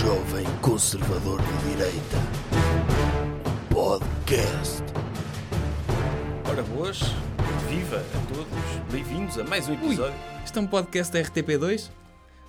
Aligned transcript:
jovem 0.00 0.46
conservador 0.62 1.38
de 1.42 1.70
direita. 1.70 2.16
Podcast. 3.68 4.82
Ora 6.48 6.62
boas, 6.62 7.00
viva 7.68 7.98
a 7.98 8.34
todos, 8.34 8.92
bem-vindos 8.92 9.36
a 9.36 9.44
mais 9.44 9.68
um 9.68 9.74
episódio. 9.74 10.18
Isto 10.42 10.58
é 10.58 10.62
um 10.62 10.66
podcast 10.66 11.12
da 11.12 11.20
RTP2? 11.20 11.90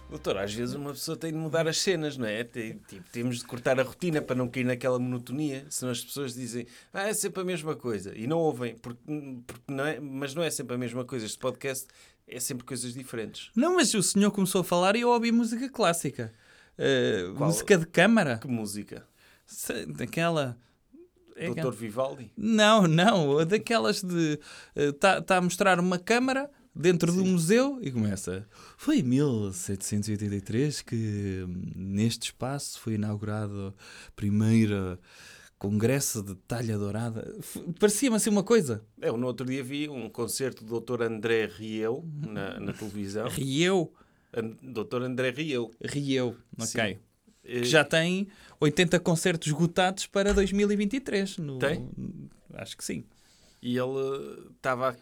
Doutor, 0.09 0.37
às 0.37 0.53
vezes 0.53 0.75
uma 0.75 0.91
pessoa 0.91 1.17
tem 1.17 1.31
de 1.33 1.37
mudar 1.37 1.67
as 1.67 1.77
cenas, 1.77 2.17
não 2.17 2.25
é? 2.25 2.43
Tem- 2.43 2.79
tipo, 2.87 3.09
temos 3.11 3.39
de 3.39 3.45
cortar 3.45 3.79
a 3.79 3.83
rotina 3.83 4.21
para 4.21 4.35
não 4.35 4.47
cair 4.47 4.63
naquela 4.63 4.97
monotonia, 4.97 5.65
senão 5.69 5.91
as 5.91 6.01
pessoas 6.01 6.33
dizem, 6.33 6.65
ah, 6.93 7.09
é 7.09 7.13
sempre 7.13 7.41
a 7.41 7.45
mesma 7.45 7.75
coisa, 7.75 8.13
e 8.17 8.27
não 8.27 8.37
ouvem, 8.37 8.75
porque, 8.75 9.01
porque 9.45 9.63
não 9.67 9.85
é, 9.85 9.99
mas 9.99 10.33
não 10.33 10.41
é 10.41 10.49
sempre 10.49 10.75
a 10.75 10.77
mesma 10.77 11.03
coisa. 11.03 11.25
Este 11.25 11.37
podcast 11.37 11.87
é 12.27 12.39
sempre 12.39 12.65
coisas 12.65 12.93
diferentes. 12.93 13.49
Não, 13.53 13.75
mas 13.75 13.93
o 13.93 14.01
senhor 14.01 14.31
começou 14.31 14.61
a 14.61 14.63
falar 14.63 14.95
e 14.95 15.01
eu 15.01 15.09
ouvi 15.09 15.33
música 15.33 15.69
clássica. 15.69 16.33
Uh, 16.81 17.35
Qual? 17.35 17.49
música 17.49 17.77
de 17.77 17.85
câmara. 17.85 18.39
Que 18.39 18.47
música? 18.47 19.05
Daquela. 19.87 20.57
é 21.35 21.45
Doutor 21.45 21.73
Vivaldi? 21.73 22.31
Não, 22.35 22.87
não. 22.87 23.45
Daquelas 23.45 24.01
de. 24.01 24.39
Está 24.75 25.21
tá 25.21 25.37
a 25.37 25.41
mostrar 25.41 25.79
uma 25.79 25.99
câmara 25.99 26.49
dentro 26.75 27.11
do 27.11 27.23
museu 27.23 27.77
e 27.81 27.91
começa. 27.91 28.47
Foi 28.77 28.99
em 28.99 29.03
1783 29.03 30.81
que 30.81 31.45
hum, 31.45 31.71
neste 31.75 32.23
espaço 32.25 32.79
foi 32.79 32.93
inaugurado 32.95 33.75
a 33.77 34.11
primeira 34.15 34.97
congresso 35.59 36.23
de 36.23 36.33
talha 36.33 36.75
dourada. 36.75 37.35
Parecia-me 37.79 38.15
assim 38.15 38.31
uma 38.31 38.43
coisa. 38.43 38.83
Eu 38.99 39.15
no 39.15 39.27
outro 39.27 39.45
dia 39.45 39.63
vi 39.63 39.87
um 39.87 40.09
concerto 40.09 40.63
do 40.63 40.79
Dr. 40.79 41.03
André 41.03 41.45
Rieu 41.45 42.03
na, 42.27 42.59
na 42.59 42.73
televisão. 42.73 43.27
Rieu. 43.27 43.93
Dr. 44.61 45.01
André 45.03 45.31
Rieu. 45.31 45.71
Rieu. 45.81 46.35
Ok. 46.59 46.99
Eh, 47.43 47.59
que 47.61 47.63
já 47.65 47.83
tem 47.83 48.27
80 48.59 48.99
concertos 48.99 49.47
esgotados 49.47 50.05
para 50.07 50.33
2023. 50.33 51.37
No... 51.39 51.57
Tem? 51.59 51.89
Acho 52.53 52.77
que 52.77 52.83
sim. 52.83 53.03
E 53.61 53.77
ele 53.77 54.49
estava 54.55 54.95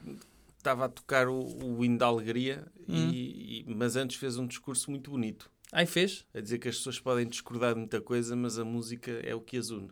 estava 0.57 0.85
a 0.85 0.89
tocar 0.89 1.27
o, 1.30 1.39
o 1.39 1.85
hino 1.85 1.97
da 1.97 2.05
alegria, 2.07 2.66
Hum. 2.88 3.09
e, 3.13 3.61
e- 3.61 3.66
mas 3.75 3.95
antes 3.95 4.17
fez 4.17 4.38
um 4.38 4.45
discurso 4.47 4.89
muito 4.91 5.09
bonito, 5.11 5.50
Aí 5.72 5.85
fez? 5.85 6.25
a 6.33 6.41
dizer 6.41 6.57
que 6.57 6.67
as 6.67 6.75
pessoas 6.77 7.00
podem 7.00 7.25
discordar 7.27 7.73
de 7.73 7.80
muita 7.80 8.02
coisa, 8.02 8.35
mas 8.35 8.57
a 8.59 8.66
música 8.66 9.11
é 9.23 9.33
o 9.35 9.39
que 9.39 9.55
as 9.57 9.69
une. 9.69 9.89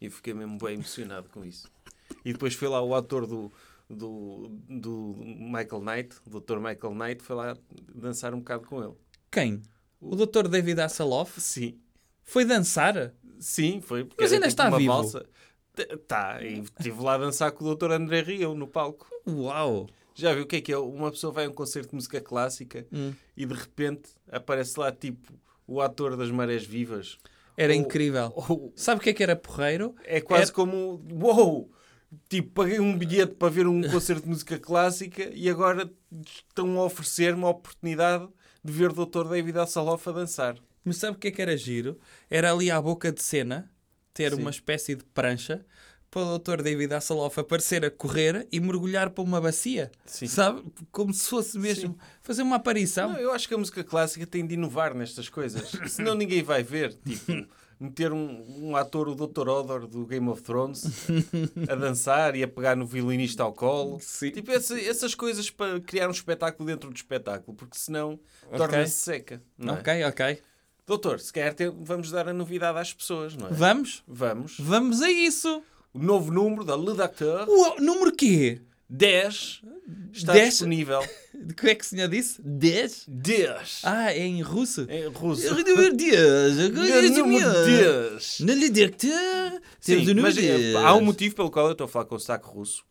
E 0.00 0.08
fiquei 0.10 0.32
mesmo 0.34 0.58
bem 0.58 0.74
emocionado 0.74 1.28
com 1.28 1.44
isso. 1.44 1.68
E 2.24 2.32
depois 2.32 2.54
foi 2.54 2.66
lá 2.68 2.82
o 2.82 2.94
ator 2.96 3.26
do, 3.26 3.52
do, 3.88 4.48
do 4.68 5.14
Michael 5.18 5.80
Knight, 5.82 6.16
o 6.26 6.40
Dr. 6.40 6.56
Michael 6.58 6.94
Knight, 6.94 7.22
foi 7.22 7.36
lá 7.36 7.56
dançar 7.94 8.34
um 8.34 8.38
bocado 8.38 8.66
com 8.66 8.82
ele. 8.82 8.94
Quem? 9.30 9.62
O 10.00 10.14
Dr. 10.14 10.46
David 10.48 10.80
Hasselhoff 10.80 11.40
Sim, 11.40 11.78
foi 12.22 12.44
dançar? 12.44 13.12
sim, 13.40 13.80
foi. 13.80 14.04
porque 14.04 14.22
Mas 14.22 14.32
ainda 14.32 14.46
tipo 14.46 14.60
está 14.60 14.68
uma 14.68 14.78
vivo? 14.78 14.92
valsa. 14.92 15.26
Tá, 16.06 16.42
e 16.42 16.60
estive 16.60 17.00
lá 17.02 17.14
a 17.14 17.18
dançar 17.18 17.52
com 17.52 17.64
o 17.64 17.74
Dr. 17.74 17.92
André 17.92 18.20
Rio 18.22 18.54
no 18.54 18.66
palco. 18.66 19.06
Uau! 19.26 19.86
Já 20.14 20.34
viu 20.34 20.42
o 20.42 20.46
que 20.46 20.56
é 20.56 20.60
que 20.60 20.72
é? 20.72 20.76
Uma 20.78 21.10
pessoa 21.12 21.32
vai 21.32 21.46
a 21.46 21.48
um 21.48 21.52
concerto 21.52 21.90
de 21.90 21.94
música 21.94 22.20
clássica 22.20 22.84
Hum. 22.92 23.12
e 23.36 23.46
de 23.46 23.54
repente 23.54 24.10
aparece 24.30 24.78
lá 24.80 24.90
tipo 24.90 25.32
o 25.66 25.80
ator 25.80 26.16
das 26.16 26.30
Marés 26.32 26.64
Vivas. 26.64 27.18
Era 27.56 27.72
Ou- 27.72 27.78
incrível. 27.78 28.32
ou- 28.34 28.72
Sabe 28.74 29.00
o 29.00 29.04
que 29.04 29.10
é 29.10 29.14
que 29.14 29.22
era 29.22 29.36
porreiro? 29.36 29.94
é 30.04 30.20
quase 30.20 30.44
Era- 30.44 30.52
como 30.52 31.00
uou! 31.12 31.70
Tipo, 32.28 32.62
paguei 32.62 32.80
um 32.80 32.96
bilhete 32.96 33.34
para 33.34 33.50
ver 33.50 33.66
um 33.66 33.82
concerto 33.82 34.22
de 34.22 34.28
música 34.28 34.58
clássica 34.58 35.30
e 35.34 35.48
agora 35.48 35.90
estão 36.24 36.78
a 36.78 36.84
oferecer-me 36.84 37.44
a 37.44 37.48
oportunidade 37.48 38.26
de 38.64 38.72
ver 38.72 38.90
o 38.90 39.06
Dr. 39.06 39.28
David 39.28 39.58
Hasselhoff 39.58 40.08
a 40.08 40.12
dançar. 40.12 40.56
Mas 40.84 40.96
sabe 40.96 41.16
o 41.16 41.20
que 41.20 41.28
é 41.28 41.30
que 41.30 41.42
era 41.42 41.56
giro? 41.56 41.98
Era 42.30 42.52
ali 42.52 42.70
à 42.70 42.80
boca 42.80 43.12
de 43.12 43.22
cena 43.22 43.70
ter 44.14 44.32
Sim. 44.32 44.40
uma 44.40 44.50
espécie 44.50 44.94
de 44.94 45.04
prancha 45.04 45.64
para 46.10 46.22
o 46.22 46.38
Dr. 46.38 46.62
David 46.62 46.94
Hasselhoff 46.94 47.38
aparecer 47.38 47.84
a 47.84 47.90
correr 47.90 48.48
e 48.50 48.58
mergulhar 48.58 49.10
para 49.10 49.22
uma 49.22 49.40
bacia. 49.40 49.92
Sim. 50.06 50.26
Sabe? 50.26 50.64
Como 50.90 51.12
se 51.12 51.28
fosse 51.28 51.58
mesmo 51.58 51.98
fazer 52.22 52.42
uma 52.42 52.56
aparição. 52.56 53.12
Não, 53.12 53.18
eu 53.18 53.32
acho 53.32 53.46
que 53.46 53.54
a 53.54 53.58
música 53.58 53.84
clássica 53.84 54.26
tem 54.26 54.46
de 54.46 54.54
inovar 54.54 54.94
nestas 54.94 55.28
coisas. 55.28 55.70
Senão 55.88 56.14
ninguém 56.14 56.42
vai 56.42 56.62
ver. 56.62 56.94
Tipo, 56.94 57.46
meter 57.80 58.12
um, 58.12 58.44
um 58.70 58.76
ator, 58.76 59.08
o 59.08 59.14
Dr. 59.14 59.48
Odor 59.48 59.86
do 59.86 60.04
Game 60.06 60.28
of 60.28 60.42
Thrones, 60.42 60.84
a 61.70 61.74
dançar 61.74 62.34
e 62.36 62.42
a 62.42 62.48
pegar 62.48 62.76
no 62.76 62.86
violinista 62.86 63.42
ao 63.42 63.52
colo. 63.52 63.98
Sim. 64.00 64.30
Tipo, 64.30 64.50
essa- 64.50 64.80
essas 64.80 65.14
coisas 65.14 65.48
para 65.50 65.80
criar 65.80 66.08
um 66.08 66.12
espetáculo 66.12 66.66
dentro 66.66 66.90
do 66.90 66.96
espetáculo, 66.96 67.56
porque 67.56 67.78
senão 67.78 68.18
torna-se 68.56 68.92
seca. 68.92 69.42
Não 69.56 69.76
é? 69.76 69.78
Ok, 69.80 70.04
ok. 70.04 70.42
Doutor, 70.86 71.20
se 71.20 71.32
calhar 71.32 71.54
tem- 71.54 71.70
vamos 71.70 72.10
dar 72.10 72.28
a 72.28 72.32
novidade 72.32 72.78
às 72.78 72.92
pessoas, 72.92 73.36
não 73.36 73.48
é? 73.48 73.50
Vamos? 73.50 74.02
Vamos. 74.08 74.56
Vamos 74.58 75.02
a 75.02 75.10
isso! 75.10 75.62
O 75.92 75.98
novo 75.98 76.30
número 76.32 76.64
da 76.64 76.76
Le 76.76 76.94
Docteur, 76.94 77.46
O 77.48 77.80
número 77.80 78.12
quê? 78.14 78.60
10, 78.88 79.62
está 80.12 80.32
10? 80.32 80.48
disponível. 80.50 81.00
De 81.34 81.54
que 81.54 81.68
é 81.68 81.74
que 81.74 81.84
o 81.84 81.86
senhor 81.86 82.08
disse? 82.08 82.42
10? 82.42 83.04
10. 83.06 83.80
Ah, 83.84 84.12
é 84.12 84.26
em 84.26 84.42
russo? 84.42 84.86
Em 84.90 85.06
russo. 85.06 85.42
10. 85.54 85.64
Número 85.66 85.96
10. 85.96 88.40
Na 88.40 88.54
Lidecteur 88.54 89.52
Sim, 89.78 89.92
temos 89.92 90.08
o 90.08 90.14
número 90.14 90.22
mas 90.22 90.38
é, 90.38 90.58
10. 90.58 90.76
há 90.76 90.94
um 90.94 91.00
motivo 91.00 91.36
pelo 91.36 91.50
qual 91.50 91.66
eu 91.66 91.72
estou 91.72 91.84
a 91.84 91.88
falar 91.88 92.06
com 92.06 92.16
o 92.16 92.18
sotaque 92.18 92.48
russo, 92.48 92.84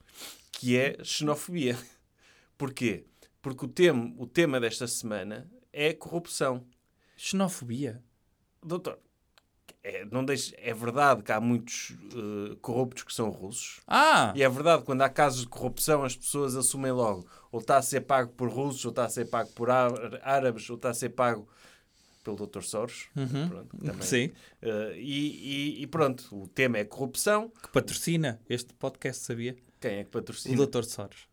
que 0.52 0.78
é 0.78 0.98
xenofobia. 1.04 1.78
Porquê? 2.58 3.06
Porque 3.42 3.66
o 3.66 3.68
tema, 3.68 4.14
o 4.18 4.26
tema 4.26 4.60
desta 4.60 4.88
semana 4.88 5.50
é 5.74 5.94
corrupção. 5.94 6.66
Xenofobia. 7.18 8.02
Doutor, 8.64 8.98
é, 9.88 10.06
não 10.12 10.24
deixe, 10.26 10.54
é 10.58 10.74
verdade 10.74 11.24
que 11.24 11.32
há 11.32 11.40
muitos 11.40 11.96
eh, 12.14 12.56
corruptos 12.62 13.04
que 13.04 13.14
são 13.14 13.30
russos. 13.30 13.80
Ah! 13.88 14.34
E 14.36 14.44
é 14.44 14.50
verdade 14.50 14.84
quando 14.84 15.02
há 15.02 15.10
casos 15.10 15.42
de 15.42 15.48
corrupção 15.48 16.04
as 16.04 16.16
pessoas 16.16 16.56
assumem 16.56 16.92
logo. 16.92 17.28
Ou 17.52 17.60
está 17.60 17.78
a 17.78 17.82
ser 17.82 18.02
pago 18.02 18.32
por 18.34 18.50
russos, 18.50 18.84
ou 18.86 18.90
está 18.90 19.06
a 19.06 19.10
ser 19.10 19.26
pago 19.26 19.50
por 19.54 19.70
árabes, 19.70 20.70
ou 20.70 20.76
está 20.76 20.90
a 20.90 20.94
ser 20.94 21.10
pago 21.10 21.48
pelo 22.24 22.36
Dr. 22.46 22.62
Soros. 22.62 23.08
Pronto, 23.14 23.78
também. 23.78 23.96
Uhum. 23.96 24.02
Sim. 24.02 24.32
Eh, 24.62 24.94
e, 24.98 25.78
e- 25.80 25.82
e 25.84 25.88
pronto, 25.88 26.28
o 26.44 26.48
tema 26.48 26.78
é 26.78 26.84
corrupção. 26.84 27.50
Que 27.64 27.70
patrocina 27.70 28.40
este 28.50 28.74
podcast, 28.74 29.24
sabia? 29.24 29.56
Quem 29.80 29.92
é 30.00 30.04
que 30.04 30.10
O 30.10 30.12
patrocina? 30.12 30.66
Dr. 30.68 30.84
Soros. 30.84 31.28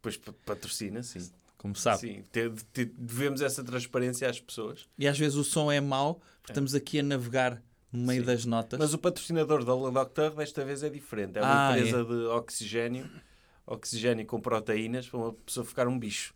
Pois 0.00 0.16
pa- 0.16 0.32
patrocina, 0.46 1.02
sim. 1.02 1.28
Como 1.56 1.74
sabe. 1.74 1.98
Sim, 2.02 2.22
te- 2.30 2.50
te- 2.72 2.84
devemos 2.84 3.40
essa 3.40 3.64
transparência 3.64 4.30
às 4.30 4.38
pessoas. 4.40 4.86
E 4.96 5.08
às 5.08 5.18
vezes 5.18 5.36
o 5.36 5.42
som 5.42 5.72
é 5.72 5.80
mau, 5.80 6.20
porque 6.40 6.52
estamos 6.52 6.72
aqui 6.72 7.00
a 7.00 7.02
navegar 7.02 7.60
no 7.92 8.06
meio 8.06 8.20
Sim. 8.20 8.26
das 8.26 8.44
notas. 8.44 8.78
Mas 8.78 8.92
o 8.94 8.98
patrocinador 8.98 9.64
da 9.64 9.74
Docteur 10.02 10.30
desta 10.34 10.64
vez 10.64 10.82
é 10.82 10.88
diferente. 10.90 11.38
É 11.38 11.42
uma 11.42 11.68
Ah, 11.70 11.78
empresa 11.78 12.04
de 12.04 12.12
oxigênio, 12.26 13.08
oxigênio 13.66 14.26
com 14.26 14.40
proteínas 14.40 15.08
para 15.08 15.18
uma 15.18 15.32
pessoa 15.32 15.64
ficar 15.64 15.88
um 15.88 15.98
bicho. 15.98 16.34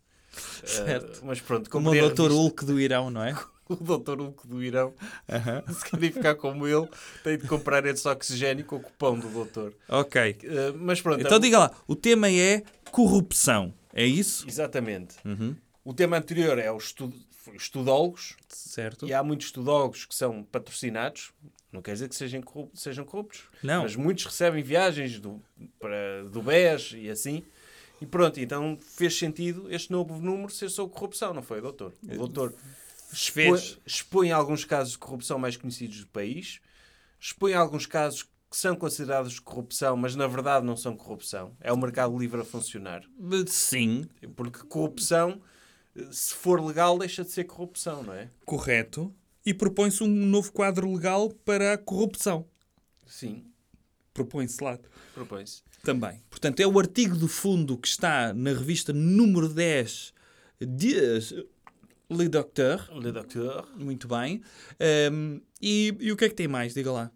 Certo. 0.65 1.19
Eh, 1.19 1.25
mas 1.25 1.39
pronto, 1.41 1.69
Como 1.69 1.89
o 1.89 1.93
a 1.93 2.09
Dr. 2.09 2.31
Hulk 2.31 2.65
do 2.65 2.79
Irão, 2.79 3.11
não 3.11 3.23
é? 3.23 3.33
o 3.69 3.75
Dr. 3.75 4.19
Hulk 4.19 4.47
do 4.47 4.63
Irão. 4.63 4.93
Se 5.71 5.85
querem 5.89 6.11
ficar 6.11 6.35
como 6.35 6.67
ele, 6.67 6.87
tem 7.23 7.37
de 7.37 7.47
comprar 7.47 7.85
esse 7.85 8.07
oxigênio 8.07 8.65
com 8.65 8.77
o 8.77 8.79
cupom 8.79 9.19
do 9.19 9.29
doutor. 9.29 9.73
ok. 9.87 10.37
Eh, 10.43 10.73
mas 10.75 11.01
pronto, 11.01 11.21
Então 11.21 11.37
é- 11.37 11.39
diga 11.39 11.59
lá, 11.59 11.71
o 11.87 11.95
tema 11.95 12.29
é 12.31 12.63
corrupção. 12.91 13.73
É 13.93 14.03
isso? 14.05 14.45
exatamente. 14.47 15.15
Uhum. 15.23 15.55
O 15.83 15.93
tema 15.93 16.17
anterior 16.17 16.57
é 16.57 16.71
os 16.71 16.85
estu- 16.85 17.13
estudólogos, 17.53 18.35
Certo. 18.47 19.05
E 19.07 19.13
há 19.13 19.21
muitos 19.23 19.47
estudólogos 19.47 20.05
que 20.05 20.15
são 20.15 20.43
patrocinados. 20.43 21.31
Não 21.71 21.81
quer 21.81 21.93
dizer 21.93 22.07
que 22.09 22.15
sejam 22.15 22.41
corruptos, 22.41 22.81
sejam 22.81 23.03
corruptos. 23.05 23.43
Não. 23.61 23.83
Mas 23.83 23.95
muitos 23.95 24.25
recebem 24.25 24.63
viagens 24.63 25.19
do, 25.19 25.41
para, 25.79 26.23
do 26.31 26.41
BES 26.41 26.93
e 26.95 27.09
assim. 27.09 27.43
E 28.01 28.05
pronto, 28.05 28.39
então 28.39 28.77
fez 28.81 29.17
sentido 29.17 29.67
este 29.73 29.91
novo 29.91 30.19
número 30.19 30.49
ser 30.51 30.69
sobre 30.69 30.93
corrupção, 30.93 31.33
não 31.33 31.41
foi, 31.41 31.61
doutor? 31.61 31.93
O 32.03 32.15
doutor 32.17 32.53
expõe, 33.11 33.77
expõe 33.85 34.31
alguns 34.31 34.65
casos 34.65 34.93
de 34.93 34.99
corrupção 34.99 35.37
mais 35.39 35.55
conhecidos 35.55 35.99
do 36.01 36.07
país, 36.07 36.59
expõe 37.19 37.53
alguns 37.53 37.85
casos 37.85 38.23
que 38.23 38.57
são 38.57 38.75
considerados 38.75 39.33
de 39.33 39.41
corrupção, 39.41 39.95
mas 39.97 40.15
na 40.15 40.27
verdade 40.27 40.65
não 40.65 40.75
são 40.77 40.95
corrupção. 40.95 41.55
É 41.59 41.71
o 41.73 41.77
mercado 41.77 42.17
livre 42.17 42.41
a 42.41 42.45
funcionar. 42.45 43.03
Sim, 43.47 44.05
Porque 44.35 44.59
corrupção, 44.67 45.41
se 46.11 46.33
for 46.33 46.59
legal, 46.63 46.97
deixa 46.97 47.23
de 47.23 47.31
ser 47.31 47.43
corrupção, 47.45 48.03
não 48.03 48.13
é? 48.13 48.29
correto. 48.45 49.13
E 49.45 49.53
propõe-se 49.53 50.01
um 50.03 50.07
novo 50.07 50.51
quadro 50.53 50.91
legal 50.93 51.29
para 51.29 51.73
a 51.73 51.77
corrupção. 51.77 52.45
Sim, 53.05 53.43
Propõe-se 54.13 54.63
lá 54.63 54.79
propõe-se. 55.13 55.61
também. 55.83 56.21
Portanto, 56.29 56.59
é 56.61 56.67
o 56.67 56.79
artigo 56.79 57.17
de 57.17 57.27
fundo 57.27 57.77
que 57.77 57.87
está 57.87 58.33
na 58.33 58.51
revista 58.51 58.93
número 58.93 59.49
10 59.49 60.13
de 60.61 61.45
Le 62.09 62.29
Docteur. 62.29 62.87
Le 62.95 63.11
Docteur 63.11 63.67
Muito 63.75 64.07
bem. 64.07 64.41
Ahm, 64.79 65.41
e, 65.61 65.93
e 65.99 66.11
o 66.11 66.15
que 66.15 66.25
é 66.25 66.29
que 66.29 66.35
tem 66.35 66.47
mais? 66.47 66.73
Diga 66.73 66.91
lá. 66.91 67.11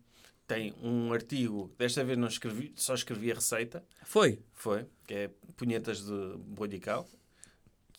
tem 0.48 0.74
um 0.84 1.14
artigo, 1.14 1.72
desta 1.78 2.04
vez 2.04 2.18
não 2.18 2.28
escrevi, 2.28 2.74
só 2.76 2.94
escrevi 2.94 3.32
a 3.32 3.36
receita, 3.36 3.84
Foi. 4.04 4.40
foi, 4.54 4.86
que 5.06 5.14
é 5.14 5.30
punhetas 5.56 6.04
de 6.06 6.38
bolho 6.38 6.74
e 6.76 6.80
cal, 6.80 7.08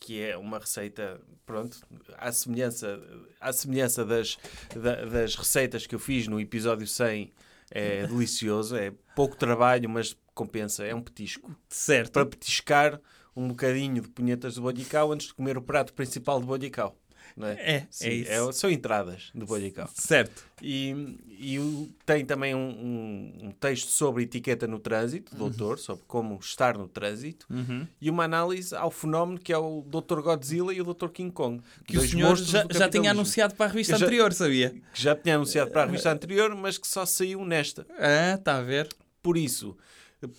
que 0.01 0.23
é 0.23 0.37
uma 0.37 0.59
receita, 0.59 1.21
pronto, 1.45 1.81
à 2.17 2.31
semelhança, 2.33 3.01
à 3.41 3.53
semelhança 3.53 4.05
das, 4.05 4.39
da- 4.75 5.05
das 5.05 5.35
receitas 5.35 5.87
que 5.87 5.95
eu 5.95 5.99
fiz 5.99 6.27
no 6.29 6.41
episódio 6.41 6.87
100, 6.87 7.33
é 7.71 8.07
delicioso. 8.09 8.77
É 8.77 8.93
pouco 9.17 9.37
trabalho, 9.37 9.89
mas 9.91 10.17
compensa. 10.35 10.85
É 10.85 10.95
um 10.95 11.03
petisco. 11.03 11.55
Certo. 11.69 12.13
Para 12.13 12.27
petiscar 12.27 13.01
um 13.37 13.49
bocadinho 13.49 14.01
de 14.03 14.09
punhetas 14.09 14.55
de 14.55 14.61
bollicau 14.61 15.13
antes 15.13 15.29
de 15.29 15.35
comer 15.35 15.57
o 15.59 15.63
prato 15.63 15.93
principal 15.95 16.41
de 16.41 16.47
bollicau. 16.47 16.97
Não 17.39 17.47
é? 17.47 17.53
É, 17.55 17.73
é 17.77 17.87
Sim, 17.89 18.09
isso. 18.11 18.53
são 18.55 18.69
entradas 18.71 19.31
de 19.35 19.45
bollicau. 19.47 19.89
Certo. 19.95 20.45
E, 20.61 20.91
e 21.29 21.89
tem 22.05 22.25
também 22.25 22.53
um, 22.55 22.59
um- 22.69 23.39
um 23.47 23.51
texto 23.53 23.91
sobre 23.91 24.25
etiqueta 24.25 24.67
no 24.67 24.81
trânsito, 24.81 25.33
Uhum. 25.33 25.39
doutor, 25.39 25.79
sobre 25.79 26.03
como 26.09 26.37
estar 26.43 26.77
no 26.77 26.89
trânsito, 26.89 27.47
Uhum. 27.49 27.87
e 28.01 28.11
uma 28.11 28.25
análise 28.25 28.75
ao 28.75 28.91
fenómeno 28.91 29.39
que 29.39 29.53
é 29.53 29.59
o 29.59 29.83
Dr. 29.87 30.21
Godzilla 30.21 30.75
e 30.75 30.81
o 30.81 30.85
Dr. 30.93 31.11
King 31.11 31.31
Kong. 31.31 31.63
Que 31.87 31.97
o 31.97 32.01
senhor 32.09 32.37
já, 32.37 32.65
do 32.65 32.77
já 32.77 32.89
tinha 32.89 33.13
anunciado 33.13 33.55
para 33.55 33.67
a 33.67 33.69
revista 33.69 33.97
já- 33.97 34.05
anterior, 34.05 34.33
sabia? 34.33 34.71
Que 34.93 35.01
já 35.01 35.15
tinha 35.15 35.37
anunciado 35.37 35.71
para 35.71 35.83
a 35.83 35.87
revista 35.87 36.11
anterior, 36.11 36.53
mas 36.57 36.77
que 36.77 36.89
só 36.89 37.07
saiu 37.07 37.45
nesta. 37.45 37.87
Ah, 37.99 38.35
está 38.35 38.57
a 38.57 38.63
ver? 38.63 38.89
Por 39.23 39.37
isso, 39.37 39.77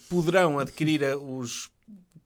poderão 0.10 0.60
adquirir 0.60 1.02
os. 1.16 1.69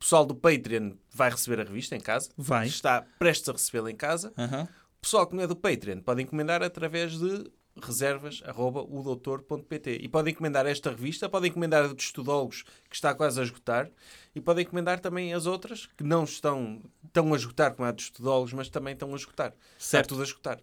O 0.04 0.06
pessoal 0.06 0.26
do 0.26 0.36
Patreon 0.36 0.96
vai 1.14 1.30
receber 1.30 1.62
a 1.62 1.64
revista 1.64 1.96
em 1.96 2.00
casa. 2.02 2.30
Vai. 2.36 2.68
Está 2.68 3.06
prestes 3.18 3.48
a 3.48 3.54
recebê-la 3.54 3.90
em 3.90 3.96
casa. 3.96 4.34
Aham. 4.38 4.68
O 4.98 5.02
pessoal 5.02 5.26
que 5.26 5.34
não 5.34 5.44
é 5.44 5.48
do 5.48 5.56
Patreon 5.56 6.02
pode 6.02 6.22
encomendar 6.22 6.62
através 6.62 7.18
de 7.18 7.50
reservas.udoutor.pt 7.82 10.00
e 10.02 10.10
podem 10.10 10.34
encomendar 10.34 10.66
esta 10.66 10.90
revista, 10.90 11.30
podem 11.30 11.50
encomendar 11.50 11.86
a 11.86 11.94
de 11.94 12.04
estudólogos 12.04 12.64
que 12.90 12.96
está 12.96 13.16
quase 13.16 13.40
a 13.40 13.44
esgotar 13.44 13.90
e 14.36 14.42
podem 14.42 14.66
encomendar 14.66 15.00
também 15.00 15.34
as 15.34 15.46
outras 15.46 15.88
que 15.98 16.04
não 16.04 16.26
estão 16.26 16.82
tão 17.14 17.34
a 17.34 17.38
esgotar 17.38 17.74
como 17.74 17.88
a 17.88 17.92
de 17.94 18.02
estudólogos, 18.02 18.52
mas 18.52 18.68
também 18.70 18.92
estão 18.94 19.14
a 19.14 19.16
esgotar. 19.16 19.54
Está 19.78 19.80
Certo. 19.80 20.10
tudo 20.10 20.22
a 20.22 20.26
esgotar. 20.26 20.60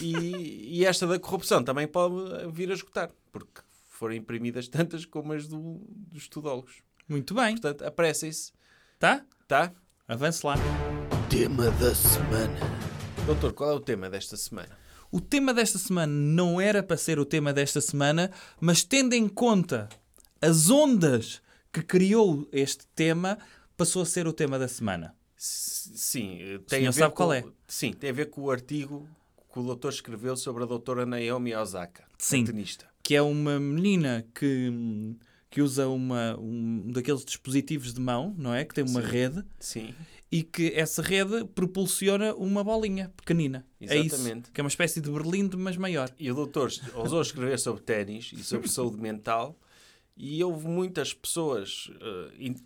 E, 0.00 0.78
e 0.78 0.84
esta 0.86 1.04
da 1.04 1.18
corrupção 1.18 1.64
também 1.64 1.88
pode 1.88 2.14
vir 2.52 2.70
a 2.70 2.74
esgotar, 2.74 3.10
porque 3.32 3.60
foram 3.88 4.14
imprimidas 4.14 4.68
tantas 4.68 5.04
como 5.04 5.32
as 5.32 5.48
do, 5.48 5.80
dos 5.88 6.22
estudólogos. 6.22 6.76
Muito 7.08 7.34
bem. 7.34 7.58
Portanto, 7.58 7.84
apressem-se, 7.84 8.52
Tá? 8.98 9.24
tá? 9.46 9.72
Avance 10.08 10.44
lá. 10.46 10.54
Tema 11.28 11.70
da 11.72 11.94
semana. 11.94 12.58
Doutor, 13.26 13.52
qual 13.52 13.70
é 13.70 13.74
o 13.74 13.80
tema 13.80 14.08
desta 14.10 14.36
semana? 14.36 14.76
O 15.10 15.20
tema 15.20 15.54
desta 15.54 15.78
semana 15.78 16.12
não 16.12 16.60
era 16.60 16.82
para 16.82 16.96
ser 16.96 17.18
o 17.18 17.24
tema 17.24 17.52
desta 17.52 17.80
semana, 17.80 18.30
mas 18.60 18.82
tendo 18.82 19.14
em 19.14 19.28
conta 19.28 19.88
as 20.40 20.70
ondas 20.70 21.40
que 21.72 21.82
criou 21.82 22.48
este 22.52 22.86
tema, 22.94 23.38
passou 23.76 24.02
a 24.02 24.06
ser 24.06 24.26
o 24.26 24.32
tema 24.32 24.58
da 24.58 24.68
semana. 24.68 25.14
S- 25.36 25.90
Sim, 25.96 26.38
eh, 26.40 26.58
tem 26.66 26.78
senhor 26.80 26.88
a 26.88 26.92
ver 26.92 26.98
sabe 27.00 27.10
com, 27.14 27.16
qual 27.16 27.32
é? 27.32 27.44
Sim, 27.68 27.92
tem 27.92 28.10
a 28.10 28.12
ver 28.12 28.26
com 28.26 28.42
o 28.42 28.50
artigo 28.50 29.08
que 29.52 29.58
o 29.58 29.62
doutor 29.62 29.90
escreveu 29.92 30.36
sobre 30.36 30.64
a 30.64 30.66
doutora 30.66 31.06
Naomi 31.06 31.54
Osaka, 31.54 32.04
Sim. 32.18 32.44
tenista. 32.44 32.86
Que 33.02 33.14
é 33.14 33.22
uma 33.22 33.60
menina 33.60 34.26
que, 34.34 35.14
que 35.54 35.62
usa 35.62 35.86
uma, 35.86 36.36
um 36.36 36.90
daqueles 36.90 37.24
dispositivos 37.24 37.94
de 37.94 38.00
mão, 38.00 38.34
não 38.36 38.52
é? 38.52 38.64
Que 38.64 38.74
tem 38.74 38.82
uma 38.82 39.00
Sim. 39.00 39.06
rede 39.06 39.44
Sim, 39.60 39.94
e 40.32 40.42
que 40.42 40.72
essa 40.74 41.00
rede 41.00 41.44
propulsiona 41.54 42.34
uma 42.34 42.64
bolinha 42.64 43.12
pequenina. 43.16 43.64
É 43.80 43.96
isso. 43.96 44.16
Exatamente. 44.16 44.50
Que 44.50 44.60
é 44.60 44.64
uma 44.64 44.68
espécie 44.68 45.00
de 45.00 45.08
berlindo, 45.08 45.56
mas 45.56 45.76
maior. 45.76 46.10
e 46.18 46.28
o 46.28 46.34
doutor 46.34 46.72
ousou 46.96 47.22
escrever 47.22 47.56
sobre 47.60 47.82
ténis 47.84 48.32
e 48.32 48.42
sobre 48.42 48.68
saúde 48.68 49.00
mental 49.00 49.56
e 50.16 50.42
houve 50.42 50.66
muitas 50.66 51.14
pessoas 51.14 51.88
in- 52.36 52.56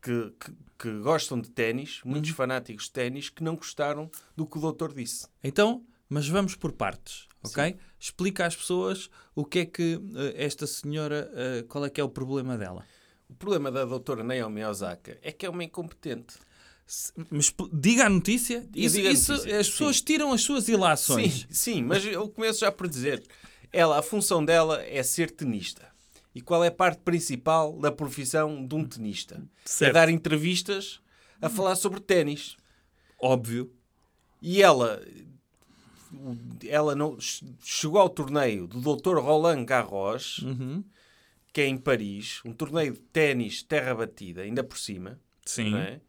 que, 0.00 0.32
que, 0.40 0.52
que 0.78 0.98
gostam 1.00 1.38
de 1.38 1.50
ténis, 1.50 2.00
Uhum. 2.02 2.12
muitos 2.12 2.30
fanáticos 2.30 2.84
de 2.86 2.92
ténis, 2.92 3.28
que 3.28 3.44
não 3.44 3.56
gostaram 3.56 4.10
do 4.34 4.46
que 4.46 4.56
o 4.56 4.60
doutor 4.62 4.94
disse. 4.94 5.26
Então, 5.44 5.84
mas 6.08 6.26
vamos 6.26 6.54
por 6.56 6.72
partes, 6.72 7.28
ok? 7.42 7.76
Explica 7.98 8.46
às 8.46 8.56
pessoas 8.56 9.10
o 9.34 9.44
que 9.44 9.60
é 9.60 9.66
que 9.66 10.00
eh, 10.16 10.44
esta 10.44 10.66
senhora, 10.66 11.30
eh, 11.34 11.64
qual 11.68 11.84
é 11.84 11.90
que 11.90 12.00
é 12.00 12.04
o 12.04 12.08
problema 12.08 12.56
dela. 12.58 12.84
O 13.28 13.34
problema 13.34 13.70
da 13.70 13.84
doutora 13.84 14.24
Naomi 14.24 14.64
Osaka 14.64 15.16
é 15.22 15.30
que 15.32 15.46
é 15.46 15.50
uma 15.50 15.62
incompetente. 15.64 16.34
Se- 16.86 17.12
Mas 17.30 17.54
diga 17.72 18.06
a 18.06 18.08
notícia, 18.10 18.68
E 18.74 18.84
isso, 18.84 18.96
diga 18.96 19.08
a 19.08 19.12
isso- 19.12 19.32
notícia, 19.32 19.60
as 19.60 19.70
pessoas 19.70 19.96
sim. 19.98 20.04
tiram 20.04 20.32
as 20.32 20.40
suas 20.42 20.68
ilações. 20.68 21.42
Sim, 21.42 21.46
sim, 21.74 21.82
mas 21.84 22.04
eu 22.04 22.28
começo 22.28 22.60
já 22.60 22.72
por 22.72 22.88
dizer, 22.88 23.22
ela, 23.72 23.98
a 23.98 24.02
função 24.02 24.44
dela 24.44 24.82
é 24.82 25.00
ser 25.04 25.30
tenista. 25.30 25.88
E 26.34 26.40
qual 26.40 26.64
é 26.64 26.68
a 26.68 26.72
parte 26.72 27.00
principal 27.02 27.78
da 27.78 27.92
profissão 27.92 28.66
de 28.66 28.74
um 28.74 28.84
tenista? 28.84 29.40
Certo. 29.64 29.90
É 29.90 29.92
dar 29.92 30.08
entrevistas 30.08 31.00
a 31.40 31.48
falar 31.48 31.76
sobre 31.76 32.00
ténis. 32.00 32.56
Óbvio. 33.20 33.72
E 34.42 34.62
ela, 34.62 35.00
ela 36.68 36.94
não, 36.94 37.16
chegou 37.62 38.00
ao 38.00 38.08
torneio 38.08 38.66
do 38.66 38.80
Dr. 38.96 39.18
Roland 39.18 39.64
Garros, 39.64 40.38
Uhum. 40.38 40.84
que 41.52 41.60
é 41.60 41.66
em 41.66 41.76
Paris, 41.76 42.40
um 42.44 42.52
torneio 42.52 42.92
de 42.94 43.00
ténis 43.00 43.62
terra 43.62 43.94
batida, 43.94 44.42
ainda 44.42 44.62
por 44.64 44.78
cima. 44.78 45.18
Sim. 45.44 45.74
é? 45.76 46.00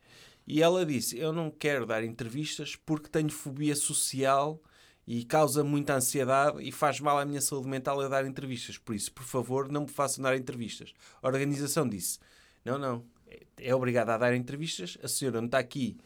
E 0.47 0.61
ela 0.61 0.85
disse: 0.85 1.17
Eu 1.17 1.31
não 1.31 1.49
quero 1.51 1.85
dar 1.85 2.03
entrevistas 2.03 2.75
porque 2.75 3.09
tenho 3.09 3.29
fobia 3.29 3.75
social 3.75 4.61
e 5.07 5.23
causa 5.25 5.63
muita 5.63 5.95
ansiedade 5.95 6.61
e 6.61 6.71
faz 6.71 6.99
mal 6.99 7.17
à 7.17 7.25
minha 7.25 7.41
saúde 7.41 7.67
mental 7.67 8.01
eu 8.01 8.09
dar 8.09 8.25
entrevistas. 8.25 8.77
Por 8.77 8.93
isso, 8.95 9.11
por 9.11 9.23
favor, 9.23 9.69
não 9.71 9.81
me 9.81 9.87
façam 9.87 10.23
dar 10.23 10.35
entrevistas. 10.37 10.93
A 11.21 11.27
organização 11.27 11.87
disse: 11.87 12.19
Não, 12.65 12.77
não, 12.77 13.05
é- 13.27 13.43
é 13.59 13.75
obrigada 13.75 14.13
a 14.13 14.17
dar 14.17 14.35
entrevistas. 14.35 14.97
A 15.01 15.07
senhora 15.07 15.39
não 15.39 15.45
está 15.45 15.59
aqui 15.59 15.97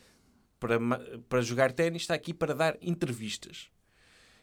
para, 0.60 0.80
para 1.28 1.42
jogar 1.42 1.72
ténis, 1.74 2.04
está 2.04 2.14
aqui 2.14 2.34
para 2.34 2.54
dar 2.54 2.78
entrevistas. 2.82 3.70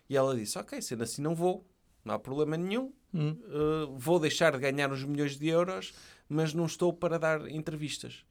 E 0.09 0.17
ela 0.17 0.35
disse: 0.37 0.59
Ok, 0.59 0.81
sendo 0.83 1.03
assim, 1.03 1.23
não 1.23 1.35
vou, 1.35 1.67
não 2.05 2.15
há 2.15 2.19
problema 2.19 2.57
nenhum. 2.57 2.93
Hum. 3.15 3.37
Uh, 3.45 3.97
vou 3.97 4.19
deixar 4.19 4.53
de 4.53 4.59
ganhar 4.59 4.91
uns 4.91 5.05
milhões 5.05 5.39
de 5.39 5.47
euros, 5.49 5.93
mas 6.29 6.55
não 6.55 6.65
estou 6.67 6.93
para 6.93 7.19
dar 7.19 7.49
entrevistas. 7.51 8.25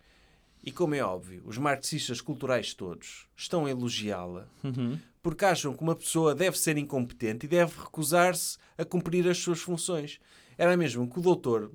E 0.64 0.72
como 0.72 0.94
é 0.94 1.04
óbvio, 1.04 1.42
os 1.46 1.58
marxistas 1.58 2.22
culturais 2.22 2.74
todos 2.74 3.28
estão 3.36 3.66
a 3.66 3.70
elogiá-la 3.72 4.48
Uhum. 4.64 5.00
porque 5.24 5.44
acham 5.46 5.74
que 5.74 5.82
uma 5.82 5.96
pessoa 5.96 6.36
deve 6.36 6.58
ser 6.58 6.78
incompetente 6.78 7.46
e 7.48 7.50
deve 7.50 7.74
recusar-se 7.80 8.58
a 8.78 8.86
cumprir 8.86 9.28
as 9.28 9.40
suas 9.40 9.60
funções. 9.60 10.20
Era 10.58 10.78
mesmo 10.78 11.10
que 11.10 11.18
o 11.18 11.22
doutor, 11.22 11.72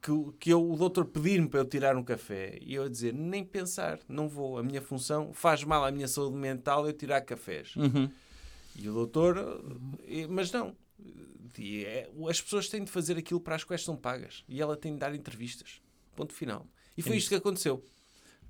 que, 0.00 0.10
o- 0.10 0.32
que 0.40 0.48
eu, 0.50 0.66
o 0.70 0.76
doutor 0.76 1.04
pedir-me 1.06 1.46
para 1.48 1.60
eu 1.60 1.64
tirar 1.66 1.94
um 1.96 2.02
café 2.02 2.58
e 2.62 2.74
eu 2.74 2.84
a 2.84 2.88
dizer, 2.88 3.12
nem 3.12 3.44
pensar, 3.44 3.98
não 4.08 4.28
vou, 4.28 4.58
a 4.58 4.62
minha 4.62 4.80
função 4.80 5.34
faz 5.34 5.62
mal 5.62 5.84
à 5.84 5.90
minha 5.90 6.08
saúde 6.08 6.36
mental 6.36 6.86
eu 6.86 6.94
tirar 6.94 7.20
cafés. 7.20 7.76
Uhum. 7.76 8.10
E 8.78 8.88
o 8.88 8.92
doutor, 8.92 9.62
eh, 10.06 10.26
mas 10.28 10.50
não. 10.52 10.76
É- 11.58 12.10
as 12.28 12.40
pessoas 12.40 12.68
têm 12.68 12.84
de 12.84 12.90
fazer 12.90 13.16
aquilo 13.16 13.40
para 13.40 13.54
as 13.56 13.64
quais 13.64 13.82
são 13.82 13.96
pagas. 13.96 14.44
E 14.48 14.60
ela 14.60 14.76
tem 14.76 14.92
de 14.92 14.98
dar 14.98 15.14
entrevistas. 15.14 15.80
Ponto 16.14 16.34
final. 16.34 16.66
E 16.96 17.02
foi 17.02 17.14
É 17.14 17.18
isto 17.18 17.28
que 17.28 17.34
aconteceu. 17.34 17.84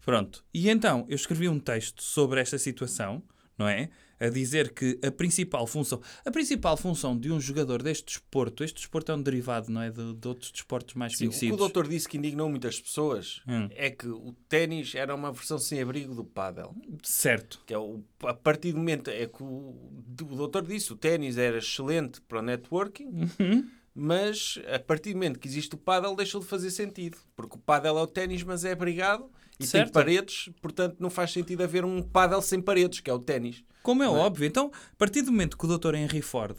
Pronto. 0.05 0.45
E 0.53 0.69
então, 0.69 1.05
eu 1.09 1.15
escrevi 1.17 1.49
um 1.49 1.59
texto 1.59 2.03
sobre 2.03 2.41
esta 2.41 2.59
situação, 2.59 3.23
não 3.59 3.69
é? 3.69 3.89
A 4.19 4.29
dizer 4.31 4.73
que 4.73 4.99
a 5.07 5.11
principal 5.11 5.67
função, 5.67 6.01
a 6.25 6.31
principal 6.31 6.75
função 6.79 7.15
de 7.19 7.31
um 7.31 7.39
jogador 7.39 7.83
deste 7.83 8.07
desporto, 8.07 8.65
este 8.65 8.77
desporto 8.77 9.13
é 9.13 9.15
um 9.15 9.21
derivado, 9.21 9.71
não 9.71 9.83
é? 9.83 9.91
De, 9.91 10.15
de 10.15 10.27
outros 10.29 10.51
desportos 10.51 10.95
mais 10.95 11.13
Sim, 11.13 11.27
o 11.27 11.31
que 11.31 11.35
conhecidos. 11.35 11.55
o 11.55 11.59
doutor 11.59 11.87
disse 11.87 12.09
que 12.09 12.17
indignou 12.17 12.49
muitas 12.49 12.81
pessoas 12.81 13.43
Hum. 13.47 13.69
é 13.73 13.91
que 13.91 14.09
o 14.09 14.35
ténis 14.49 14.95
era 14.95 15.15
uma 15.15 15.31
versão 15.33 15.59
sem 15.59 15.83
abrigo 15.83 16.15
do 16.15 16.25
pádel. 16.25 16.75
Certo. 17.03 17.63
Que 17.67 17.75
é 17.75 17.79
o, 17.79 18.03
a 18.23 18.33
partir 18.33 18.73
do 18.73 18.79
momento 18.79 19.11
é 19.11 19.27
que 19.27 19.43
o, 19.43 19.47
o 19.47 20.35
doutor 20.37 20.65
disse 20.67 20.93
o 20.93 20.97
ténis 20.97 21.37
era 21.37 21.59
excelente 21.59 22.21
para 22.23 22.39
o 22.39 22.43
networking, 22.43 23.29
Uhum. 23.39 23.69
mas 23.95 24.59
a 24.75 24.79
partir 24.79 25.11
do 25.11 25.17
momento 25.17 25.39
que 25.39 25.49
existe 25.49 25.75
o 25.75 25.79
pádel 25.79 26.15
deixou 26.17 26.41
de 26.41 26.47
fazer 26.47 26.71
sentido. 26.71 27.19
Porque 27.35 27.57
o 27.57 27.59
pádel 27.61 27.99
é 27.99 28.03
o 28.03 28.07
ténis, 28.07 28.43
mas 28.43 28.65
é 28.65 28.73
abrigado 28.73 29.31
e 29.59 29.67
Certo. 29.67 29.85
tem 29.87 29.93
paredes, 29.93 30.51
portanto 30.61 30.97
não 30.99 31.11
faz 31.11 31.33
sentido 31.33 31.63
haver 31.63 31.85
um 31.85 32.03
pádel 32.03 32.43
sem 32.43 32.61
paredes, 32.61 33.01
que 33.01 33.11
é 33.11 33.13
o 33.13 33.19
ténis. 33.19 33.65
Como 33.83 34.03
é 34.03 34.09
óbvio. 34.09 34.47
Então, 34.47 34.71
a 34.93 34.97
partir 34.97 35.23
do 35.23 35.31
momento 35.31 35.57
que 35.57 35.65
o 35.65 35.79
Dr. 35.79 35.95
Henry 35.95 36.21
Ford 36.21 36.57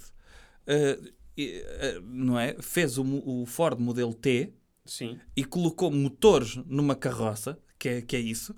eh, 0.66 1.00
eh, 1.38 2.00
não 2.04 2.39
é? 2.39 2.56
fez 2.60 2.98
o, 2.98 3.04
o 3.04 3.46
Ford 3.46 3.80
modelo 3.80 4.13
T 4.13 4.54
Sim. 4.86 5.20
e 5.36 5.44
colocou 5.44 5.92
motores 5.92 6.56
numa 6.66 6.96
carroça, 6.96 7.60
que 7.77 7.89
é, 7.89 8.01
que 8.01 8.16
é 8.16 8.20
isso, 8.20 8.56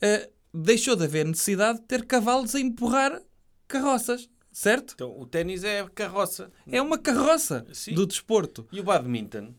eh, 0.00 0.28
deixou 0.52 0.96
de 0.96 1.04
haver 1.04 1.24
necessidade 1.24 1.80
de 1.80 1.86
ter 1.86 2.04
cavalos 2.04 2.54
a 2.54 2.60
empurrar 2.60 3.22
carroças, 3.66 4.28
certo? 4.52 4.94
Então 4.94 5.18
o 5.18 5.24
ténis 5.24 5.64
é 5.64 5.86
carroça. 5.94 6.50
É 6.70 6.82
uma 6.82 6.98
carroça 6.98 7.66
Sim. 7.72 7.94
do 7.94 8.06
desporto. 8.06 8.66
E 8.72 8.80
o 8.80 8.84
badminton? 8.84 9.54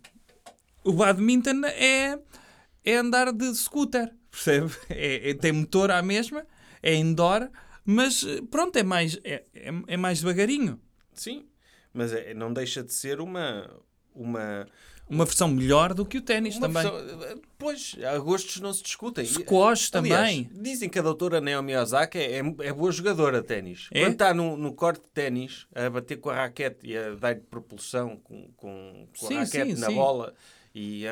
O 0.83 0.93
badminton 0.93 1.65
é, 1.65 2.19
é 2.85 2.95
andar 2.95 3.31
de 3.31 3.53
scooter, 3.55 4.13
percebe? 4.29 4.71
É, 4.89 5.29
é- 5.29 5.33
tem 5.33 5.51
motor 5.51 5.91
à 5.91 6.01
mesma, 6.01 6.45
é 6.81 6.95
indoor, 6.95 7.49
mas 7.85 8.23
eh, 8.25 8.41
pronto, 8.49 8.75
é 8.77 8.83
mais, 8.83 9.19
é, 9.23 9.43
é, 9.53 9.71
é 9.87 9.97
mais 9.97 10.19
devagarinho. 10.21 10.79
Sim. 11.13 11.45
Mas 11.93 12.13
é- 12.13 12.33
não 12.33 12.53
deixa 12.53 12.81
de 12.83 12.93
ser 12.93 13.19
uma, 13.19 13.69
uma, 14.15 14.65
Uma 15.09 15.25
versão 15.25 15.47
melhor 15.49 15.93
do 15.93 16.05
que 16.05 16.17
o 16.17 16.21
ténis 16.21 16.57
também. 16.57 16.81
versão- 16.83 17.41
Pois, 17.57 17.95
há 18.03 18.17
gostos 18.17 18.59
não 18.61 18.73
se 18.73 18.81
discutem. 18.81 19.25
Squash 19.25 19.89
também. 19.91 20.49
dizem 20.53 20.89
que 20.89 20.97
a 20.97 21.01
doutora 21.01 21.39
Naomi 21.41 21.75
Osaka 21.75 22.17
é, 22.17 22.37
é 22.37 22.73
boa 22.73 22.91
jogadora 22.91 23.41
de 23.41 23.47
ténis. 23.47 23.87
É? 23.91 23.99
Quando 24.01 24.13
está 24.13 24.33
no, 24.33 24.55
no 24.57 24.73
corte 24.73 25.03
de 25.03 25.09
ténis, 25.11 25.67
a 25.75 25.89
bater 25.89 26.17
com 26.17 26.29
a 26.29 26.35
raquete 26.35 26.87
e 26.87 26.97
a 26.97 27.13
dar 27.15 27.35
propulsão 27.41 28.17
com, 28.23 28.49
com, 28.55 29.07
com 29.19 29.27
Sim, 29.27 29.35
a 29.37 29.39
raquete 29.43 29.75
sim, 29.75 29.81
na 29.81 29.87
sim. 29.87 29.95
bola, 29.95 30.33
e 30.73 31.05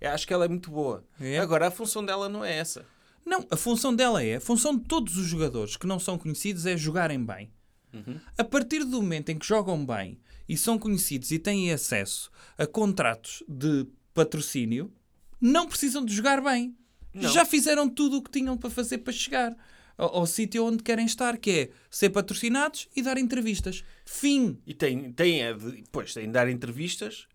é- 0.00 0.08
acho 0.08 0.26
que 0.26 0.32
ela 0.32 0.44
é 0.44 0.48
muito 0.48 0.70
boa. 0.70 1.04
É? 1.20 1.38
Agora, 1.38 1.68
a 1.68 1.70
função 1.70 2.04
dela 2.04 2.28
não 2.28 2.44
é 2.44 2.56
essa. 2.56 2.84
Não, 3.24 3.46
a 3.50 3.56
função 3.56 3.94
dela 3.94 4.22
é, 4.22 4.36
a 4.36 4.40
função 4.40 4.76
de 4.76 4.84
todos 4.84 5.16
os 5.16 5.26
jogadores 5.26 5.76
que 5.76 5.86
não 5.86 5.98
são 5.98 6.18
conhecidos 6.18 6.66
é 6.66 6.76
jogarem 6.76 7.24
bem. 7.24 7.50
Uhum. 7.92 8.20
A 8.36 8.44
partir 8.44 8.84
do 8.84 9.00
momento 9.00 9.30
em 9.30 9.38
que 9.38 9.46
jogam 9.46 9.84
bem 9.86 10.18
e 10.48 10.56
são 10.56 10.78
conhecidos 10.78 11.30
e 11.30 11.38
têm 11.38 11.72
acesso 11.72 12.30
a 12.58 12.66
contratos 12.66 13.42
de 13.48 13.86
patrocínio, 14.12 14.92
não 15.40 15.66
precisam 15.66 16.04
de 16.04 16.14
jogar 16.14 16.42
bem. 16.42 16.76
Não. 17.14 17.32
Já 17.32 17.44
fizeram 17.44 17.88
tudo 17.88 18.16
o 18.18 18.22
que 18.22 18.30
tinham 18.30 18.58
para 18.58 18.68
fazer 18.68 18.98
para 18.98 19.12
chegar 19.12 19.56
ao, 19.96 20.16
ao 20.16 20.26
sítio 20.26 20.64
onde 20.64 20.82
querem 20.82 21.06
estar, 21.06 21.38
que 21.38 21.50
é 21.50 21.70
ser 21.90 22.10
patrocinados 22.10 22.88
e 22.94 23.02
dar 23.02 23.16
entrevistas. 23.16 23.84
Fim. 24.04 24.58
E 24.66 24.74
tem, 24.74 25.12
tem, 25.12 25.40
pois, 25.92 26.12
tem 26.12 26.26
de 26.26 26.32
dar 26.32 26.48
entrevistas, 26.48 27.26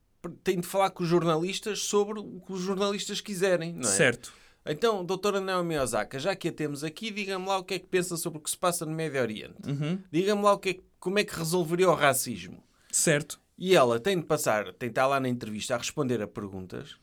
tem 0.44 0.60
de 0.60 0.68
falar 0.68 0.90
com 0.92 1.04
os 1.04 1.10
jornalistas 1.10 1.80
sobre 1.80 2.20
o 2.20 2.42
que 2.46 2.54
os 2.54 2.62
jornalistas 2.62 3.22
quiserem, 3.22 3.74
não 3.74 3.90
é? 3.90 3.92
Certo. 3.92 4.34
Então, 4.66 5.04
doutora 5.04 5.40
Naomi 5.40 5.78
Osaka, 5.78 6.20
já 6.20 6.36
que 6.36 6.50
a 6.50 6.52
temos 6.52 6.84
aqui, 6.84 7.10
diga-me 7.12 7.48
lá 7.48 7.58
o 7.58 7.64
que 7.64 7.76
é 7.76 7.80
que 7.80 7.88
pensa 7.88 8.18
sobre 8.18 8.40
o 8.40 8.42
que 8.42 8.50
se 8.50 8.58
passa 8.58 8.86
no 8.86 8.92
Médio 8.92 9.22
Oriente. 9.22 9.56
Uhum. 9.68 10.00
Diga-me 10.12 10.44
lá 10.44 10.54
o 10.54 10.60
que 10.60 10.70
é 10.70 10.80
como 11.00 11.18
é 11.18 11.24
que 11.24 11.36
resolveria 11.36 11.90
o 11.90 11.96
racismo. 11.96 12.62
Certo. 12.92 13.40
E 13.58 13.76
ela 13.76 14.00
tem 14.00 14.18
de 14.18 14.26
passar, 14.26 14.66
tem 14.74 14.90
de 14.90 14.92
estar 14.92 15.08
lá 15.08 15.20
na 15.20 15.30
entrevista 15.30 15.76
a 15.76 15.78
responder 15.78 16.22
a 16.22 16.28
perguntas 16.28 16.96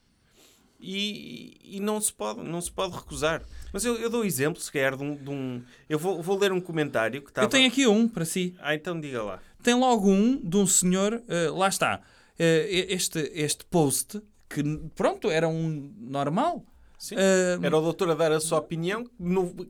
e, 0.79 1.57
e 1.65 1.81
não, 1.81 2.01
se 2.01 2.13
pode, 2.13 2.43
não 2.43 2.61
se 2.61 2.71
pode 2.71 2.95
recusar. 2.95 3.43
Mas 3.73 3.85
eu, 3.85 3.97
eu 3.97 4.11
dou 4.11 4.25
exemplo, 4.25 4.61
se 4.61 4.71
quer, 4.71 4.95
de 4.97 5.03
um... 5.03 5.17
de 5.17 5.31
um- 5.31 5.63
eu 5.89 5.99
vou, 5.99 6.23
vou 6.23 6.39
ler 6.39 6.53
um 6.53 6.61
comentário 6.61 7.23
que 7.23 7.31
estava... 7.31 7.47
Eu 7.47 7.51
tenho 7.51 7.67
aqui 7.69 7.87
um 7.87 8.07
para 8.09 8.25
si. 8.25 8.55
Ah, 8.61 8.75
então 8.75 8.99
diga 9.01 9.23
lá. 9.23 9.41
tem 9.63 9.75
logo 9.75 10.09
um 10.11 10.37
de 10.39 10.57
um 10.57 10.67
senhor, 10.67 11.23
eh, 11.29 11.49
lá 11.51 11.69
está, 11.69 12.01
este, 12.39 13.31
este 13.35 13.65
post, 13.67 14.21
que 14.49 14.63
pronto, 14.95 15.31
era 15.31 15.49
um 15.49 15.93
normal. 15.99 16.65
Sim. 16.99 17.15
Eh, 17.19 17.59
Era 17.63 17.77
o 17.77 17.83
doutor 17.83 18.11
a 18.11 18.15
dar 18.15 18.33
a 18.33 18.41
sua 18.41 18.59
opinião, 18.59 19.05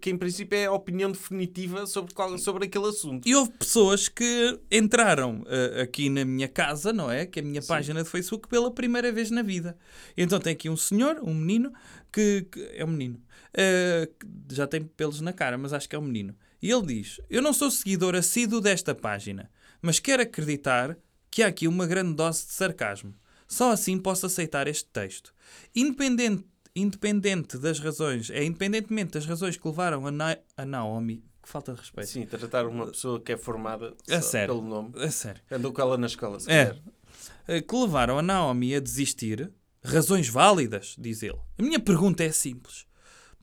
que 0.00 0.10
em 0.10 0.16
princípio 0.16 0.56
é 0.56 0.66
a 0.66 0.72
opinião 0.72 1.10
definitiva 1.10 1.84
sobre, 1.84 2.14
qual, 2.14 2.38
sobre 2.38 2.66
aquele 2.66 2.86
assunto. 2.86 3.26
e 3.28 3.34
houve 3.34 3.50
pessoas 3.50 4.08
que 4.08 4.60
entraram 4.70 5.42
eh, 5.48 5.82
aqui 5.82 6.08
na 6.08 6.24
minha 6.24 6.46
casa, 6.46 6.92
não 6.92 7.10
é? 7.10 7.26
Que 7.26 7.40
é 7.40 7.42
a 7.42 7.44
minha 7.44 7.62
página 7.62 8.00
de 8.04 8.08
Facebook, 8.08 8.46
pela 8.48 8.70
primeira 8.70 9.10
vez 9.10 9.28
na 9.32 9.42
vida. 9.42 9.76
Então 10.16 10.38
tem 10.38 10.52
aqui 10.52 10.70
um 10.70 10.76
senhor, 10.76 11.18
um 11.20 11.34
menino, 11.34 11.72
que, 12.12 12.46
que- 12.50 12.70
é 12.76 12.84
um 12.84 12.88
menino, 12.88 13.20
eh, 13.52 14.08
que 14.48 14.54
já 14.54 14.68
tem 14.68 14.84
pelos 14.84 15.20
na 15.20 15.32
cara, 15.32 15.58
mas 15.58 15.72
acho 15.72 15.88
que 15.88 15.96
é 15.96 15.98
um 15.98 16.02
menino. 16.02 16.32
E 16.62 16.70
ele 16.70 16.86
diz: 16.86 17.20
Eu 17.28 17.42
não 17.42 17.52
sou 17.52 17.72
seguidor 17.72 18.14
assíduo 18.14 18.60
desta 18.60 18.94
página, 18.94 19.50
mas 19.82 19.98
quero 19.98 20.22
acreditar 20.22 20.96
que 21.36 21.42
há 21.42 21.48
aqui 21.48 21.68
uma 21.68 21.86
grande 21.86 22.14
dose 22.14 22.46
de 22.46 22.52
sarcasmo. 22.54 23.14
Só 23.46 23.70
assim 23.70 23.98
posso 23.98 24.24
aceitar 24.24 24.66
este 24.66 24.86
texto. 24.86 25.34
Independente, 25.74 26.46
independente 26.74 27.58
das 27.58 27.78
razões, 27.78 28.30
é 28.30 28.42
independentemente 28.42 29.12
das 29.12 29.26
razões 29.26 29.54
que 29.58 29.68
levaram 29.68 30.06
a, 30.06 30.10
Na- 30.10 30.38
a 30.56 30.64
Naomi, 30.64 31.22
que 31.42 31.48
falta 31.50 31.74
de 31.74 31.80
respeito. 31.80 32.08
Sim, 32.08 32.24
tratar 32.24 32.66
uma 32.66 32.86
pessoa 32.86 33.20
que 33.20 33.32
é 33.32 33.36
formada 33.36 33.92
sério. 34.22 34.54
pelo 34.54 34.66
nome. 34.66 34.92
A 34.98 35.10
sério. 35.10 35.42
Andou 35.50 35.74
com 35.74 35.82
ela 35.82 35.98
na 35.98 36.06
escola, 36.06 36.40
se 36.40 36.50
É. 36.50 36.68
calhar. 36.68 36.82
Eh, 37.48 37.60
Que 37.60 37.76
levaram 37.76 38.18
a 38.18 38.22
Naomi 38.22 38.74
a 38.74 38.80
desistir, 38.80 39.52
razões 39.84 40.30
válidas, 40.30 40.96
diz 40.98 41.22
ele. 41.22 41.38
A 41.58 41.62
minha 41.62 41.78
pergunta 41.78 42.24
é 42.24 42.32
simples. 42.32 42.86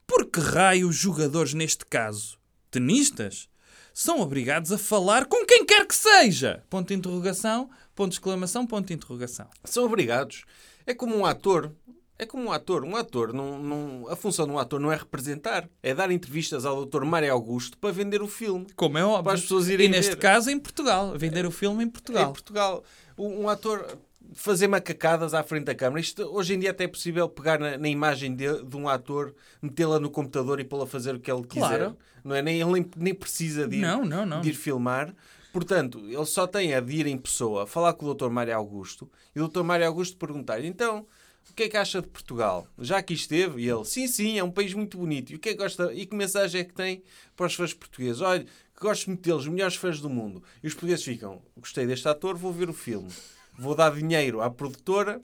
Por 0.08 0.26
que 0.32 0.40
raio 0.40 0.90
os 0.90 0.96
jogadores, 0.96 1.54
neste 1.54 1.86
caso, 1.86 2.40
tenistas, 2.72 3.48
são 3.94 4.20
obrigados 4.20 4.72
a 4.72 4.78
falar 4.78 5.26
com 5.26 5.46
quem 5.46 5.66
quer 5.66 5.86
que 5.86 5.96
seja? 5.96 6.64
Ponto 6.70 6.88
de 6.88 6.94
interrogação, 6.96 7.70
ponto 7.96 8.10
de 8.10 8.16
exclamação, 8.16 8.66
ponto 8.66 8.88
de 8.88 8.94
interrogação. 8.94 9.48
São 9.64 9.86
obrigados. 9.86 10.44
É 10.86 10.94
como 10.94 11.16
um 11.16 11.26
ator. 11.26 11.72
É 12.18 12.26
como 12.26 12.46
um 12.46 12.52
ator. 12.52 12.84
Um 12.84 12.96
ator, 12.96 13.34
não, 13.34 13.60
não, 13.60 14.08
a 14.10 14.16
função 14.16 14.46
de 14.46 14.52
um 14.52 14.58
ator 14.60 14.80
não 14.80 14.92
é 14.92 14.96
representar. 14.96 15.70
É 15.82 15.94
dar 15.94 16.10
entrevistas 16.12 16.66
ao 16.66 16.86
Dr. 16.86 17.04
Mário 17.06 17.32
Augusto 17.32 17.78
para 17.78 17.92
vender 17.92 18.22
o 18.22 18.28
filme. 18.28 18.68
Como 18.76 18.98
é 18.98 19.04
óbvio. 19.06 19.24
Para 19.24 19.34
as 19.34 19.42
pessoas 19.42 19.68
irem 19.70 19.88
e 19.88 19.90
neste 19.90 20.12
ver. 20.12 20.18
caso 20.20 20.50
em 20.50 20.60
Portugal. 20.60 21.14
Vender 21.18 21.46
o 21.46 21.52
filme 21.52 21.84
em 21.84 21.88
É 21.88 21.92
Portugal. 21.92 22.30
em 22.30 22.34
Portugal. 22.34 22.84
Um, 23.18 23.42
um 23.44 23.50
ator 23.50 23.98
fazer 24.36 24.68
macacadas 24.68 25.34
à 25.34 25.44
frente 25.44 25.66
da 25.66 25.76
câmara. 25.76 26.02
Isto, 26.02 26.24
hoje 26.24 26.54
em 26.56 26.60
dia 26.60 26.72
até 26.72 26.86
é 26.86 26.88
possível 26.88 27.28
pegar 27.30 27.60
na, 27.60 27.78
na 27.78 27.88
imagem 27.88 28.36
de, 28.36 28.64
de 28.64 28.76
um 28.78 28.88
ator, 28.90 29.34
metê-la 29.62 30.00
no 30.00 30.10
computador 30.10 30.60
e 30.60 30.64
pô-la 30.64 30.88
fazer 30.88 31.14
o 31.16 31.20
que 31.20 31.32
ele 31.32 31.44
quiser. 31.46 31.94
Não 32.24 32.36
é? 32.36 32.42
Nem, 32.42 32.62
ele 32.62 32.72
nem, 32.72 32.90
nem 32.96 33.14
precisa 33.14 33.68
de 33.68 33.78
ir, 33.78 33.82
Não, 33.82 34.06
não, 34.06 34.26
não. 34.26 34.42
de 34.42 34.50
ir 34.50 34.54
filmar. 34.54 35.14
Portanto, 35.52 36.00
ele 36.08 36.26
só 36.26 36.48
tem 36.48 36.74
a 36.74 36.80
de 36.80 36.96
ir 36.96 37.06
em 37.06 37.18
pessoa, 37.18 37.68
falar 37.68 37.94
com 37.94 38.08
o 38.08 38.14
Dr. 38.14 38.30
Mário 38.30 38.56
Augusto 38.56 39.10
e 39.36 39.40
o 39.40 39.48
Dr. 39.48 39.62
Mário 39.62 39.86
Augusto 39.86 40.18
perguntar 40.18 40.64
então, 40.66 41.06
o 41.50 41.54
que 41.54 41.64
é 41.64 41.70
que 41.70 41.78
acha 41.78 42.02
de 42.02 42.08
Portugal? 42.08 42.68
Já 42.80 42.98
aqui 42.98 43.14
esteve? 43.14 43.62
E 43.62 43.70
ele, 43.70 43.86
sim, 43.86 44.08
sim, 44.08 44.40
é 44.40 44.44
um 44.44 44.50
país 44.50 44.74
muito 44.74 44.98
bonito. 44.98 45.32
E, 45.32 45.36
o 45.36 45.40
que 45.40 45.50
é 45.50 45.52
que 45.52 45.60
gosta, 45.60 45.94
e 45.94 46.08
que 46.08 46.16
mensagem 46.16 46.62
é 46.62 46.64
que 46.64 46.74
tem 46.74 47.04
para 47.36 47.46
os 47.46 47.54
fãs 47.54 47.72
portugueses? 47.72 48.22
Olha, 48.22 48.44
que 48.44 48.82
gosto 48.82 49.08
muito 49.08 49.22
deles, 49.22 49.42
os 49.42 49.48
melhores 49.48 49.76
fãs 49.76 50.00
do 50.02 50.10
mundo. 50.10 50.44
E 50.64 50.68
os 50.68 50.74
portugueses 50.74 51.06
ficam, 51.06 51.40
gostei 51.58 51.86
deste 51.86 52.08
ator, 52.08 52.36
vou 52.36 52.52
ver 52.52 52.70
o 52.70 52.74
filme. 52.74 53.10
Vou 53.56 53.76
dar 53.76 53.94
dinheiro 53.94 54.42
à 54.42 54.50
produtora 54.50 55.22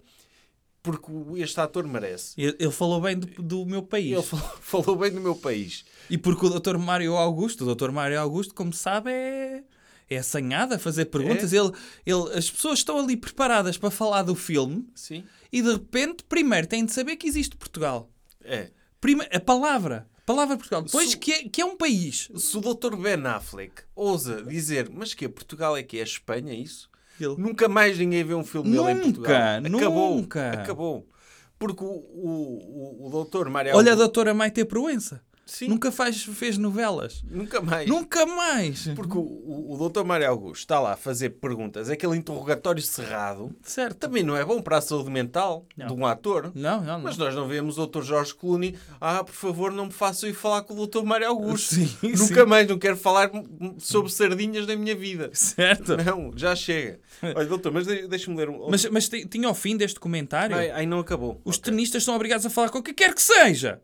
porque 0.84 1.12
este 1.38 1.60
ator 1.60 1.88
merece. 1.88 2.40
Ele 2.40 2.56
ele 2.60 2.72
falou 2.72 3.02
bem 3.02 3.18
do, 3.18 3.28
do 3.42 3.66
meu 3.66 3.84
país. 3.84 4.14
Ele 4.14 4.22
falou, 4.22 4.50
falou 4.62 4.96
bem 4.96 5.12
do 5.12 5.20
meu 5.20 5.36
país. 5.36 5.84
E 6.10 6.18
porque 6.18 6.46
o 6.46 6.50
Dr. 6.60 6.78
Mário 6.78 7.16
Augusto, 7.16 7.66
o 7.70 7.76
Dr. 7.76 7.92
Mário 7.92 8.20
Augusto, 8.20 8.54
como 8.54 8.74
sabe, 8.74 9.12
é, 9.12 9.64
é 10.10 10.18
assanhado 10.18 10.74
a 10.74 10.80
fazer 10.80 11.06
perguntas. 11.06 11.54
Ele, 11.54 11.72
ele, 12.06 12.34
as 12.38 12.50
pessoas 12.50 12.80
estão 12.80 12.98
ali 13.00 13.16
preparadas 13.16 13.78
para 13.78 13.92
falar 13.92 14.24
do 14.24 14.36
filme 14.36 14.88
Sim. 14.96 15.24
e 15.52 15.62
de 15.62 15.72
repente, 15.72 16.24
primeiro 16.24 16.68
têm 16.68 16.86
de 16.86 16.92
saber 16.92 17.16
que 17.16 17.28
existe 17.28 17.56
Portugal. 17.56 18.10
É. 18.44 18.70
Primeiro, 19.00 19.36
a 19.36 19.40
palavra. 19.40 20.08
A 20.18 20.22
palavra 20.26 20.58
Portugal. 20.58 20.82
Depois 20.82 21.16
que 21.16 21.32
é, 21.32 21.44
que 21.50 21.62
é 21.62 21.66
um 21.66 21.76
país. 21.78 22.30
Se 22.36 22.58
o 22.58 22.62
Dr. 22.62 22.96
Ben 22.96 23.26
Affleck 23.26 23.84
ousa 23.96 24.44
dizer, 24.44 24.90
mas 24.92 25.14
que 25.14 25.28
Portugal 25.30 25.76
é 25.78 25.84
que 25.84 26.00
é 26.00 26.04
Espanha, 26.04 26.54
é 26.54 26.56
isso? 26.56 26.90
Ele- 27.20 27.36
Nunca 27.38 27.68
mais 27.68 27.98
ninguém 27.98 28.24
vê 28.24 28.34
um 28.34 28.44
filme 28.44 28.72
dele 28.72 28.92
em 28.92 28.96
Nunca, 28.96 29.04
Portugal. 29.04 29.60
Acabou. 29.66 30.16
nunca. 30.16 30.52
Acabou. 30.52 31.10
Porque 31.58 31.84
o, 31.84 31.88
o, 31.88 33.04
o, 33.04 33.08
o 33.08 33.10
doutor 33.10 33.52
Olha 33.74 33.92
a 33.92 33.96
doutora 33.96 34.34
Maite 34.34 34.64
Proença. 34.64 35.22
Sim, 35.50 35.68
Nunca 35.68 35.92
faz, 35.92 36.24
fez 36.24 36.58
novelas. 36.58 37.24
nunca 37.30 37.60
mais. 37.62 37.88
Nunca 37.90 38.26
mais. 38.26 38.88
Porque 38.96 39.18
o, 39.18 39.22
o, 39.22 39.74
o 39.74 39.78
doutor 39.78 40.06
Mário 40.06 40.30
Augusto 40.30 40.62
está 40.62 40.80
lá 40.80 40.94
a 40.94 40.98
fazer 40.98 41.32
perguntas, 41.32 41.90
aquele 41.90 42.16
interrogatório 42.18 42.82
cerrado, 42.82 43.56
Certo. 43.64 43.98
também 43.98 44.22
não 44.24 44.38
é 44.38 44.46
bom 44.46 44.62
para 44.62 44.78
a 44.78 44.82
saúde 44.82 45.10
mental 45.10 45.66
Não. 45.76 45.88
de 45.88 45.94
um 45.94 46.06
ator. 46.06 46.52
Não, 46.56 46.78
não, 46.80 46.86
não. 46.86 47.00
Mas 47.02 47.18
nós 47.18 47.34
não 47.34 47.48
vemos 47.48 47.78
o 47.78 47.88
Dr. 47.88 48.02
Jorge 48.04 48.34
Clooney. 48.36 48.76
Ah, 49.02 49.24
por 49.24 49.34
favor, 49.34 49.72
não 49.72 49.86
me 49.88 49.92
façam 49.92 50.30
ir 50.30 50.34
falar 50.34 50.62
com 50.62 50.74
o 50.76 50.86
Dr. 50.88 51.04
Mário 51.04 51.28
Augusto. 51.28 51.76
Sim, 51.76 51.90
Nunca 52.04 52.44
sim. 52.44 52.46
mais, 52.46 52.68
não 52.68 52.78
quero 52.78 52.96
falar 52.98 53.32
sobre 53.80 54.12
sardinhas 54.12 54.68
na 54.68 54.76
minha 54.76 54.96
vida. 54.96 55.30
Certo. 55.34 55.98
Não, 55.98 56.32
já 56.36 56.56
chega. 56.56 57.00
Olha, 57.36 57.46
doutor, 57.48 57.72
mas 57.72 57.88
de- 57.88 58.08
deixa-me 58.08 58.38
ler 58.38 58.50
um. 58.50 58.70
Mas, 58.70 58.86
mas 58.86 59.10
ti- 59.10 59.26
tinha 59.28 59.50
o 59.50 59.54
fim 59.54 59.76
deste 59.76 60.00
comentário. 60.00 60.56
Ai, 60.56 60.70
ai, 60.72 60.86
não 60.86 61.00
acabou. 61.00 61.42
Os 61.44 61.58
Ok. 61.58 61.72
tenistas 61.72 62.04
são 62.04 62.16
obrigados 62.16 62.46
a 62.46 62.50
falar 62.50 62.70
com 62.70 62.78
o 62.80 62.84
que 62.84 62.94
quer 62.94 63.14
que 63.14 63.22
seja. 63.22 63.82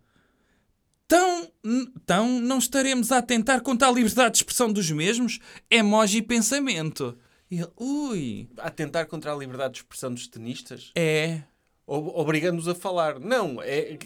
Tão, 1.07 1.51
n- 1.63 1.91
tão 2.05 2.39
não 2.39 2.57
estaremos 2.57 3.11
a 3.11 3.19
atentar 3.19 3.61
contra 3.61 3.87
a 3.87 3.91
liberdade 3.91 4.31
de 4.31 4.37
expressão 4.37 4.71
dos 4.73 4.89
mesmos? 4.89 5.39
Emoji 5.69 6.21
pensamento. 6.21 7.17
E 7.49 7.57
ele, 7.59 7.69
ui, 7.77 8.49
A 8.57 8.71
tentar 8.71 9.05
contra 9.05 9.31
a 9.31 9.35
liberdade 9.35 9.73
de 9.75 9.79
expressão 9.81 10.11
dos 10.13 10.27
tenistas? 10.27 10.91
é. 10.95 11.43
Ob- 11.87 12.13
Obrigando-nos 12.15 12.67
a 12.67 12.73
falar. 12.73 13.19
Não, 13.19 13.61
é. 13.61 13.99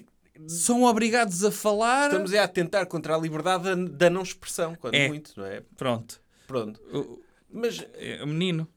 São 0.47 0.83
obrigados 0.83 1.45
a 1.45 1.51
falar. 1.51 2.07
Estamos 2.07 2.33
a 2.33 2.45
tentar 2.45 2.85
contra 2.87 3.15
a 3.15 3.17
liberdade 3.17 3.73
da, 3.91 4.09
não 4.09 4.21
expressão, 4.21 4.75
quando 4.75 4.95
É. 4.95 5.07
muito, 5.07 5.31
não 5.37 5.45
é? 5.45 5.63
Pronto. 5.77 6.21
Pronto. 6.45 6.81
O, 6.93 7.21
Mas, 7.49 7.85
é, 7.93 8.25
menino. 8.25 8.67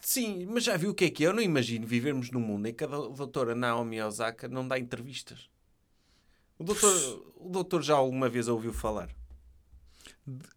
sim, 0.00 0.46
mas 0.50 0.64
já 0.64 0.74
viu 0.78 0.90
o 0.90 0.94
que 0.94 1.04
é 1.04 1.10
que 1.10 1.22
é? 1.24 1.26
Eu 1.28 1.34
não 1.34 1.42
imagino 1.42 1.86
vivermos 1.86 2.30
num 2.30 2.40
mundo 2.40 2.66
em 2.66 2.72
que 2.72 2.84
a 2.84 2.86
do- 2.86 3.10
doutora 3.10 3.54
Naomi 3.54 4.00
Osaka 4.00 4.48
não 4.48 4.66
dá 4.66 4.78
entrevistas. 4.78 5.50
O 6.58 6.64
doutor, 6.64 7.32
o 7.36 7.48
doutor 7.48 7.82
já 7.82 7.94
alguma 7.94 8.28
vez 8.28 8.48
a 8.48 8.52
ouviu 8.52 8.72
falar? 8.72 9.08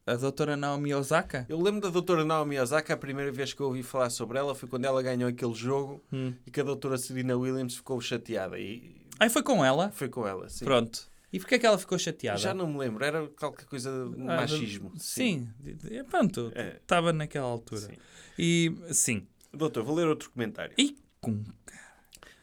A 0.08 0.16
doutora 0.16 0.58
Naomi 0.58 0.94
Osaka. 0.96 1.46
Eu 1.48 1.62
lembro 1.62 1.82
da 1.82 1.90
doutora 1.90 2.26
Naomi 2.26 2.60
Osaka, 2.60 2.94
a 2.94 2.98
primeira 2.98 3.32
vez 3.32 3.54
que 3.54 3.62
eu 3.62 3.68
ouvi 3.68 3.84
falar 3.84 4.10
sobre 4.10 4.38
ela 4.40 4.56
foi 4.56 4.68
quando 4.68 4.86
ela 4.86 5.02
ganhou 5.04 5.30
aquele 5.30 5.54
jogo 5.54 6.02
Hum. 6.12 6.34
e 6.46 6.50
que 6.50 6.60
a 6.60 6.64
doutora 6.64 6.98
Serena 6.98 7.38
Williams 7.38 7.76
ficou 7.76 8.02
chateada. 8.02 8.58
E 8.58 8.96
Aí 9.20 9.30
foi 9.30 9.44
com 9.44 9.64
ela. 9.64 9.92
foi 9.92 10.10
com 10.10 10.26
ela, 10.28 10.50
sim. 10.50 10.66
Pronto. 10.66 11.08
E 11.32 11.38
porquê 11.40 11.56
é 11.56 11.60
que 11.60 11.66
ela 11.68 11.78
ficou 11.78 12.00
chateada? 12.00 12.40
Já 12.40 12.54
não 12.56 12.66
me 12.68 12.80
lembro, 12.80 13.04
era 13.06 13.28
qualquer 13.28 13.66
coisa 13.66 13.92
de 14.10 14.22
Ah, 14.24 14.38
machismo. 14.38 14.92
Sim. 14.98 15.48
sim. 15.64 16.04
Pronto. 16.10 16.52
É. 16.56 16.78
Estava 16.78 17.14
naquela 17.14 17.46
altura. 17.48 17.82
Sim. 17.82 17.94
E 18.40 18.74
sim. 18.92 19.28
Doutor, 19.54 19.84
vou 19.84 19.96
ler 19.96 20.08
outro 20.08 20.32
comentário. 20.32 20.74
E 20.80 20.98
com. 21.22 21.44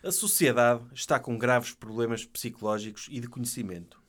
A 0.06 0.12
sociedade 0.12 0.84
está 0.94 1.18
com 1.18 1.36
graves 1.36 1.72
problemas 1.72 2.24
psicológicos 2.24 3.08
e 3.10 3.18
de 3.18 3.26
conhecimento. 3.28 4.00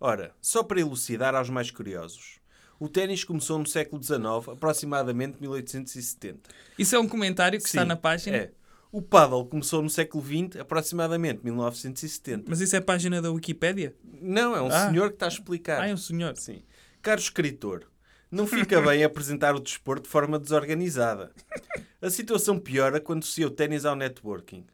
Ora, 0.00 0.34
só 0.40 0.62
para 0.62 0.80
elucidar 0.80 1.34
aos 1.34 1.50
mais 1.50 1.70
curiosos. 1.70 2.40
O 2.80 2.88
ténis 2.88 3.24
começou 3.24 3.58
no 3.58 3.66
século 3.66 4.02
XIX, 4.02 4.48
aproximadamente 4.50 5.36
1870. 5.42 6.48
Isso 6.78 6.96
é 6.96 6.98
um 6.98 7.06
comentário 7.06 7.60
que 7.60 7.66
está 7.66 7.82
Sim, 7.82 7.88
na 7.88 7.94
página. 7.94 8.36
É. 8.38 8.52
O 8.90 9.02
paddle 9.02 9.44
começou 9.44 9.82
no 9.82 9.90
século 9.90 10.24
XX, 10.24 10.58
aproximadamente 10.62 11.44
1970. 11.44 12.44
Mas 12.48 12.62
isso 12.62 12.74
é 12.74 12.78
a 12.78 12.82
página 12.82 13.20
da 13.20 13.30
Wikipédia? 13.30 13.94
Não, 14.02 14.56
é 14.56 14.62
um 14.62 14.68
Ah. 14.68 14.88
senhor 14.88 15.10
que 15.10 15.16
está 15.16 15.26
a 15.26 15.28
explicar. 15.28 15.82
Ah, 15.82 15.88
é 15.88 15.92
um 15.92 15.98
senhor. 15.98 16.38
Sim. 16.38 16.62
Caro 17.02 17.20
escritor, 17.20 17.84
não 18.30 18.46
fica 18.46 18.80
bem 18.80 19.04
apresentar 19.04 19.54
o 19.54 19.60
desporto 19.60 20.04
de 20.04 20.08
forma 20.08 20.38
desorganizada. 20.38 21.32
A 22.00 22.08
situação 22.08 22.58
piora 22.58 22.98
quando 22.98 23.26
se 23.26 23.44
o 23.44 23.50
ténis 23.50 23.84
ao 23.84 23.94
networking. 23.94 24.64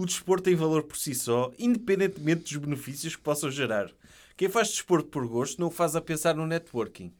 O 0.00 0.06
desporto 0.06 0.44
tem 0.44 0.54
valor 0.54 0.84
por 0.84 0.96
si 0.96 1.14
só, 1.14 1.52
independentemente 1.58 2.44
dos 2.44 2.56
benefícios 2.56 3.14
que 3.14 3.20
possam 3.20 3.50
gerar. 3.50 3.90
Quem 4.34 4.48
faz 4.48 4.68
desporto 4.68 5.10
por 5.10 5.28
gosto 5.28 5.60
não 5.60 5.68
o 5.68 5.70
faz 5.70 5.94
a 5.94 6.00
pensar 6.00 6.34
no 6.34 6.46
networking. 6.46 7.12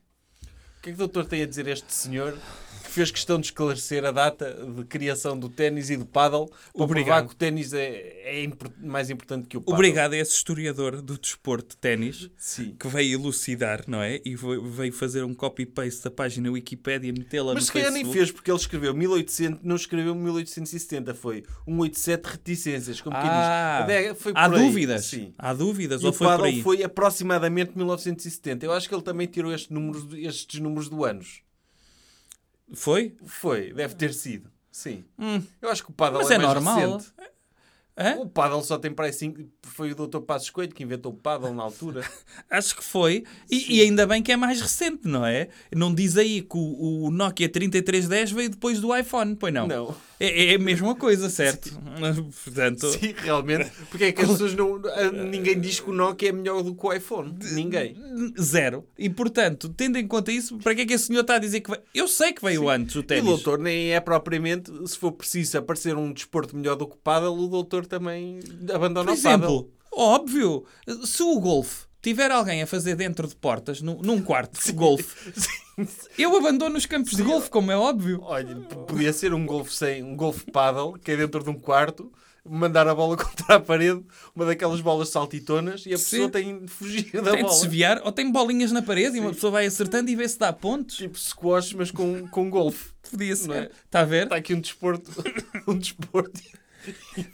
O 0.78 0.80
que 0.80 0.88
é 0.88 0.92
que 0.92 0.94
o 0.94 0.96
doutor 0.96 1.26
tem 1.26 1.42
a 1.42 1.46
dizer 1.46 1.68
a 1.68 1.72
este 1.72 1.92
senhor 1.92 2.38
que 2.82 2.90
fez 2.90 3.10
questão 3.10 3.38
de 3.38 3.46
esclarecer 3.46 4.04
a 4.04 4.10
data 4.10 4.52
de 4.76 4.84
criação 4.84 5.38
do 5.38 5.48
ténis 5.48 5.90
e 5.90 5.96
do 5.96 6.04
paddle 6.06 6.46
para 6.46 6.56
provar 6.72 6.84
Obrigado. 6.84 7.28
que 7.28 7.34
o 7.34 7.36
ténis 7.36 7.72
é, 7.72 7.88
é 8.24 8.42
impor- 8.44 8.70
mais 8.80 9.10
importante 9.10 9.46
que 9.48 9.56
o 9.56 9.60
paddle? 9.60 9.74
Obrigado 9.74 10.12
a 10.12 10.16
esse 10.16 10.32
historiador 10.34 11.00
do 11.02 11.18
desporto 11.18 11.70
de 11.70 11.76
ténis 11.76 12.30
que 12.78 12.88
veio 12.88 13.18
elucidar, 13.20 13.84
não 13.86 14.02
é? 14.02 14.20
E 14.24 14.34
veio 14.36 14.92
fazer 14.92 15.24
um 15.24 15.34
copy-paste 15.34 16.04
da 16.04 16.10
página 16.10 16.50
Wikipédia, 16.50 17.12
metê-la 17.12 17.48
no 17.48 17.54
Mas 17.54 17.66
se 17.66 17.72
calhar 17.72 17.90
nem 17.92 18.10
fez, 18.10 18.30
porque 18.30 18.50
ele 18.50 18.58
escreveu 18.58 18.94
1800, 18.94 19.60
não 19.62 19.76
escreveu 19.76 20.14
1870, 20.14 21.14
foi 21.14 21.44
187 21.66 22.24
reticências, 22.26 23.00
como 23.00 23.16
Ah, 23.16 23.84
quem 23.86 24.02
diz. 24.12 24.18
Foi 24.20 24.32
há 24.34 24.48
por 24.48 24.58
dúvidas. 24.58 25.04
Sim. 25.06 25.34
Há 25.38 25.52
dúvidas, 25.52 26.02
E 26.02 26.04
ou 26.06 26.10
o 26.10 26.14
foi 26.14 26.26
por 26.26 26.30
paddle 26.32 26.46
aí? 26.46 26.62
foi 26.62 26.82
aproximadamente 26.82 27.72
1970. 27.76 28.64
Eu 28.64 28.72
acho 28.72 28.88
que 28.88 28.94
ele 28.94 29.02
também 29.02 29.26
tirou 29.26 29.52
este 29.52 29.72
número, 29.72 30.16
estes 30.16 30.60
números 30.60 30.88
do 30.88 31.04
anos. 31.04 31.42
Foi? 32.74 33.16
Foi, 33.24 33.72
deve 33.72 33.94
ter 33.94 34.12
sido. 34.14 34.50
Sim. 34.70 35.04
Hum. 35.18 35.42
Eu 35.60 35.70
acho 35.70 35.84
que 35.84 35.90
o 35.90 35.92
paddle 35.92 36.20
Mas 36.20 36.30
é, 36.30 36.34
é 36.34 36.38
mais 36.38 36.54
normal. 36.54 36.76
recente. 36.76 37.12
Hã? 37.98 38.16
O 38.18 38.28
paddle 38.28 38.62
só 38.62 38.78
tem 38.78 38.92
para 38.92 39.06
aí 39.06 39.12
5. 39.12 39.42
Foi 39.62 39.92
o 39.92 39.94
Dr. 39.94 40.20
Passos 40.20 40.48
Coelho 40.48 40.72
que 40.72 40.82
inventou 40.82 41.12
o 41.12 41.16
paddle 41.16 41.52
na 41.52 41.62
altura. 41.62 42.02
Acho 42.48 42.76
que 42.76 42.84
foi. 42.84 43.24
E, 43.50 43.76
e 43.76 43.80
ainda 43.82 44.06
bem 44.06 44.22
que 44.22 44.32
é 44.32 44.36
mais 44.36 44.60
recente, 44.60 45.06
não 45.06 45.26
é? 45.26 45.48
Não 45.74 45.92
diz 45.94 46.16
aí 46.16 46.40
que 46.40 46.56
o, 46.56 47.04
o 47.04 47.10
Nokia 47.10 47.48
3310 47.48 48.30
veio 48.30 48.48
depois 48.50 48.80
do 48.80 48.96
iPhone, 48.96 49.36
pois 49.36 49.52
não? 49.52 49.66
Não. 49.66 49.94
É, 50.20 50.52
é 50.52 50.54
a 50.56 50.58
mesma 50.58 50.94
coisa, 50.94 51.30
certo? 51.30 51.70
Portanto, 52.44 52.86
Sim, 52.90 53.14
realmente. 53.16 53.70
Porque 53.88 54.04
é 54.04 54.12
que 54.12 54.20
as 54.20 54.28
pessoas 54.28 54.54
não. 54.54 54.78
Ninguém 55.30 55.58
diz 55.58 55.80
que 55.80 55.88
o 55.88 55.92
Nokia 55.94 56.28
é 56.28 56.32
melhor 56.32 56.62
do 56.62 56.74
que 56.74 56.86
o 56.86 56.92
iPhone. 56.92 57.34
Ninguém. 57.52 57.96
zero. 58.38 58.84
E 58.98 59.08
portanto, 59.08 59.70
tendo 59.70 59.96
em 59.96 60.06
conta 60.06 60.30
isso, 60.30 60.58
para 60.58 60.74
que 60.74 60.82
é 60.82 60.86
que 60.86 60.92
esse 60.92 61.06
senhor 61.06 61.22
está 61.22 61.36
a 61.36 61.38
dizer 61.38 61.60
que 61.62 61.70
veio? 61.70 61.82
Eu 61.94 62.06
sei 62.06 62.34
que 62.34 62.42
veio 62.44 62.68
antes 62.68 62.94
o 62.96 62.98
E 62.98 63.00
o 63.00 63.02
ténis. 63.04 63.24
doutor 63.24 63.58
nem 63.58 63.92
é 63.94 64.00
propriamente, 64.00 64.70
se 64.86 64.98
for 64.98 65.12
preciso 65.12 65.56
aparecer 65.56 65.96
um 65.96 66.12
desporto 66.12 66.54
melhor 66.54 66.76
do 66.76 66.86
que 66.86 66.94
o 66.94 66.98
paddle, 66.98 67.38
o 67.38 67.48
doutor 67.48 67.86
também 67.86 68.40
abandona 68.72 69.10
Por 69.12 69.18
o 69.18 69.22
paddle. 69.22 69.48
exemplo, 69.48 69.70
óbvio, 69.90 70.64
se 71.04 71.22
o 71.22 71.40
golfe 71.40 71.86
tiver 72.02 72.30
alguém 72.30 72.62
a 72.62 72.66
fazer 72.66 72.96
dentro 72.96 73.26
de 73.26 73.36
portas, 73.36 73.80
num, 73.82 74.00
num 74.02 74.22
quarto 74.22 74.62
de 74.64 74.72
golfe, 74.72 75.32
eu 76.18 76.36
abandono 76.36 76.76
os 76.76 76.86
campos 76.86 77.16
de 77.16 77.22
golfe, 77.22 77.50
como 77.50 77.70
é 77.70 77.76
óbvio. 77.76 78.20
Olha, 78.22 78.56
podia 78.86 79.12
ser 79.12 79.34
um 79.34 79.44
golfe 79.46 79.72
sem 79.72 80.02
um 80.02 80.16
golfe 80.16 80.50
paddle, 80.50 80.98
que 80.98 81.12
é 81.12 81.16
dentro 81.16 81.42
de 81.42 81.50
um 81.50 81.54
quarto, 81.54 82.12
mandar 82.44 82.88
a 82.88 82.94
bola 82.94 83.16
contra 83.18 83.56
a 83.56 83.60
parede, 83.60 84.02
uma 84.34 84.46
daquelas 84.46 84.80
bolas 84.80 85.08
saltitonas, 85.10 85.84
e 85.86 85.90
a 85.90 85.98
pessoa 85.98 86.24
Sim. 86.24 86.30
tem 86.30 86.64
de 86.64 86.70
fugir 86.70 87.10
da 87.12 87.30
Tem 87.30 87.36
de 87.36 87.42
bola. 87.42 87.54
desviar, 87.54 88.00
ou 88.04 88.12
tem 88.12 88.30
bolinhas 88.30 88.72
na 88.72 88.82
parede 88.82 89.16
e 89.16 89.20
uma 89.20 89.32
pessoa 89.32 89.52
vai 89.52 89.66
acertando 89.66 90.10
e 90.10 90.16
vê 90.16 90.28
se 90.28 90.38
dá 90.38 90.52
pontos. 90.52 90.96
Tipo 90.96 91.18
squash, 91.18 91.74
mas 91.74 91.90
com, 91.90 92.26
com 92.28 92.48
golfe. 92.48 92.90
Podia 93.10 93.32
é? 93.32 93.36
ser. 93.36 93.70
Está 93.84 94.00
a 94.00 94.04
ver? 94.04 94.24
Está 94.24 94.36
aqui 94.36 94.54
um 94.54 94.60
desporto. 94.60 95.10
um 95.66 95.76
desporto. 95.76 96.40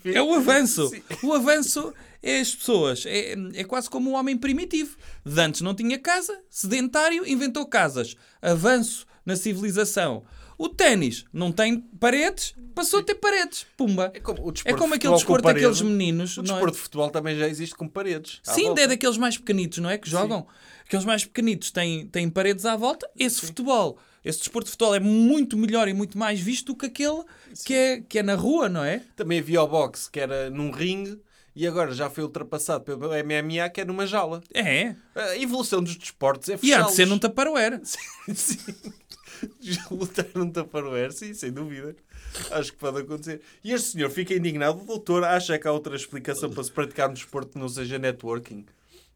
É 0.05 0.23
o 0.23 0.35
avanço. 0.35 0.89
Sim. 0.89 1.03
O 1.23 1.33
avanço 1.33 1.93
é 2.23 2.41
as 2.41 2.55
pessoas. 2.55 3.05
É, 3.07 3.35
é 3.55 3.65
quase 3.65 3.89
como 3.89 4.11
o 4.11 4.13
homem 4.15 4.37
primitivo. 4.37 4.97
De 5.25 5.41
antes 5.41 5.61
não 5.61 5.75
tinha 5.75 5.99
casa, 5.99 6.39
sedentário, 6.51 7.27
inventou 7.27 7.67
casas. 7.67 8.17
Avanço 8.43 9.07
na 9.25 9.37
civilização. 9.37 10.25
O 10.59 10.69
ténis 10.69 11.25
não 11.33 11.53
tem 11.53 11.81
paredes, 12.01 12.55
passou 12.75 13.01
a 13.01 13.03
ter 13.03 13.17
paredes. 13.17 13.67
Pumba. 13.77 14.11
É 14.15 14.21
como, 14.21 14.53
É 14.65 14.73
como 14.73 14.95
aquele 14.95 15.13
desporto 15.13 15.45
daqueles 15.45 15.83
meninos. 15.83 16.37
O 16.39 16.41
é? 16.41 16.45
desporto 16.45 16.77
de 16.77 16.83
futebol 16.83 17.11
também 17.11 17.37
já 17.37 17.47
existe 17.47 17.75
com 17.75 17.87
paredes. 17.87 18.41
Sim, 18.43 18.73
é 18.79 18.87
daqueles 18.87 19.19
mais 19.19 19.37
pequenitos, 19.37 19.79
não 19.79 19.91
é? 19.91 19.99
Que 19.99 20.09
jogam. 20.09 20.47
Aqueles 20.87 21.05
mais 21.05 21.25
pequenitos 21.25 21.71
têm, 21.71 22.07
têm 22.07 22.31
paredes 22.31 22.65
à 22.65 22.75
volta. 22.75 23.11
Esse 23.19 23.41
futebol, 23.41 23.99
esse 24.29 24.41
desporto 24.41 24.67
de 24.67 24.73
futebol 24.73 24.95
é 24.95 25.01
muito 25.01 25.57
melhor 25.57 25.89
e 25.89 25.95
muito 25.95 26.19
mais 26.19 26.41
visto 26.41 26.67
do 26.73 26.77
que 26.77 26.87
aquele 26.87 27.23
que 27.65 27.73
é, 27.75 28.01
que 28.01 28.19
é 28.19 28.23
na 28.23 28.35
rua, 28.35 28.69
não 28.69 28.83
é? 28.85 29.03
Também 29.15 29.39
havia 29.39 29.63
o 29.63 29.67
boxe, 29.69 30.11
que 30.11 30.19
era 30.21 30.51
num 30.51 30.71
ringue, 30.71 31.19
e 31.55 31.67
agora 31.67 31.95
já 31.95 32.11
foi 32.11 32.25
ultrapassado 32.25 32.85
pelo 32.85 33.09
MMA, 33.13 33.69
que 33.73 33.81
é 33.81 33.85
numa 33.85 34.07
jaula. 34.07 34.43
É. 34.53 34.95
A 35.15 35.37
evolução 35.39 35.83
dos 35.83 35.97
desportos 35.97 36.49
é 36.49 36.53
E 36.53 36.55
há 36.55 36.59
fechá-los. 36.59 36.91
de 36.91 36.97
ser 36.97 37.07
num 37.07 37.19
taparoeira. 37.19 37.81
Sim. 38.35 38.59
Lutar 39.91 40.27
num 40.35 40.51
taparoeiro, 40.51 41.13
sim, 41.13 41.35
sem 41.35 41.53
dúvida. 41.53 41.95
Acho 42.51 42.73
que 42.73 42.79
pode 42.79 43.01
acontecer. 43.01 43.41
E 43.63 43.73
este 43.73 43.91
senhor 43.93 44.11
fica 44.11 44.35
indignado. 44.35 44.81
O 44.81 44.85
doutor 44.87 45.25
acha 45.25 45.59
que 45.59 45.67
há 45.69 45.73
outra 45.73 45.95
explicação 45.95 46.51
para 46.51 46.65
se 46.65 46.73
praticar 46.73 47.11
um 47.11 47.13
desporto 47.15 47.53
que 47.53 47.59
não 47.59 47.69
seja 47.69 47.99
networking. 47.99 48.65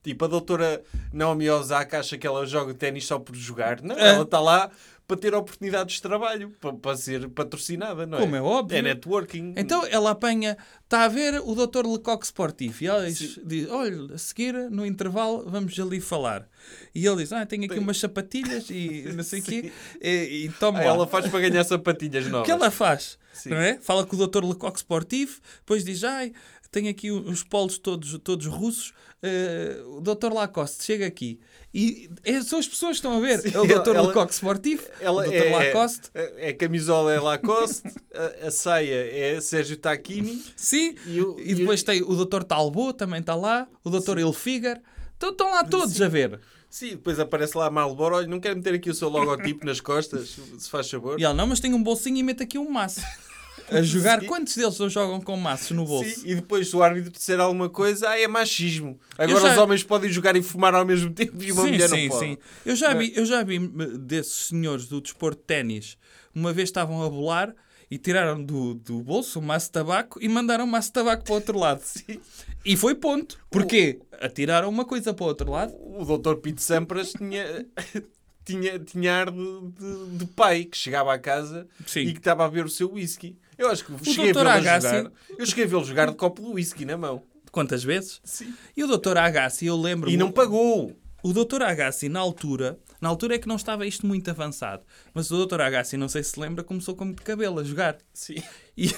Tipo, 0.03 0.25
a 0.25 0.29
doutora 0.29 0.83
Naomi 1.13 1.49
Osaka 1.51 2.01
acha 2.01 2.17
que 2.17 2.27
ela 2.27 2.47
joga 2.47 2.73
ténis 2.75 3.07
só 3.07 3.19
por 3.19 3.35
jogar. 3.37 3.83
Não, 3.83 3.95
É. 3.97 4.15
ela 4.15 4.23
está 4.23 4.41
lá 4.41 4.71
para 5.11 5.17
ter 5.17 5.35
oportunidades 5.35 5.97
de 5.97 6.03
trabalho, 6.03 6.51
para, 6.61 6.73
para 6.73 6.97
ser 6.97 7.29
patrocinada, 7.31 8.07
não 8.07 8.19
é? 8.19 8.21
Como 8.21 8.37
é 8.37 8.41
óbvio. 8.41 8.79
É 8.79 8.83
networking. 8.83 9.55
Então 9.57 9.85
ela 9.91 10.13
apanha, 10.13 10.57
está 10.85 11.03
a 11.03 11.09
ver 11.09 11.41
o 11.45 11.53
Dr. 11.57 11.85
Lecoq 11.85 12.25
Sportivo 12.25 12.85
e 12.85 12.87
ela 12.87 13.07
diz, 13.11 13.41
diz, 13.45 13.69
olha, 13.69 14.15
a 14.15 14.19
seguir, 14.19 14.55
no 14.71 14.87
intervalo, 14.87 15.45
vamos 15.49 15.77
ali 15.81 16.01
falar. 16.01 16.49
E 16.95 17.05
ele 17.05 17.17
diz, 17.17 17.33
ah, 17.33 17.45
tenho 17.45 17.65
aqui 17.65 17.79
umas 17.81 17.99
sapatilhas 17.99 18.71
e 18.71 19.11
não 19.17 19.25
sei 19.25 19.41
o 19.41 19.43
quê, 19.43 19.73
e, 20.01 20.45
e 20.45 20.49
toma 20.61 20.79
Ah, 20.79 20.85
ela 20.85 21.07
faz 21.09 21.27
para 21.27 21.41
ganhar 21.41 21.65
sapatilhas 21.65 22.27
O 22.29 22.31
novas. 22.31 22.47
que 22.47 22.53
ela 22.53 22.71
faz? 22.71 23.19
Sim. 23.33 23.51
Não 23.51 23.57
é? 23.57 23.79
Fala 23.81 24.07
com 24.07 24.15
o 24.15 24.27
Dr. 24.29 24.45
Lecoq 24.45 24.77
Sportivo, 24.79 25.41
depois 25.59 25.85
diz, 25.85 26.05
ai, 26.05 26.33
tenho 26.71 26.89
aqui 26.91 27.11
os 27.11 27.43
polos 27.43 27.79
todos, 27.79 28.19
todos 28.23 28.47
russos, 28.47 28.93
eh, 29.23 29.83
o 29.87 30.01
Dr. 30.01 30.33
Lacoste 30.33 30.85
chega 30.85 31.07
aqui. 31.07 31.41
E 31.75 32.09
é, 32.25 32.41
são 32.43 32.59
as 32.59 32.67
pessoas 32.69 32.93
que 32.93 32.97
estão 33.07 33.17
a 33.17 33.21
ver. 33.21 33.41
Sim, 33.41 33.51
é 33.55 33.61
o 33.61 33.67
Dr. 33.67 33.95
ela- 33.97 34.09
Lecoq 34.09 34.33
Sportivo, 34.33 34.83
Ela 35.01 35.23
o 35.23 35.31
Dr. 35.31 35.35
é, 35.35 35.51
Lacoste. 35.57 36.11
É, 36.15 36.49
é 36.51 36.53
camisola 36.53 37.13
é 37.13 37.21
Lacoste, 37.21 37.83
a, 38.15 38.47
a 38.47 38.51
saia 38.51 38.95
é 38.95 39.41
Sérgio 39.41 39.77
Tacchini. 39.77 40.43
Sim, 40.57 40.95
E 41.07 41.21
o- 41.21 41.37
e, 41.39 41.51
e 41.51 41.55
depois 41.57 41.83
o- 41.83 41.85
tem 41.85 42.03
o 42.03 42.25
Dr. 42.25 42.43
Talbot, 42.45 42.97
também 42.97 43.21
está 43.21 43.35
lá, 43.35 43.67
o 43.85 43.91
Dr. 43.91 44.19
Ilfiger. 44.19 44.81
Então 45.17 45.31
estão 45.31 45.51
lá 45.51 45.63
todos 45.65 46.01
a 46.01 46.09
ver. 46.09 46.41
Sim, 46.71 46.91
depois 46.91 47.19
aparece 47.19 47.59
lá 47.59 47.67
a 47.67 47.71
Marlboro. 47.71 48.15
Olha, 48.15 48.27
não 48.29 48.39
quero 48.39 48.57
meter 48.57 48.75
aqui 48.75 48.89
o 48.89 48.95
seu 48.95 49.09
logotipo 49.09 49.67
nas 49.67 49.81
costas, 49.81 50.39
se 50.59 50.71
faz 50.71 50.89
favor. 50.89 51.19
E 51.21 51.25
ele, 51.25 51.35
não, 51.35 51.47
mas 51.49 51.59
tem 51.59 51.75
um 51.75 51.83
bolsinho 51.83 52.17
e 52.19 52.23
mete 52.23 52.45
aqui 52.45 52.59
um 52.59 52.71
maço. 52.71 53.01
A 53.71 53.83
jogar, 53.83 54.21
Sim. 54.21 54.27
quantos 54.27 54.57
deles 54.57 54.79
não 54.79 54.89
jogam 54.89 55.21
com 55.21 55.37
maços 55.37 55.71
no 55.73 55.85
bolso? 55.85 56.09
Sim, 56.21 56.23
e 56.31 56.35
depois, 56.35 56.69
se 56.69 56.77
o 56.77 56.83
árbitro 56.83 57.11
disser 57.11 57.39
alguma 57.41 57.69
coisa, 57.69 58.09
ah, 58.11 58.19
é 58.21 58.27
machismo. 58.29 58.99
Agora 59.17 59.41
já- 59.41 59.53
os 59.53 59.59
homens 59.59 59.83
podem 59.85 60.11
jogar 60.11 60.37
e 60.37 60.43
fumar 60.43 60.75
ao 60.75 60.85
mesmo 60.85 61.11
tempo 61.13 61.43
e 61.43 61.53
uma 61.53 61.63
sim, 61.63 61.71
mulher 61.73 61.89
sim, 61.89 62.03
não 62.09 62.09
pode. 62.17 62.27
sim. 62.27 62.39
Eu 62.67 62.75
já, 62.77 62.91
é? 62.91 62.95
vi, 62.95 63.13
eu 63.17 63.25
já 63.25 63.43
vi 63.43 63.57
eh, 63.57 63.87
desses 63.99 64.47
senhores 64.49 64.87
do 64.87 65.01
desporto 65.01 65.39
de 65.41 65.47
ténis, 65.47 65.97
uma 66.35 66.53
vez 66.53 66.69
estavam 66.69 67.03
a 67.03 67.09
bolar 67.09 67.55
e 67.91 67.99
tiraram 67.99 68.43
do, 68.43 68.75
do 68.75 69.03
bolso 69.03 69.41
um 69.41 69.43
maço 69.43 69.67
de 69.67 69.73
tabaco 69.73 70.19
e 70.23 70.29
mandaram 70.29 70.65
um 70.65 70.69
maço 70.69 70.89
de 70.89 70.93
tabaco 70.93 71.25
para 71.25 71.33
o 71.33 71.35
outro 71.37 71.59
lado. 71.59 71.83
E 72.63 72.77
foi 72.77 72.95
ponto. 72.95 73.39
Porquê? 73.51 74.01
Atiraram 74.21 74.69
uma 74.69 74.85
coisa 74.85 75.15
para 75.15 75.25
o 75.25 75.29
outro 75.29 75.51
lado. 75.51 75.73
O 75.99 76.05
doutor 76.05 76.37
Pete 76.37 76.63
Sampras 76.63 77.15
tinha, 77.15 77.65
tinha, 78.45 78.79
tinha 78.79 79.15
ar 79.15 79.31
de, 79.31 79.39
de- 79.39 80.19
de 80.19 80.27
pai 80.27 80.65
que 80.65 80.77
chegava 80.77 81.13
à 81.15 81.19
casa 81.19 81.67
Sim. 81.87 82.01
e 82.01 82.13
que 82.13 82.19
estava 82.19 82.45
a 82.45 82.49
beber 82.51 82.67
o 82.67 82.69
seu 82.69 82.93
whisky. 82.93 83.37
Eu 83.61 83.69
acho 83.69 83.85
que 83.85 84.05
cheguei 84.07 84.31
a 84.31 84.33
Dr. 84.33 84.39
vê-lo 84.39 84.49
a 84.49 84.55
Agassi- 84.55 84.89
jogar. 84.97 85.13
Eu 85.39 85.47
cheguei 85.47 85.65
a 85.65 85.69
vê-lo 85.69 85.85
jogar 85.85 86.07
de 86.11 86.17
copo 86.17 86.43
de 86.43 86.49
whisky 86.49 86.85
na 86.85 86.97
mão. 86.97 87.23
Quantas 87.53 87.85
vezes? 87.85 88.21
Sim. 88.25 88.55
E 88.77 88.83
o 88.83 88.87
Dr. 88.99 89.19
Agassi, 89.19 89.67
eu 89.67 89.77
lembro 89.77 90.09
E 90.09 90.17
não 90.17 90.31
pagou. 90.33 90.97
O 91.23 91.33
Dr. 91.35 91.63
Agassi, 91.63 92.09
na 92.09 92.19
altura, 92.21 92.79
na 93.01 93.09
altura 93.11 93.35
é 93.35 93.39
que 93.39 93.47
não 93.47 93.57
estava 93.57 93.87
isto 93.87 94.07
muito 94.07 94.31
avançado, 94.31 94.83
mas 95.13 95.31
o 95.31 95.45
Dr. 95.45 95.61
Agassi, 95.61 95.99
não 95.99 96.09
sei 96.09 96.23
se 96.23 96.31
se 96.31 96.41
lembra, 96.41 96.65
começou 96.65 96.97
com 96.97 97.05
muito 97.05 97.23
cabelo 97.23 97.59
a 97.59 97.65
jogar. 97.65 97.99
Sim. 98.15 98.37
E, 98.75 98.95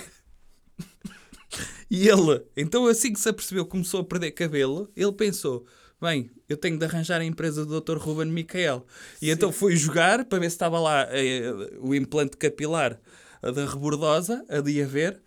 e 1.91 2.09
ele, 2.09 2.43
então 2.57 2.87
assim 2.87 3.13
que 3.13 3.19
se 3.21 3.29
apercebeu 3.29 3.65
que 3.65 3.73
começou 3.73 4.01
a 4.01 4.05
perder 4.05 4.31
cabelo, 4.31 4.89
ele 4.97 5.13
pensou: 5.13 5.67
bem, 6.01 6.31
eu 6.49 6.57
tenho 6.57 6.79
de 6.79 6.85
arranjar 6.85 7.21
a 7.21 7.25
empresa 7.25 7.67
do 7.67 7.81
Dr. 7.81 7.97
Ruben 7.99 8.27
Micael. 8.29 8.87
E 9.21 9.31
então 9.31 9.51
foi 9.51 9.75
jogar 9.77 10.25
para 10.25 10.39
ver 10.39 10.51
se 10.51 10.55
estava 10.55 10.79
lá 10.79 11.09
eh, 11.11 11.53
o 11.81 11.95
implante 11.95 12.37
capilar 12.37 13.01
da 13.51 13.67
rebordosa, 13.67 14.45
a 14.49 14.61
de 14.61 14.81
haver. 14.83 15.21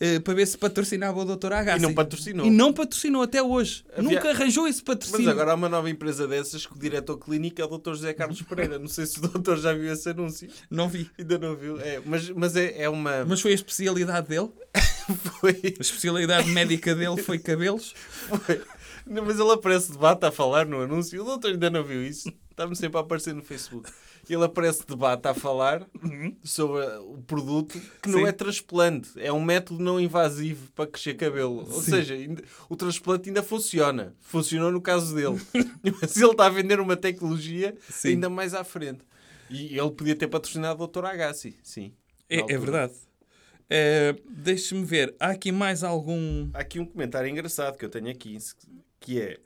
eh, 0.00 0.18
para 0.20 0.32
ver 0.34 0.46
se 0.46 0.56
patrocinava 0.56 1.20
o 1.20 1.36
Dr. 1.36 1.52
Agassi. 1.52 1.78
E 1.78 1.82
não 1.82 1.92
patrocinou. 1.94 2.46
E 2.46 2.50
não 2.50 2.72
patrocinou 2.72 3.22
até 3.22 3.42
hoje. 3.42 3.84
Havia- 3.92 4.02
Nunca 4.02 4.30
arranjou 4.30 4.66
esse 4.66 4.78
Mas 4.86 4.96
patrocínio. 4.98 5.30
agora 5.30 5.52
há 5.52 5.54
uma 5.54 5.68
nova 5.68 5.90
empresa 5.90 6.26
dessas 6.26 6.64
que 6.64 6.72
o 6.74 6.78
diretor 6.78 7.18
clínico 7.18 7.60
é 7.60 7.64
o 7.64 7.68
Dr. 7.78 7.90
José 7.90 8.14
Carlos 8.14 8.40
Pereira. 8.42 8.78
Não 8.78 8.88
sei 8.88 9.04
se 9.04 9.18
o 9.18 9.28
doutor 9.28 9.58
já 9.58 9.74
viu 9.74 9.92
esse 9.92 10.08
anúncio. 10.08 10.48
Não 10.70 10.88
vi. 10.88 11.10
Ainda 11.18 11.38
não 11.38 11.54
viu. 11.54 11.78
É, 11.80 12.00
mas 12.04 12.30
mas 12.30 12.56
é, 12.56 12.82
é 12.82 12.88
uma. 12.88 13.24
Mas 13.26 13.40
foi 13.42 13.50
a 13.52 13.54
especialidade 13.54 14.28
dele. 14.28 14.48
Foi, 15.40 15.52
A 15.78 15.80
especialidade 15.82 16.50
médica 16.50 16.94
dele 16.94 17.16
foi 17.22 17.38
cabelos. 17.38 17.94
foi. 18.44 18.60
Não, 19.06 19.24
mas 19.24 19.38
ele 19.40 19.50
aparece 19.50 19.90
de 19.92 19.96
bata 19.96 20.28
a 20.28 20.30
falar 20.30 20.66
no 20.66 20.82
anúncio. 20.82 21.22
O 21.22 21.24
doutor 21.24 21.52
ainda 21.52 21.70
não 21.70 21.82
viu 21.82 22.02
isso. 22.04 22.30
Está-me 22.50 22.76
sempre 22.76 22.98
a 22.98 23.00
aparecer 23.00 23.34
no 23.34 23.42
Facebook. 23.42 23.90
Ele 24.28 24.44
aparece 24.44 24.84
de 24.86 24.94
bata 24.94 25.30
a 25.30 25.34
falar 25.34 25.86
sobre 26.44 26.84
o 26.98 27.18
produto 27.26 27.80
que 28.02 28.08
não 28.08 28.20
Sim. 28.20 28.26
é 28.26 28.32
transplante. 28.32 29.10
É 29.16 29.32
um 29.32 29.42
método 29.42 29.82
não 29.82 29.98
invasivo 29.98 30.70
para 30.72 30.86
crescer 30.86 31.14
cabelo. 31.14 31.60
Ou 31.60 31.80
Sim. 31.82 31.90
seja, 31.90 32.14
ainda- 32.14 32.42
o 32.68 32.76
transplante 32.76 33.28
ainda 33.28 33.42
funciona. 33.42 34.14
Funcionou 34.20 34.70
no 34.70 34.80
caso 34.80 35.14
dele. 35.14 35.40
mas 36.00 36.16
ele 36.16 36.30
está 36.30 36.46
a 36.46 36.50
vender 36.50 36.78
uma 36.80 36.96
tecnologia 36.96 37.74
Sim. 37.88 38.08
ainda 38.10 38.28
mais 38.28 38.52
à 38.54 38.62
frente. 38.64 39.00
E 39.50 39.78
ele 39.78 39.90
podia 39.92 40.14
ter 40.14 40.28
patrocinado 40.28 40.82
o 40.82 40.86
Dr. 40.86 41.04
Agassi. 41.06 41.56
Sim. 41.62 41.92
É, 42.28 42.40
é 42.40 42.58
verdade. 42.58 42.92
Eh, 43.70 44.14
Deixe-me 44.28 44.84
ver. 44.84 45.14
Há 45.18 45.28
aqui 45.30 45.50
mais 45.52 45.82
algum. 45.82 46.50
Há 46.52 46.58
aqui 46.60 46.78
um 46.78 46.84
comentário 46.86 47.28
engraçado 47.30 47.76
que 47.76 47.84
eu 47.84 47.88
tenho 47.90 48.10
aqui, 48.10 48.36
que 49.00 49.20
é 49.20 49.38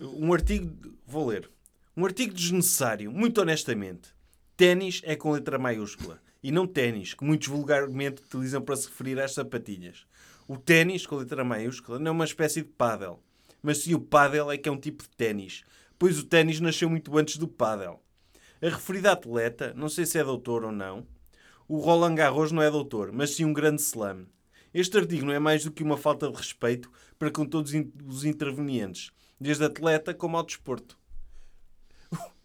um 0.00 0.32
artigo, 0.32 0.92
vou 1.06 1.26
ler, 1.26 1.48
um 1.96 2.04
artigo 2.04 2.34
desnecessário, 2.34 3.12
muito 3.12 3.40
honestamente. 3.40 4.13
Ténis 4.56 5.02
é 5.04 5.16
com 5.16 5.32
letra 5.32 5.58
maiúscula 5.58 6.20
e 6.40 6.52
não 6.52 6.64
ténis, 6.64 7.12
que 7.12 7.24
muitos 7.24 7.48
vulgarmente 7.48 8.22
utilizam 8.22 8.62
para 8.62 8.76
se 8.76 8.86
referir 8.86 9.18
às 9.18 9.34
sapatilhas. 9.34 10.06
O 10.46 10.56
ténis, 10.56 11.04
com 11.04 11.16
letra 11.16 11.42
maiúscula, 11.42 11.98
não 11.98 12.10
é 12.10 12.12
uma 12.12 12.24
espécie 12.24 12.62
de 12.62 12.68
pádel, 12.68 13.20
mas 13.60 13.78
sim 13.78 13.94
o 13.94 14.00
pádel 14.00 14.52
é 14.52 14.56
que 14.56 14.68
é 14.68 14.72
um 14.72 14.78
tipo 14.78 15.02
de 15.02 15.08
ténis, 15.08 15.64
pois 15.98 16.20
o 16.20 16.24
ténis 16.24 16.60
nasceu 16.60 16.88
muito 16.88 17.18
antes 17.18 17.36
do 17.36 17.48
pádel. 17.48 18.00
A 18.62 18.68
referida 18.68 19.10
atleta, 19.10 19.74
não 19.74 19.88
sei 19.88 20.06
se 20.06 20.18
é 20.18 20.22
doutor 20.22 20.64
ou 20.64 20.70
não, 20.70 21.04
o 21.66 21.78
Roland 21.78 22.14
Garros 22.14 22.52
não 22.52 22.62
é 22.62 22.70
doutor, 22.70 23.10
mas 23.10 23.30
sim 23.34 23.44
um 23.44 23.52
grande 23.52 23.82
slam. 23.82 24.24
Este 24.72 24.98
artigo 24.98 25.26
não 25.26 25.32
é 25.32 25.40
mais 25.40 25.64
do 25.64 25.72
que 25.72 25.82
uma 25.82 25.96
falta 25.96 26.30
de 26.30 26.36
respeito 26.36 26.92
para 27.18 27.32
com 27.32 27.44
todos 27.44 27.72
os 28.06 28.24
intervenientes, 28.24 29.10
desde 29.40 29.64
atleta 29.64 30.14
como 30.14 30.36
ao 30.36 30.46
desporto. 30.46 30.96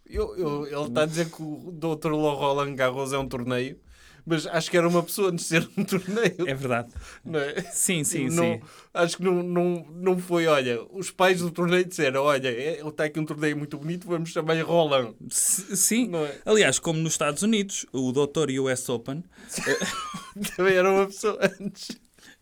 Eu- 0.10 0.36
eu- 0.38 0.66
ele 0.66 0.88
está 0.88 1.04
a 1.04 1.06
dizer 1.06 1.30
que 1.30 1.42
o 1.42 1.72
Dr. 1.72 2.12
Roland 2.12 2.76
Garros 2.76 3.14
é 3.14 3.18
um 3.18 3.28
torneio, 3.28 3.78
mas 4.26 4.48
acho 4.48 4.70
que 4.72 4.76
era 4.78 4.88
uma 4.88 5.04
pessoa 5.04 5.30
antes 5.30 5.46
de 5.48 5.50
ser 5.50 5.70
um 5.78 5.84
torneio. 5.84 6.36
É 6.48 6.54
verdade. 6.54 6.90
Não 7.24 7.40
é? 7.40 7.62
Sim, 7.72 8.04
sim, 8.04 8.28
Não- 8.30 8.44
sim. 8.44 8.62
Acho 8.94 9.18
que 9.18 9.24
não, 9.24 9.44
não, 9.44 9.86
não 9.92 10.18
foi, 10.18 10.48
olha, 10.48 10.82
os 10.92 11.12
pais 11.12 11.40
do 11.42 11.52
torneio 11.52 11.86
disseram, 11.86 12.24
olha, 12.24 12.48
é- 12.50 12.82
está 12.86 13.04
aqui 13.06 13.20
um 13.20 13.26
torneio 13.26 13.56
muito 13.56 13.78
bonito, 13.78 14.08
vamos 14.08 14.32
chamar-lhe 14.32 14.62
Roland. 14.62 15.14
S- 15.30 15.76
Sim. 15.78 16.10
É? 16.16 16.40
Aliás, 16.46 16.80
como 16.80 17.00
nos 17.00 17.14
Estados 17.14 17.44
Unidos, 17.44 17.86
o 17.94 18.12
Dr. 18.12 18.50
US 18.62 18.90
Open 18.90 19.24
Também 20.56 20.74
era 20.76 20.92
uma 20.92 21.06
pessoa 21.06 21.38
antes. 21.60 21.90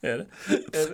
Era, 0.01 0.27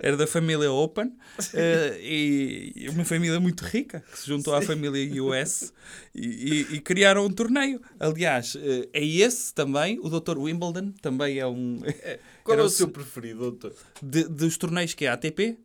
era 0.02 0.16
da 0.16 0.26
família 0.26 0.72
Open 0.72 1.12
eh, 1.52 1.98
e 2.02 2.88
uma 2.88 3.04
família 3.04 3.38
muito 3.38 3.62
rica 3.62 4.02
que 4.10 4.18
se 4.18 4.26
juntou 4.26 4.54
à 4.54 4.62
família 4.62 5.22
US 5.22 5.72
e, 6.14 6.26
e- 6.72 6.74
e 6.76 6.80
criaram 6.80 7.26
um 7.26 7.30
torneio. 7.30 7.80
Aliás, 8.00 8.56
eh, 8.56 8.88
é 8.92 9.04
esse 9.04 9.52
também, 9.54 9.98
o 10.00 10.08
Dr. 10.08 10.38
Wimbledon, 10.38 10.92
também 11.02 11.38
é 11.38 11.46
um. 11.46 11.80
Qual 12.42 12.54
era 12.54 12.62
é 12.62 12.64
o 12.64 12.66
o 12.66 12.70
seu 12.70 12.86
se- 12.86 12.92
preferido, 12.92 13.40
doutor? 13.40 13.74
de- 14.02 14.24
dos 14.28 14.56
torneios 14.56 14.94
que 14.94 15.04
é 15.04 15.08
a 15.08 15.14
ATP, 15.14 15.58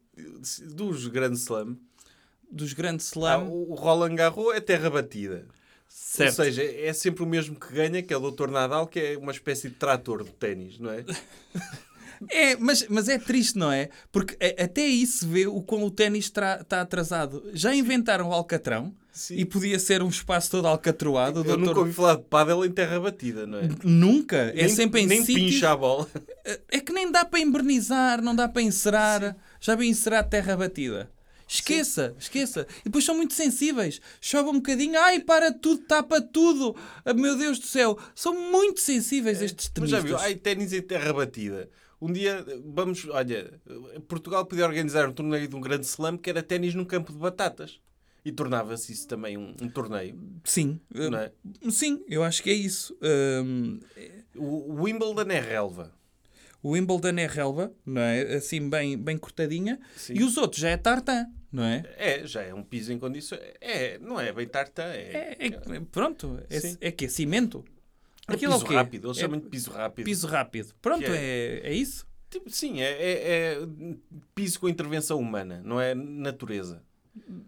Dos 0.75 1.07
Grand 1.07 1.33
Slam. 1.33 1.77
dos 2.51 2.73
Grand 2.73 2.95
Ah, 2.95 2.97
Slam. 2.99 3.43
o 3.47 3.71
o 3.71 3.75
Roland 3.75 4.15
Garros 4.15 4.53
é 4.53 4.59
terra 4.59 4.89
batida. 4.89 5.45
certo. 5.87 6.39
Ou 6.39 6.45
seja, 6.45 6.63
é 6.63 6.91
sempre 6.93 7.23
o 7.23 7.25
mesmo 7.25 7.55
que 7.55 7.71
ganha, 7.73 8.03
que 8.03 8.13
é 8.13 8.17
o 8.17 8.31
Dr. 8.31 8.49
Nadal, 8.49 8.85
que 8.87 8.99
é 8.99 9.17
uma 9.17 9.31
espécie 9.31 9.69
de 9.69 9.75
trator 9.75 10.23
de 10.25 10.31
ténis, 10.31 10.77
não 10.77 10.91
é? 10.91 11.05
É, 12.27 12.55
mas, 12.57 12.85
mas 12.89 13.07
é 13.07 13.17
triste, 13.17 13.57
não 13.57 13.71
é? 13.71 13.89
Porque 14.11 14.35
até 14.61 14.81
aí 14.81 15.05
se 15.05 15.25
vê 15.25 15.47
o 15.47 15.61
como 15.61 15.85
o 15.85 15.91
ténis 15.91 16.25
está 16.25 16.59
atrasado. 16.69 17.43
Já 17.53 17.73
inventaram 17.73 18.29
o 18.29 18.33
Alcatrão 18.33 18.93
Sim. 19.11 19.35
e 19.37 19.45
podia 19.45 19.79
ser 19.79 20.01
um 20.03 20.09
espaço 20.09 20.51
todo 20.51 20.67
alcatroado. 20.67 21.39
Eu 21.39 21.43
nunca 21.43 21.57
doutor... 21.65 21.77
ouvi 21.79 21.93
falar 21.93 22.15
de 22.15 22.23
pádel 22.23 22.65
em 22.65 22.71
terra 22.71 22.99
batida, 22.99 23.47
não 23.47 23.59
é? 23.59 23.69
Nunca. 23.83 24.35
É 24.37 24.53
nem, 24.65 24.69
sempre 24.69 25.01
em 25.01 25.07
Nem 25.07 25.23
sítios- 25.25 25.51
pincha 25.53 25.71
a 25.71 25.77
bola. 25.77 26.07
É 26.69 26.79
que 26.79 26.91
nem 26.91 27.11
dá 27.11 27.23
para 27.23 27.39
embernizar, 27.39 28.21
não 28.21 28.35
dá 28.35 28.47
para 28.49 28.61
encerar. 28.61 29.35
Já 29.61 29.75
vi 29.75 29.87
encerar 29.87 30.27
terra 30.27 30.57
batida. 30.57 31.09
Esqueça, 31.51 32.13
esqueça. 32.19 32.67
E 32.81 32.83
depois 32.85 33.03
são 33.03 33.15
muito 33.15 33.33
sensíveis. 33.33 33.99
Chove 34.21 34.49
um 34.49 34.53
bocadinho, 34.53 34.99
ai, 34.99 35.19
para 35.19 35.51
tudo, 35.51 35.81
tapa 35.81 36.21
tudo. 36.21 36.75
Ah, 37.03 37.11
meu 37.13 37.35
Deus 37.35 37.57
do 37.57 37.65
céu. 37.65 37.97
São 38.13 38.33
muito 38.51 38.79
sensíveis 38.79 39.41
estes 39.41 39.65
É, 39.75 39.79
Mas 39.79 39.89
já 39.89 39.97
tenistas. 39.97 40.21
viu? 40.21 40.29
Ai, 40.29 40.35
ténis 40.35 40.73
em 40.73 40.81
terra 40.81 41.11
batida. 41.11 41.67
Um 42.01 42.11
dia, 42.13 42.45
vamos, 42.65 43.05
olha, 43.09 43.59
Portugal 44.07 44.45
podia 44.45 44.65
organizar 44.65 45.07
um 45.09 45.13
torneio 45.13 45.47
de 45.47 45.55
um 45.55 45.61
grande 45.61 45.85
slam 45.85 46.17
que 46.17 46.29
era 46.29 46.41
ténis 46.41 46.73
num 46.73 46.85
campo 46.85 47.11
de 47.11 47.17
batatas. 47.19 47.79
E 48.23 48.31
tornava-se 48.31 48.91
isso 48.91 49.07
também 49.07 49.37
um, 49.37 49.55
um 49.61 49.69
torneio, 49.69 50.17
Sim, 50.43 50.79
é? 50.93 51.31
sim, 51.71 52.03
eu 52.07 52.21
acho 52.23 52.43
que 52.43 52.49
é 52.49 52.53
isso. 52.53 52.97
Hum, 53.01 53.79
O 54.35 54.73
o 54.73 54.83
Wimbledon 54.83 55.31
é 55.31 55.39
relva. 55.39 55.93
o 56.61 56.71
Wimbledon 56.71 57.17
é 57.17 57.25
relva, 57.27 57.73
não 57.85 58.01
é? 58.01 58.35
Assim, 58.35 58.69
bem, 58.69 58.97
bem 58.97 59.17
cortadinha. 59.17 59.79
Sim. 59.95 60.13
E 60.15 60.23
os 60.23 60.35
outros 60.37 60.61
já 60.61 60.69
é 60.69 60.77
tartan, 60.77 61.27
não 61.51 61.63
é? 61.63 61.83
É, 61.97 62.27
já 62.27 62.41
é 62.41 62.53
um 62.53 62.61
piso 62.63 62.91
em 62.91 62.99
condições. 62.99 63.39
É, 63.61 63.97
não 63.99 64.19
é 64.19 64.31
bem 64.33 64.47
tartan. 64.47 64.83
É, 64.83 65.35
É, 65.39 65.47
é- 65.47 65.79
pronto, 65.91 66.39
é, 66.49 66.87
é 66.87 66.91
que 66.91 67.05
é 67.05 67.07
cimento. 67.07 67.63
É 68.33 68.35
Aquilo 68.35 68.53
é 68.53 68.55
o 68.55 68.59
piso 68.59 68.67
quê? 68.69 68.75
rápido. 68.75 69.07
Eles 69.07 69.17
É 69.17 69.21
chamam 69.21 69.39
de 69.39 69.47
piso 69.47 69.71
rápido. 69.71 70.05
piso 70.05 70.27
rápido. 70.27 70.73
Pronto, 70.81 71.03
Que 71.05 71.11
é, 71.11 71.61
é 71.65 71.73
isso. 71.73 72.07
Tipo, 72.29 72.49
sim, 72.49 72.79
é, 72.81 72.91
é- 72.91 73.57
é 73.61 73.67
piso 74.35 74.59
com 74.59 74.69
intervenção 74.69 75.17
humana, 75.19 75.61
não 75.65 75.81
é 75.81 75.95
natureza. 75.95 76.83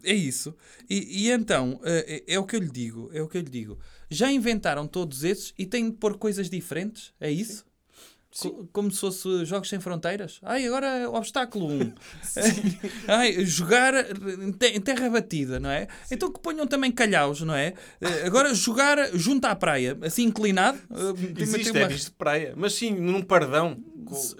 É 0.02 0.12
isso. 0.12 0.54
E, 0.90 1.26
e 1.26 1.30
então, 1.30 1.80
eh, 1.84 2.24
é, 2.28 2.34
é 2.34 2.38
o 2.38 2.44
que 2.44 2.56
eu 2.56 2.60
lhe 2.60 2.68
digo, 2.70 3.08
é 3.12 3.22
o 3.22 3.28
que 3.28 3.38
eu 3.38 3.42
lhe 3.42 3.48
digo. 3.48 3.78
Já 4.10 4.30
inventaram 4.30 4.86
todos 4.86 5.22
esses 5.24 5.54
e 5.56 5.64
têm 5.64 5.88
de 5.90 5.96
pôr 5.96 6.18
coisas 6.18 6.50
diferentes? 6.50 7.12
É 7.20 7.30
isso? 7.30 7.64
Co- 8.40 8.68
Como 8.72 8.90
se 8.90 8.98
fosse 9.00 9.44
Jogos 9.44 9.68
Sem 9.68 9.78
Fronteiras? 9.78 10.38
Ai, 10.42 10.66
agora 10.66 10.86
é 10.86 11.08
obstáculo 11.08 11.66
1. 11.72 11.92
Ai, 13.08 13.44
jogar 13.44 13.94
em 14.40 14.52
te- 14.52 14.68
em 14.68 14.80
terra 14.80 15.08
batida, 15.10 15.60
não 15.60 15.70
é? 15.70 15.86
Então 16.10 16.32
que 16.32 16.40
ponham 16.40 16.66
também 16.66 16.90
calhaus, 16.90 17.40
não 17.42 17.54
é? 17.54 17.74
Eh, 18.00 18.26
Agora 18.26 18.54
jogar 18.54 18.96
junto 19.16 19.44
à 19.46 19.54
praia, 19.54 19.98
assim 20.02 20.24
inclinado. 20.24 20.78
eh, 20.90 21.42
Existe 21.42 21.70
uma- 21.70 21.80
ténis 21.88 22.04
de 22.06 22.10
praia, 22.12 22.54
mas 22.56 22.74
sim, 22.74 22.90
num 22.92 23.20
pardão. 23.22 23.76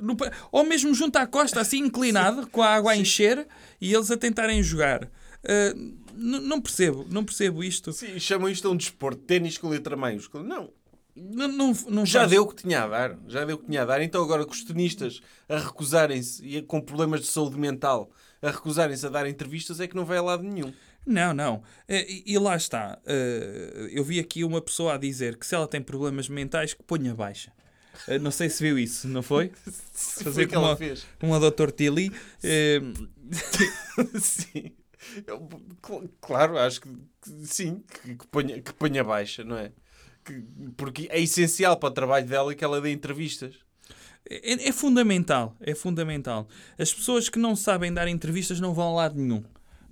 no 0.01 0.17
ou 0.51 0.65
mesmo 0.65 0.95
junto 0.95 1.17
à 1.17 1.27
costa, 1.27 1.61
assim 1.61 1.79
inclinado, 1.79 2.47
com 2.49 2.63
a 2.63 2.69
água 2.75 2.93
a 2.93 2.97
encher 2.97 3.47
e 3.81 3.93
eles 3.93 4.11
a 4.11 4.17
tentarem 4.17 4.63
jogar. 4.63 5.09
N- 6.15 6.41
não 6.41 6.61
percebo, 6.61 7.07
não 7.11 7.25
percebo 7.25 7.65
isto. 7.65 7.93
Sim, 7.93 8.19
chamam 8.19 8.49
isto 8.49 8.69
a 8.69 8.71
um 8.71 8.77
desporto, 8.77 9.23
ténis 9.23 9.57
com 9.59 9.69
letra 9.69 9.97
maiúscula. 9.97 10.43
Não, 10.45 10.71
Não, 11.15 11.49
não, 11.49 11.73
não 11.89 12.07
já 12.07 12.21
faz- 12.21 12.31
deu 12.31 12.43
o 12.43 12.49
que 12.49 12.63
tinha 12.63 12.83
a 12.85 12.89
dar. 12.89 13.19
Já 13.29 13.45
deu 13.45 13.57
o 13.57 13.59
que 13.59 13.67
tinha 13.67 13.83
a 13.83 13.85
dar. 13.85 14.01
Então 14.01 14.23
agora 14.23 14.45
com 14.47 14.53
os 14.53 14.65
tenistas 14.65 15.21
a 15.49 15.59
recusarem-se, 15.59 16.45
e 16.47 16.63
com 16.63 16.81
problemas 16.81 17.21
de 17.21 17.27
saúde 17.27 17.59
mental, 17.59 18.11
a 18.41 18.51
recusarem-se 18.51 19.07
a 19.07 19.11
dar 19.11 19.29
entrevistas, 19.29 19.79
é 19.81 19.87
que 19.87 19.95
não 19.97 20.05
vai 20.05 20.19
a 20.19 20.23
lado 20.23 20.43
nenhum. 20.43 20.73
Não, 21.05 21.35
não. 21.35 21.63
Eh, 21.89 22.07
E, 22.11 22.33
e 22.35 22.39
lá 22.39 22.57
está. 22.57 22.99
Eh, 23.05 23.89
eu 23.93 24.05
vi 24.05 24.19
aqui 24.21 24.45
uma 24.45 24.61
pessoa 24.63 24.95
a 24.95 24.99
dizer 24.99 25.37
que 25.37 25.47
se 25.47 25.55
ela 25.55 25.67
tem 25.67 25.83
problemas 25.83 26.29
mentais, 26.29 26.73
que 26.75 26.83
ponha 26.83 27.15
baixa. 27.15 27.53
Eh, 28.09 28.19
não 28.19 28.31
sei 28.31 28.49
se 28.49 28.63
viu 28.63 28.79
isso, 28.79 29.07
não 29.09 29.23
foi? 29.23 29.53
Se 29.93 30.25
Fazer 30.25 30.33
foi 30.43 30.47
que 30.47 30.55
ela 30.55 30.77
fez. 30.77 31.05
Uma 31.23 31.39
Dr. 31.39 31.71
Tilly. 31.73 32.11
eh, 32.43 32.81
sim. 34.21 34.73
Eu, 35.27 35.49
cl- 35.85 36.09
claro, 36.21 36.57
acho 36.59 36.81
que, 36.81 36.89
que 36.89 37.47
sim, 37.47 37.83
que, 38.03 38.15
que, 38.15 38.27
ponha, 38.29 38.63
que 38.63 38.73
ponha 38.73 39.03
baixa, 39.05 39.43
não 39.45 39.59
é? 39.59 39.73
Que- 40.25 40.45
porque 40.77 41.09
é 41.11 41.21
essencial 41.21 41.77
para 41.77 41.89
o 41.89 41.93
trabalho 41.93 42.27
dela 42.27 42.55
que 42.55 42.65
ela 42.65 42.81
dê 42.81 42.93
entrevistas. 42.93 43.55
É, 44.29 44.69
é 44.69 44.73
fundamental, 44.73 45.57
é 45.61 45.75
fundamental. 45.75 46.47
As 46.79 46.93
pessoas 46.95 47.29
que 47.29 47.39
não 47.39 47.57
sabem 47.57 47.93
dar 47.93 48.07
entrevistas 48.09 48.61
não 48.61 48.73
vão 48.73 48.89
a 48.91 48.93
lado 49.03 49.17
nenhum. 49.21 49.43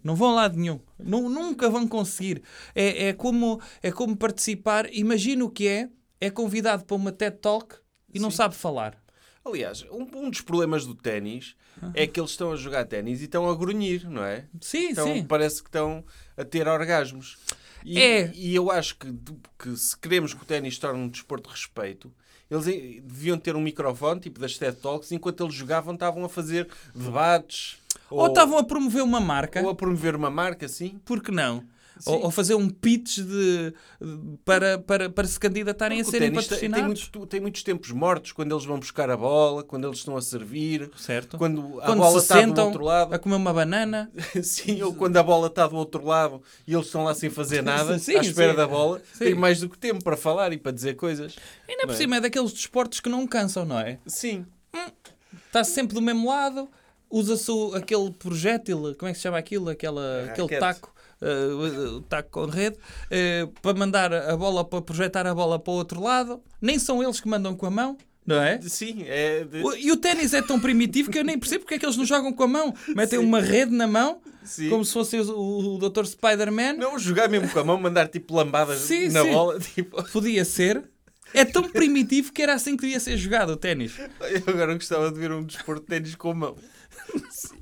Não 0.03 0.15
vão 0.15 0.31
a 0.31 0.35
lado 0.35 0.57
nenhum. 0.57 0.81
Nu- 0.99 1.29
nunca 1.29 1.69
vão 1.69 1.87
conseguir. 1.87 2.43
É, 2.75 3.09
é, 3.09 3.13
como, 3.13 3.61
é 3.83 3.91
como 3.91 4.17
participar. 4.17 4.89
Imagina 4.93 5.45
o 5.45 5.51
que 5.51 5.67
é. 5.67 5.89
É 6.21 6.31
convidado 6.31 6.85
para 6.85 6.97
uma 6.97 7.11
TED 7.13 7.39
Talk 7.39 7.77
e 8.13 8.19
não 8.21 8.31
Sim. 8.31 8.37
sabe 8.37 8.55
falar. 8.55 9.03
Aliás, 9.45 9.85
um, 9.91 10.07
um 10.27 10.31
dos 10.31 10.43
problemas 10.43 10.85
do 10.87 10.95
ténis 10.95 11.57
é 11.95 12.07
que 12.07 12.21
eles 12.21 12.31
estão 12.33 12.53
a 12.53 12.57
jogar 12.57 12.85
ténis 12.85 13.21
e 13.23 13.25
estão 13.25 13.49
a 13.51 13.55
grunhir, 13.57 14.09
não 14.09 14.23
é? 14.23 14.45
Sim, 14.61 14.91
Então 14.91 15.07
sim. 15.15 15.25
parece 15.25 15.63
que 15.63 15.69
estão 15.71 16.05
a 16.37 16.45
ter 16.45 16.69
orgasmos. 16.69 17.39
E, 17.85 17.99
É. 18.01 18.33
e 18.35 18.55
eu 18.55 18.71
acho 18.71 18.97
que, 18.97 19.13
que 19.59 19.77
se 19.77 19.97
queremos 19.97 20.35
que 20.35 20.43
o 20.43 20.47
ténis 20.47 20.79
torne 20.79 21.01
um 21.01 21.09
desporto 21.09 21.49
de 21.49 21.55
respeito, 21.55 22.13
eles 22.51 22.65
deviam 23.03 23.39
ter 23.39 23.55
um 23.55 23.61
microfone, 23.61 24.21
tipo 24.21 24.41
das 24.41 24.59
TED 24.59 24.77
Talks, 24.79 25.13
enquanto 25.13 25.45
eles 25.45 25.55
jogavam 25.55 25.95
estavam 25.95 26.25
a 26.25 26.29
fazer 26.29 26.69
debates. 26.95 27.79
Ou 28.11 28.27
estavam 28.27 28.59
a 28.59 28.65
promover 28.65 29.03
uma 29.03 29.21
marca, 29.21 29.63
ou 29.63 29.71
a 29.71 29.75
promover 29.75 30.17
uma 30.17 30.31
marca, 30.31 30.67
assim. 30.67 31.01
por 31.05 31.23
que 31.23 31.31
não? 31.31 31.65
Ou, 32.07 32.25
ou 32.25 32.31
fazer 32.31 32.55
um 32.55 32.69
pitch 32.69 33.19
de, 33.19 33.75
para, 34.45 34.79
para, 34.79 35.11
para 35.11 35.27
se 35.27 35.39
candidatarem 35.39 36.01
a 36.01 36.03
O 36.03 36.05
serem 36.11 36.31
ténis 36.31 36.47
tem, 36.47 36.59
patrocinados. 36.71 37.11
muitos, 37.13 37.29
tem 37.29 37.41
muitos 37.41 37.63
tempos 37.63 37.91
mortos, 37.91 38.33
quando 38.33 38.53
eles 38.55 38.65
vão 38.65 38.79
buscar 38.79 39.11
a 39.11 39.17
bola, 39.17 39.63
quando 39.63 39.87
eles 39.87 39.99
estão 39.99 40.17
a 40.17 40.23
servir, 40.23 40.91
Certo? 40.97 41.37
quando 41.39 41.81
a 41.81 41.87
Quando 41.87 41.99
bola 41.99 42.21
se 42.21 42.27
está 42.33 42.41
do 42.47 42.61
outro 42.63 42.85
lado. 42.85 43.15
a 43.15 43.19
comer 43.19 43.37
uma 43.37 43.53
banana. 43.53 44.11
Sim, 44.43 44.83
ou 44.83 44.95
quando 44.95 45.17
a 45.17 45.23
bola 45.23 45.47
está 45.49 45.67
do 45.67 45.77
outro 45.77 46.05
lado 46.05 46.43
e 46.67 46.73
eles 46.75 46.87
estão 46.87 47.05
lá 47.05 47.15
sem 47.15 47.31
fazer 47.31 47.63
nada, 47.65 47.99
Sim, 47.99 48.17
à 48.17 48.21
espera 48.21 48.53
sim. 48.53 48.57
da 48.57 48.67
bola, 48.67 49.01
Sim. 49.13 49.25
tem 49.25 49.35
mais 49.35 49.61
do 49.61 49.69
que 49.69 49.79
tempo 49.79 50.03
para 50.03 50.17
falar 50.17 50.53
e 50.53 50.57
para 50.59 50.73
dizer 50.73 50.97
coisas. 50.97 51.37
Ainda 51.69 51.87
por 51.87 51.93
é? 51.93 51.97
cima 51.97 52.17
é 52.17 52.21
daqueles 52.21 52.53
desportos 52.53 53.01
que 53.01 53.09
não 53.09 53.27
cansam, 53.27 53.65
não 53.65 53.79
é? 53.79 53.99
Sim. 54.07 54.45
Está 55.47 55.65
sempre 55.65 55.95
do 55.95 56.01
mesmo 56.01 56.29
lado, 56.29 56.69
usa-se 57.11 57.51
aquele 57.75 58.11
projétil, 58.13 58.95
como 58.99 59.09
é 59.09 59.13
que 59.13 59.19
se 59.19 59.23
chama 59.23 59.39
aquilo? 59.39 59.69
Aquela, 59.69 60.25
aquele 60.27 60.59
taco, 60.59 60.95
eh, 61.21 61.47
o 61.97 62.01
taco 62.03 62.31
com 62.31 62.47
rede, 62.47 62.77
eh, 63.11 63.49
para 63.63 63.79
mandar 63.79 64.13
a 64.13 64.37
bola, 64.37 64.65
para 64.65 64.81
projetar 64.83 65.27
a 65.27 65.35
bola 65.35 65.59
para 65.59 65.73
o 65.73 65.77
outro 65.77 66.01
lado. 66.03 66.43
Nem 66.61 66.79
são 66.79 67.03
eles 67.03 67.21
que 67.21 67.29
mandam 67.29 67.55
com 67.57 67.67
a 67.67 67.71
mão, 67.71 67.97
não 68.27 68.41
é? 68.41 68.61
Sim, 68.63 69.05
é. 69.07 69.45
de- 69.45 69.63
O- 69.63 69.75
E 69.77 69.91
o 69.93 69.97
ténis 69.97 70.33
é 70.35 70.43
tão 70.43 70.59
primitivo 70.61 71.11
que 71.11 71.19
eu 71.19 71.25
nem 71.25 71.39
percebo 71.39 71.61
porque 71.65 71.75
é 71.75 71.79
que 71.79 71.85
eles 71.87 71.97
não 71.97 72.05
jogam 72.05 72.33
com 72.33 72.43
a 72.45 72.49
mão. 72.49 72.75
Metem 72.95 73.19
Sim. 73.19 73.25
uma 73.25 73.41
rede 73.41 73.73
na 73.73 73.87
mão, 73.87 74.21
Sim. 74.45 74.69
como 74.71 74.85
se 74.85 74.93
fosse 74.93 75.19
o, 75.19 75.31
o, 75.31 75.75
o 75.77 75.79
Dr. 75.91 76.05
Spider-Man. 76.05 76.75
Não, 76.75 76.99
jogar 76.99 77.29
mesmo 77.29 77.49
com 77.49 77.59
a 77.59 77.65
mão, 77.65 77.79
mandar 77.81 78.09
tipo 78.09 78.35
lambadas 78.35 78.79
Sim, 78.81 79.09
na 79.09 79.23
sim. 79.23 79.31
bola. 79.33 79.59
Tipo, 79.75 80.03
Podia 80.11 80.45
ser. 80.45 80.83
É 81.33 81.45
tão 81.45 81.63
primitivo 81.71 82.33
que 82.33 82.43
era 82.43 82.55
assim 82.55 82.77
que 82.77 82.83
devia 82.83 82.99
ser 82.99 83.17
jogado 83.17 83.51
o 83.51 83.57
ténis. 83.57 83.93
eu 83.99 84.43
agora 84.53 84.75
gostava 84.75 85.13
de 85.13 85.19
ver 85.21 85.31
um 85.31 85.45
desporto 85.45 85.83
de 85.83 85.87
ténis 85.87 86.15
com 86.17 86.31
a 86.33 86.35
mão. 86.35 86.57
Sim. 87.31 87.57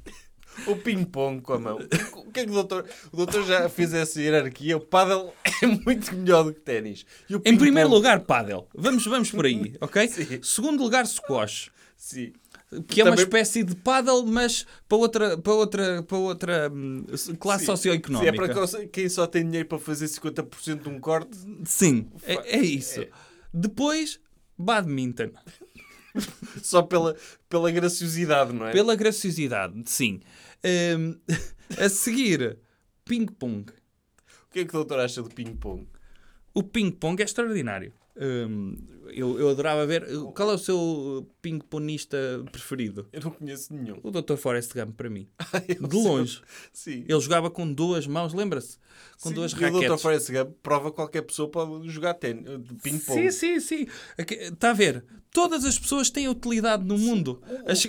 O 0.66 0.76
ping-pong 0.76 1.40
com 1.40 1.52
a 1.54 1.58
mão. 1.58 1.78
O 2.14 2.32
que 2.32 2.40
é 2.40 2.44
que 2.44 2.50
o 2.50 2.54
doutor... 2.54 2.84
O 3.12 3.16
doutor 3.16 3.44
já 3.44 3.68
fez 3.68 3.92
essa 3.94 4.20
hierarquia. 4.20 4.76
O 4.76 4.80
paddle 4.80 5.32
é 5.62 5.66
muito 5.66 6.14
melhor 6.14 6.44
do 6.44 6.52
que 6.52 6.60
ténis. 6.60 7.06
Em 7.44 7.56
primeiro 7.56 7.88
lugar, 7.88 8.20
pádel. 8.20 8.68
Vamos, 8.74 9.04
vamos 9.06 9.30
por 9.30 9.46
aí, 9.46 9.74
ok? 9.80 10.06
Sim. 10.08 10.40
Segundo 10.42 10.82
lugar, 10.82 11.06
squash. 11.06 11.70
Sim. 11.96 12.32
Que 12.86 13.00
é 13.00 13.04
uma 13.04 13.14
espécie 13.14 13.64
de 13.64 13.74
paddle, 13.74 14.26
mas 14.26 14.66
para 14.86 14.98
outra, 14.98 15.38
para 15.38 15.52
outra, 15.52 16.02
para 16.02 16.18
outra 16.18 16.70
hum, 16.70 17.06
classe 17.40 17.64
Sim. 17.64 17.66
socioeconómica. 17.66 18.32
Sim, 18.32 18.42
é 18.42 18.54
para 18.54 18.86
quem 18.88 19.08
só 19.08 19.26
tem 19.26 19.44
dinheiro 19.44 19.66
para 19.66 19.78
fazer 19.78 20.04
50% 20.04 20.82
de 20.82 20.88
um 20.88 21.00
corte. 21.00 21.36
Sim, 21.64 22.08
é, 22.24 22.58
é 22.58 22.60
isso. 22.60 23.06
Depois, 23.52 24.20
badminton. 24.58 25.30
Só 26.62 26.82
pela, 26.82 27.16
pela 27.48 27.70
graciosidade, 27.70 28.52
não 28.52 28.66
é? 28.66 28.72
Pela 28.72 28.96
graciosidade, 28.96 29.82
sim. 29.86 30.20
Hum, 30.64 31.20
a 31.78 31.88
seguir, 31.88 32.58
ping-pong. 33.04 33.70
O 33.70 34.50
que 34.50 34.60
é 34.60 34.64
que 34.64 34.70
o 34.70 34.78
doutor 34.78 35.00
acha 35.00 35.22
do 35.22 35.28
ping-pong? 35.28 35.86
O 36.54 36.62
ping-pong 36.62 37.20
é 37.20 37.24
extraordinário. 37.24 37.92
Hum, 38.20 38.76
eu, 39.12 39.38
eu 39.38 39.48
adorava 39.48 39.86
ver. 39.86 40.06
Qual 40.34 40.50
é 40.50 40.54
o 40.54 40.58
seu 40.58 41.26
ping-pongista 41.40 42.18
preferido? 42.50 43.08
Eu 43.12 43.20
não 43.22 43.30
conheço 43.30 43.72
nenhum. 43.72 44.00
O 44.02 44.10
Dr. 44.10 44.36
Forrest 44.36 44.72
Gump, 44.74 44.96
para 44.96 45.08
mim. 45.08 45.28
Eu 45.68 45.88
De 45.88 45.96
longe. 45.96 46.42
Sim. 46.72 47.04
Ele 47.08 47.20
jogava 47.20 47.50
com 47.50 47.70
duas 47.72 48.06
mãos, 48.06 48.34
lembra-se? 48.34 48.78
Com 49.22 49.28
Sim, 49.28 49.34
duas 49.34 49.52
e 49.52 49.54
o 49.54 49.58
Dr. 49.58 49.64
raquetes. 49.64 50.02
Forrest 50.02 50.30
Gump 50.30 50.50
prova 50.62 50.90
que 50.90 50.96
qualquer 50.96 51.22
pessoa 51.22 51.48
pode 51.48 51.88
jogar 51.88 52.14
tênis, 52.14 52.44
de 52.44 52.74
ping-pong. 52.74 53.30
Sim, 53.30 53.60
sim, 53.60 53.60
sim. 53.60 53.86
Está 54.18 54.70
a 54.70 54.74
ver? 54.74 55.04
Todas 55.30 55.64
as 55.64 55.78
pessoas 55.78 56.10
têm 56.10 56.28
utilidade 56.28 56.84
no 56.84 56.98
mundo. 56.98 57.40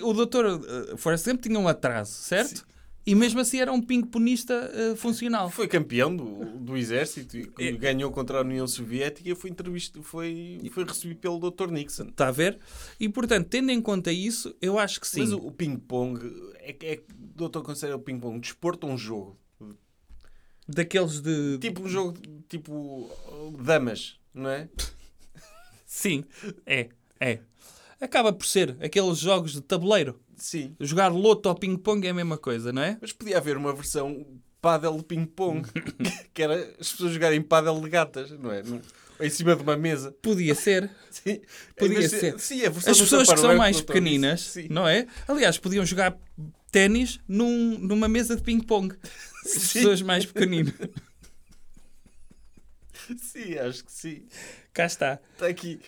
O 0.02 0.12
uh, 0.12 0.98
Forrest 0.98 1.26
Gump 1.26 1.42
tinha 1.42 1.60
um 1.60 1.68
atraso, 1.68 2.12
certo? 2.12 2.66
E 3.10 3.16
mesmo 3.16 3.40
assim 3.40 3.60
era 3.60 3.74
um 3.74 3.82
ping-ponista 3.82 4.72
uh, 4.72 4.96
funcional. 4.96 5.50
Foi 5.50 5.68
campeão 5.68 6.16
do, 6.16 6.46
do 6.60 6.78
exército 6.78 7.38
e 7.38 7.50
É. 7.58 7.72
ganhou 7.72 8.12
contra 8.12 8.38
a 8.38 8.42
União 8.42 8.68
Soviética 8.68 9.28
e 9.28 9.34
foi, 9.34 9.50
entrevista, 9.50 10.00
foi, 10.04 10.62
foi 10.72 10.84
recebido 10.84 11.20
pelo 11.20 11.40
Dr. 11.40 11.72
Nixon. 11.72 12.04
Está 12.04 12.28
a 12.28 12.32
ver? 12.32 12.60
E 13.00 13.10
portanto, 13.10 13.48
tendo 13.48 13.72
em 13.72 13.82
conta 13.82 14.12
isso, 14.12 14.56
eu 14.62 14.78
acho 14.78 15.02
que 15.02 15.08
sim. 15.08 15.22
Mas 15.22 15.32
o, 15.32 15.38
o 15.38 15.52
ping-pong, 15.52 16.20
é, 16.60 16.76
é, 16.84 17.00
o 17.00 17.36
doutor 17.36 17.64
considera 17.64 17.96
o 17.96 18.00
ping-pong 18.00 18.36
um 18.36 18.40
desporto 18.40 18.86
ou 18.86 18.94
um 18.94 18.98
jogo? 18.98 19.36
Daqueles 20.68 21.20
de. 21.20 21.58
Tipo 21.58 21.82
um 21.82 21.90
jogo, 21.90 22.16
tipo 22.48 23.10
damas, 23.60 24.20
não 24.32 24.52
é? 24.52 24.70
Sim, 25.84 26.24
é, 26.64 26.90
é. 27.20 27.40
Acaba 28.00 28.32
por 28.32 28.46
ser 28.46 28.78
aqueles 28.80 29.18
jogos 29.18 29.54
de 29.54 29.62
tabuleiro. 29.62 30.20
Sim. 30.40 30.76
Jogar 30.80 31.10
loto 31.10 31.48
ou 31.50 31.56
ping-pong 31.56 32.06
é 32.08 32.10
a 32.10 32.14
mesma 32.14 32.38
coisa, 32.38 32.72
não 32.72 32.82
é? 32.82 32.98
Mas 33.02 33.12
podia 33.12 33.38
haver 33.38 33.58
uma 33.58 33.74
versão 33.74 34.26
pádel 34.62 34.98
de 34.98 35.04
ping-pong, 35.04 35.68
que 36.34 36.42
era 36.42 36.56
as 36.80 36.92
pessoas 36.92 37.14
jogarem 37.14 37.42
pádel 37.42 37.80
de 37.82 37.90
gatas, 37.90 38.32
não 38.32 38.52
é? 38.52 38.62
Em 39.22 39.30
cima 39.30 39.56
de 39.56 39.62
uma 39.64 39.76
mesa. 39.76 40.12
Podia 40.22 40.56
ser. 40.56 40.90
Sim, 41.12 41.42
Podia 41.78 42.08
ser. 42.08 42.36
de- 42.36 42.42
Sim, 42.42 42.64
As 42.66 42.98
pessoas 42.98 43.30
que 43.30 43.38
são 43.38 43.56
mais 43.58 43.82
pequeninas, 43.82 44.56
não 44.70 44.88
é? 44.88 45.08
Aliás, 45.28 45.58
podiam 45.58 45.86
jogar 45.86 46.18
ténis 46.72 47.20
num, 47.28 47.78
numa 47.80 48.08
mesa 48.08 48.36
de 48.36 48.42
ping-pong. 48.44 48.96
As 49.46 49.74
pessoas 49.74 50.02
mais 50.02 50.26
pequeninas. 50.26 50.74
Sim, 53.18 53.58
acho 53.58 53.84
que 53.86 53.92
sim. 53.92 54.28
Cá 54.74 54.86
está. 54.86 55.20
Está 55.34 55.48
aqui. 55.48 55.80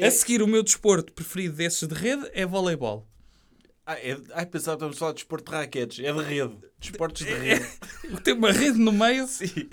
A 0.00 0.10
seguir, 0.10 0.40
o 0.40 0.46
meu 0.46 0.62
desporto 0.62 1.12
preferido 1.12 1.54
desses 1.56 1.86
de 1.86 1.94
rede 1.94 2.28
é 2.32 2.46
voleibol. 2.46 3.06
Ah, 3.86 3.94
é... 3.98 4.16
Ai, 4.34 4.46
pensava 4.46 4.76
que 4.76 4.84
estamos 4.84 4.96
a 4.96 4.98
falar 4.98 5.12
de 5.12 5.16
desporto 5.18 5.50
de 5.50 5.56
raquetes. 5.56 6.04
É 6.04 6.12
de 6.12 6.22
rede. 6.22 6.56
Desportos 6.80 7.24
de 7.24 7.32
rede. 7.32 7.66
Tem 8.24 8.34
uma 8.34 8.50
rede 8.52 8.78
no 8.78 8.90
meio, 8.92 9.26
Sim. 9.28 9.68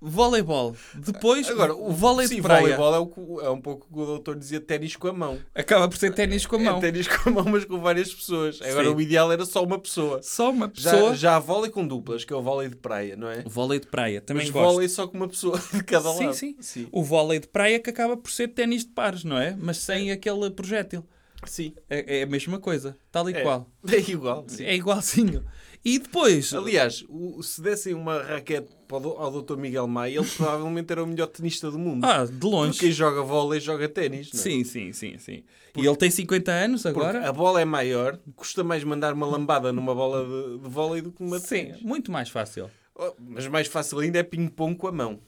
voleibol. 0.00 0.76
Depois, 0.94 1.48
Agora, 1.48 1.74
o 1.74 1.92
vôlei 1.92 2.28
sim, 2.28 2.36
de 2.36 2.42
praia. 2.42 2.76
voleibol 2.76 2.94
é, 2.94 2.98
o, 3.00 3.40
é 3.46 3.50
um 3.50 3.60
pouco 3.60 3.86
o 3.90 3.94
que 3.94 4.00
o 4.02 4.06
doutor 4.06 4.36
dizia 4.36 4.60
ténis 4.60 4.94
com 4.96 5.08
a 5.08 5.12
mão. 5.12 5.38
Acaba 5.54 5.88
por 5.88 5.96
ser 5.96 6.12
ténis 6.12 6.44
com 6.44 6.56
a 6.56 6.58
mão. 6.58 6.78
É 6.78 6.80
ténis 6.80 7.08
com 7.08 7.28
a 7.30 7.32
mão, 7.32 7.44
mas 7.44 7.64
com 7.64 7.80
várias 7.80 8.12
pessoas. 8.12 8.60
Agora, 8.62 8.88
Sim. 8.88 8.94
o 8.94 9.00
ideal 9.00 9.32
era 9.32 9.44
só 9.46 9.62
uma 9.64 9.78
pessoa. 9.78 10.20
Só 10.22 10.50
uma 10.50 10.70
Já, 10.74 10.90
pessoa. 10.92 11.14
já 11.14 11.36
há 11.36 11.38
vôlei 11.38 11.70
com 11.70 11.86
duplas, 11.86 12.24
que 12.24 12.32
é 12.32 12.36
o 12.36 12.42
vôlei 12.42 12.68
de 12.68 12.76
praia, 12.76 13.16
não 13.16 13.28
é? 13.30 13.42
O 13.44 13.48
vôlei 13.50 13.80
de 13.80 13.86
praia, 13.86 14.20
também 14.20 14.44
Mas 14.44 14.50
gosto. 14.52 14.72
vôlei 14.72 14.88
só 14.88 15.06
com 15.06 15.16
uma 15.16 15.28
pessoa 15.28 15.58
de 15.72 15.82
cada 15.82 16.12
Sim, 16.12 16.26
lado. 16.26 16.34
sim, 16.62 16.88
O 16.92 17.02
vôlei 17.02 17.38
de 17.40 17.48
praia 17.48 17.78
que 17.80 17.90
acaba 17.90 18.16
por 18.16 18.30
ser 18.30 18.48
ténis 18.48 18.82
de 18.84 18.90
pares, 18.90 19.24
não 19.24 19.38
é? 19.38 19.56
Mas 19.58 19.78
sem 19.78 20.10
aquele 20.10 20.50
projétil. 20.50 21.04
Sim. 21.44 21.74
É, 21.88 22.20
é 22.20 22.22
a 22.22 22.26
mesma 22.26 22.58
coisa, 22.58 22.96
tal 23.12 23.28
e 23.30 23.34
É. 23.34 23.40
qual. 23.42 23.70
É 23.92 23.98
igual. 24.10 24.44
sim. 24.48 24.64
É 24.64 24.74
igualzinho. 24.74 25.44
E 25.84 26.00
depois, 26.00 26.52
Aliás, 26.52 27.04
o- 27.08 27.40
se 27.44 27.60
dessem 27.62 27.94
uma 27.94 28.20
raquete 28.20 28.68
ao 28.90 29.30
Dr. 29.42 29.56
Miguel 29.56 29.86
Maia, 29.86 30.18
ele 30.18 30.26
provavelmente 30.26 30.90
era 30.90 31.04
o 31.04 31.06
melhor 31.06 31.26
tenista 31.28 31.70
do 31.70 31.78
mundo. 31.78 32.04
ah, 32.04 32.24
de 32.24 32.32
Porque 32.32 32.46
longe. 32.46 32.78
quem 32.80 32.90
joga 32.90 33.22
vôlei 33.22 33.60
joga 33.60 33.88
ténis. 33.88 34.32
não 34.32 34.40
é? 34.40 34.42
Sim, 34.42 34.64
sim, 34.64 34.92
sim, 34.92 35.18
sim. 35.18 35.44
E 35.76 35.86
ele 35.86 35.96
tem 35.96 36.10
50 36.10 36.50
anos 36.50 36.82
Porque 36.82 36.98
agora? 36.98 37.28
a 37.28 37.32
bola 37.32 37.60
é 37.60 37.64
maior, 37.64 38.18
custa 38.34 38.64
mais 38.64 38.82
mandar 38.82 39.12
uma 39.12 39.26
lambada 39.26 39.72
numa 39.72 39.94
bola 39.94 40.24
de, 40.24 40.58
de 40.58 40.68
vôlei 40.68 41.02
do 41.02 41.12
que 41.12 41.22
uma 41.22 41.38
de 41.38 41.46
Sim, 41.46 41.66
ténis. 41.66 41.82
muito 41.82 42.10
mais 42.10 42.30
fácil. 42.30 42.68
Oh, 42.94 43.12
mas 43.20 43.46
mais 43.46 43.68
fácil 43.68 43.98
ainda 44.00 44.18
é 44.18 44.22
ping-pong 44.24 44.74
com 44.74 44.88
a 44.88 44.92
mão. 44.92 45.20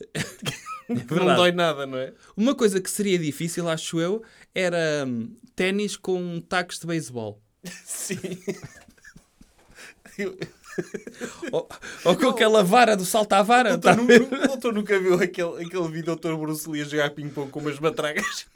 não 0.88 0.96
verdade. 0.96 1.36
dói 1.36 1.52
nada, 1.52 1.86
não 1.86 1.98
é? 1.98 2.12
Uma 2.36 2.54
coisa 2.54 2.80
que 2.80 2.90
seria 2.90 3.18
difícil, 3.18 3.68
acho 3.68 3.98
eu, 4.00 4.22
era 4.58 5.04
hum, 5.06 5.36
ténis 5.54 5.96
com 5.96 6.40
tacos 6.40 6.78
de 6.78 6.86
beisebol. 6.86 7.40
Sim. 7.84 8.18
Eu- 10.18 10.36
Ou, 11.52 11.68
ou 12.04 12.16
com 12.16 12.28
aquela 12.28 12.62
vara 12.62 12.94
do 12.96 13.04
salto 13.04 13.32
à 13.32 13.42
vara. 13.42 13.74
O 13.74 13.78
tá 13.78 13.94
doutor, 13.94 14.20
nu- 14.30 14.44
o 14.44 14.48
doutor 14.48 14.72
nunca 14.74 14.98
viu 15.00 15.14
aquele, 15.14 15.64
aquele 15.64 15.88
vídeo 15.88 16.14
do 16.14 16.16
Dr. 16.16 16.34
Bruce 16.36 16.68
Lee 16.68 16.82
a 16.82 16.84
jogar 16.84 17.10
ping-pong 17.10 17.50
com 17.50 17.60
umas 17.60 17.78
matracas? 17.80 18.46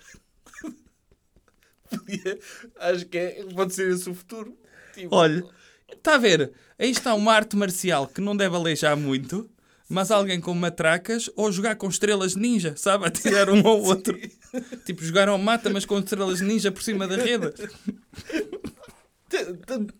Podia- 1.88 2.38
Acho 2.78 3.06
que 3.06 3.18
é, 3.18 3.44
pode 3.54 3.74
ser 3.74 3.90
esse 3.90 4.08
o 4.08 4.14
futuro. 4.14 4.56
Tipo, 4.94 5.14
Olha, 5.14 5.44
está 5.92 6.14
a 6.14 6.18
ver? 6.18 6.52
Aí 6.78 6.90
está 6.90 7.14
uma 7.14 7.32
arte 7.32 7.56
marcial 7.56 8.06
que 8.06 8.20
não 8.20 8.36
deve 8.36 8.54
aleijar 8.54 8.96
muito, 8.96 9.49
mas 9.90 10.12
alguém 10.12 10.40
com 10.40 10.54
matracas 10.54 11.28
ou 11.34 11.50
jogar 11.50 11.74
com 11.74 11.88
estrelas 11.88 12.36
ninja, 12.36 12.74
sabe? 12.76 13.04
A 13.06 13.10
tirar 13.10 13.50
um 13.50 13.66
ao 13.66 13.82
outro. 13.82 14.16
Tipo, 14.86 15.04
jogar 15.04 15.28
ao 15.28 15.38
mata, 15.38 15.70
mas 15.70 15.84
com 15.84 15.98
estrelas 15.98 16.40
ninja 16.40 16.72
por 16.72 16.82
cima 16.82 17.06
da 17.06 17.16
rede. 17.16 17.52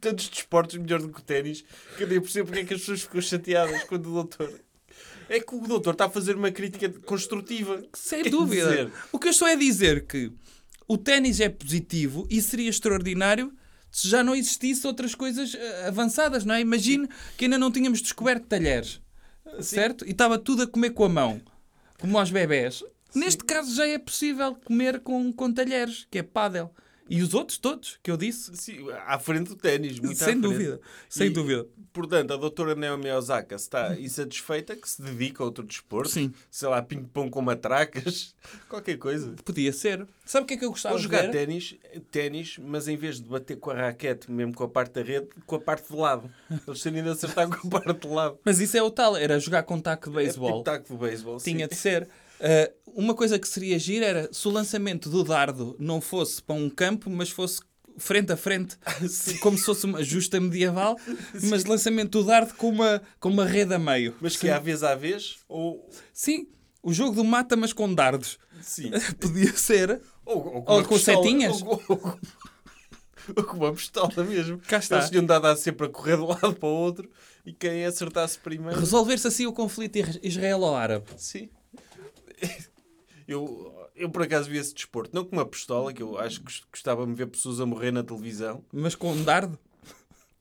tantos 0.01 0.29
desportos 0.29 0.77
melhor 0.77 1.01
do 1.01 1.09
que 1.09 1.21
o 1.21 1.23
ténis 1.23 1.65
que 1.97 2.03
eu 2.03 2.09
nem 2.09 2.21
percebo 2.21 2.47
porque 2.47 2.61
é 2.61 2.65
que 2.65 2.75
as 2.75 2.81
pessoas 2.81 3.03
ficam 3.03 3.21
chateadas 3.21 3.85
quando 3.85 4.07
o 4.07 4.15
doutor. 4.15 4.53
É 5.29 5.39
que 5.39 5.55
o 5.55 5.61
doutor 5.61 5.93
está 5.93 6.07
a 6.07 6.11
fazer 6.11 6.35
uma 6.35 6.51
crítica 6.51 6.89
construtiva. 7.05 7.81
Sem 7.95 8.25
dúvida. 8.25 8.69
dizer, 8.69 8.93
O 9.13 9.19
que 9.19 9.29
eu 9.29 9.31
estou 9.31 9.47
é 9.47 9.55
dizer 9.55 10.05
que 10.07 10.33
o 10.89 10.99
ténis 10.99 11.39
é 11.39 11.49
positivo 11.49 12.27
e 12.29 12.43
seria 12.43 12.69
extraordinário 12.69 13.53
se 13.91 14.09
já 14.09 14.23
não 14.25 14.35
existisse 14.35 14.87
outras 14.87 15.15
coisas 15.15 15.55
eh, 15.55 15.87
avançadas, 15.87 16.45
não 16.45 16.55
é? 16.55 16.61
Imagine 16.61 17.09
que 17.37 17.45
ainda 17.45 17.59
não 17.59 17.71
tínhamos 17.71 18.01
descoberto 18.01 18.47
talheres, 18.47 19.01
certo? 19.61 20.07
E 20.07 20.11
estava 20.11 20.39
tudo 20.39 20.63
a 20.63 20.67
comer 20.67 20.91
com 20.91 21.05
a 21.05 21.09
mão, 21.09 21.41
como 21.99 22.19
aos 22.19 22.31
bebés. 22.31 22.85
Neste 23.15 23.45
caso 23.45 23.75
já 23.75 23.87
é 23.87 23.99
possível 23.99 24.55
comer 24.65 25.01
com, 25.01 25.33
com 25.33 25.53
talheres, 25.53 26.07
que 26.11 26.19
é 26.19 26.23
pádel. 26.23 26.73
E 27.11 27.21
os 27.23 27.35
outros 27.35 27.59
todos, 27.59 27.99
que 28.05 28.09
eu 28.11 28.17
disse, 28.17 28.57
Sim, 28.57 28.87
à 29.05 29.19
frente 29.19 29.49
do 29.49 29.57
ténis, 29.57 29.99
muito 29.99 30.17
sem 30.17 30.41
dúvida. 30.41 30.81
Sem 31.09 31.27
E, 31.27 31.31
dúvida. 31.31 31.67
Portanto, 31.93 32.33
a 32.33 32.37
doutora 32.37 32.77
Naomi 32.77 33.11
Osaka 33.11 33.57
está 33.57 33.99
insatisfeita 33.99 34.77
que 34.77 34.89
se 34.89 35.03
dedica 35.03 35.43
a 35.43 35.47
outro 35.47 35.65
desporto. 35.65 36.09
Sim. 36.09 36.33
Sei 36.49 36.69
lá, 36.69 36.81
ping-pong 36.81 37.29
com 37.29 37.43
matracas, 37.43 38.33
qualquer 38.71 38.97
coisa. 38.97 39.35
Podia 39.45 39.73
ser. 39.73 40.07
Sabe 40.25 40.45
o 40.45 40.47
que 40.47 40.55
é 40.55 40.57
que 40.57 40.65
eu 40.65 40.71
gostava 40.71 40.95
Ou 40.95 40.99
de 40.99 41.03
jogar 41.03 41.23
ver? 41.23 41.33
ténis, 41.33 41.75
ténis, 42.13 42.57
mas 42.59 42.87
em 42.87 42.97
vez 42.97 43.17
de 43.21 43.29
bater 43.29 43.57
com 43.59 43.73
a 43.73 43.75
raquete, 43.75 44.31
mesmo 44.31 44.55
com 44.55 44.63
a 44.63 44.69
parte 44.69 44.93
da 44.93 45.03
rede, 45.03 45.27
com 45.45 45.57
a 45.57 45.61
parte 45.61 45.91
de 45.91 45.97
lado. 45.97 46.31
Eles 46.65 46.81
terem 46.81 47.03
de 47.03 47.09
acertar 47.09 47.49
com 47.49 47.67
a 47.67 47.71
parte 47.83 48.07
de 48.07 48.15
lado. 48.15 48.39
Mas 48.45 48.61
isso 48.61 48.77
é 48.77 48.83
o 48.85 48.91
tal, 48.91 49.17
era 49.17 49.37
jogar 49.41 49.65
com 49.65 49.81
taco 49.81 50.09
de 50.11 50.17
É 50.17 50.23
beisebol. 50.23 50.51
tipo 50.53 50.63
taco 50.63 50.93
de 50.93 50.97
beisebol. 50.97 51.39
Tinha 51.39 51.65
sim. 51.67 51.71
de 51.71 51.75
ser. 51.75 52.09
Uh, 52.41 52.73
uma 52.87 53.15
coisa 53.15 53.39
que 53.39 53.47
seria 53.47 53.79
giro 53.79 54.05
era 54.05 54.29
se 54.33 54.49
o 54.49 54.51
lançamento 54.51 55.09
do 55.11 55.23
dardo 55.23 55.77
não 55.79 56.01
fosse 56.01 56.43
para 56.43 56.57
um 56.57 56.69
campo, 56.71 57.11
mas 57.11 57.31
fosse 57.31 57.61
frente 57.99 58.33
a 58.33 58.37
frente, 58.37 58.79
como 59.41 59.59
se 59.59 59.65
fosse 59.65 59.85
uma 59.85 60.03
justa 60.03 60.41
medieval, 60.41 60.97
mas 61.49 61.65
lançamento 61.65 62.19
do 62.21 62.25
dardo 62.25 62.55
com 62.55 62.71
uma, 62.71 63.03
com 63.19 63.29
uma 63.29 63.45
rede 63.45 63.75
a 63.75 63.79
meio. 63.79 64.17
Mas 64.21 64.37
que 64.37 64.49
é 64.49 64.53
à 64.53 64.59
vez 64.59 64.83
à 64.83 64.95
vez, 64.95 65.37
ou... 65.49 65.89
Sim, 66.13 66.49
o 66.83 66.93
jogo 66.93 67.15
do 67.15 67.25
mata, 67.25 67.57
mas 67.57 67.73
com 67.73 67.93
dardos. 67.95 68.39
Sim. 68.63 68.91
Podia 69.21 69.53
ser. 69.55 70.01
Ou, 70.25 70.37
ou 70.39 70.65
Ou 70.67 70.79
uma 70.79 70.85
com 70.85 70.95
pistola, 70.95 71.23
setinhas? 71.23 71.63
Ou, 71.63 71.83
ou- 71.89 72.19
ou 73.37 73.45
com 73.45 73.57
uma 73.59 73.73
pistola 73.73 74.25
mesmo. 74.25 74.59
Cá 74.67 74.79
está. 74.79 74.97
Eles 74.97 75.11
tinham 75.11 75.25
dado 75.25 75.47
a 75.47 75.57
sempre 75.57 75.87
a 75.87 75.91
correr 75.91 76.17
de 76.17 76.23
um 76.23 76.27
lado 76.29 76.55
para 76.55 76.69
o 76.69 76.73
outro 76.73 77.09
e 77.45 77.53
quem 77.53 77.85
acertasse 77.85 78.39
primeiro... 78.39 78.79
Resolver-se 78.81 79.27
assim 79.29 79.47
o 79.47 79.53
conflito 79.53 79.97
israelo-árabe. 80.23 81.07
Sim. 81.17 81.49
Eu, 83.29 83.73
eu 83.95 84.11
por 84.11 84.23
acaso 84.23 84.51
vi 84.51 84.59
esse 84.59 84.75
desporto, 84.75 85.15
não 85.15 85.25
com 85.25 85.37
uma 85.37 85.47
pistola, 85.47 85.93
que 85.93 86.03
eu 86.03 86.19
acho 86.19 86.39
que 86.41 86.45
gost- 86.47 86.65
gostava-me 86.73 87.15
ver 87.15 87.27
pessoas 87.27 87.61
a 87.61 87.67
morrer 87.67 87.93
na 87.93 88.03
televisão, 88.03 88.65
Mas 88.73 88.95
com 88.97 89.13
um 89.13 89.23
dardo? 89.23 89.59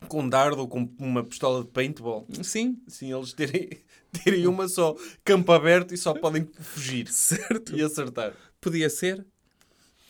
com 0.07 0.21
um 0.23 0.29
dardo 0.29 0.61
ou 0.61 0.67
com 0.67 0.89
uma 0.97 1.23
pistola 1.23 1.61
de 1.63 1.69
paintball. 1.69 2.25
Sim. 2.41 2.81
Sim, 2.87 3.13
eles 3.13 3.33
terem, 3.33 3.69
terem 4.23 4.47
uma 4.47 4.67
só, 4.67 4.95
campo 5.23 5.51
aberto 5.51 5.93
e 5.93 5.97
só 5.97 6.13
podem 6.15 6.49
fugir 6.61 7.07
Certo. 7.11 7.75
e 7.75 7.83
acertar. 7.83 8.33
Podia 8.59 8.89
ser. 8.89 9.23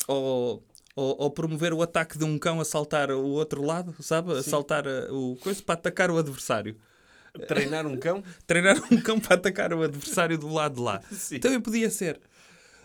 Ou, 0.07 0.63
ou, 0.95 1.15
ou 1.23 1.31
promover 1.31 1.73
o 1.73 1.81
ataque 1.81 2.17
de 2.17 2.23
um 2.23 2.37
cão 2.39 2.61
a 2.61 2.65
saltar 2.65 3.11
o 3.11 3.25
outro 3.29 3.61
lado, 3.63 3.93
sabe? 4.01 4.31
A 4.31 4.43
saltar 4.43 4.85
uh, 4.87 5.13
o 5.13 5.35
coisa 5.37 5.61
para 5.61 5.73
atacar 5.73 6.09
o 6.11 6.17
adversário. 6.17 6.77
Treinar 7.47 7.85
um 7.87 7.97
cão? 7.97 8.23
Treinar 8.45 8.77
um 8.91 8.97
cão 9.01 9.19
para 9.19 9.35
atacar 9.35 9.73
o 9.73 9.81
adversário 9.83 10.37
do 10.37 10.47
lado 10.51 10.75
de 10.75 10.81
lá. 10.81 11.01
Sim. 11.11 11.39
Também 11.39 11.59
podia 11.59 11.89
ser. 11.89 12.19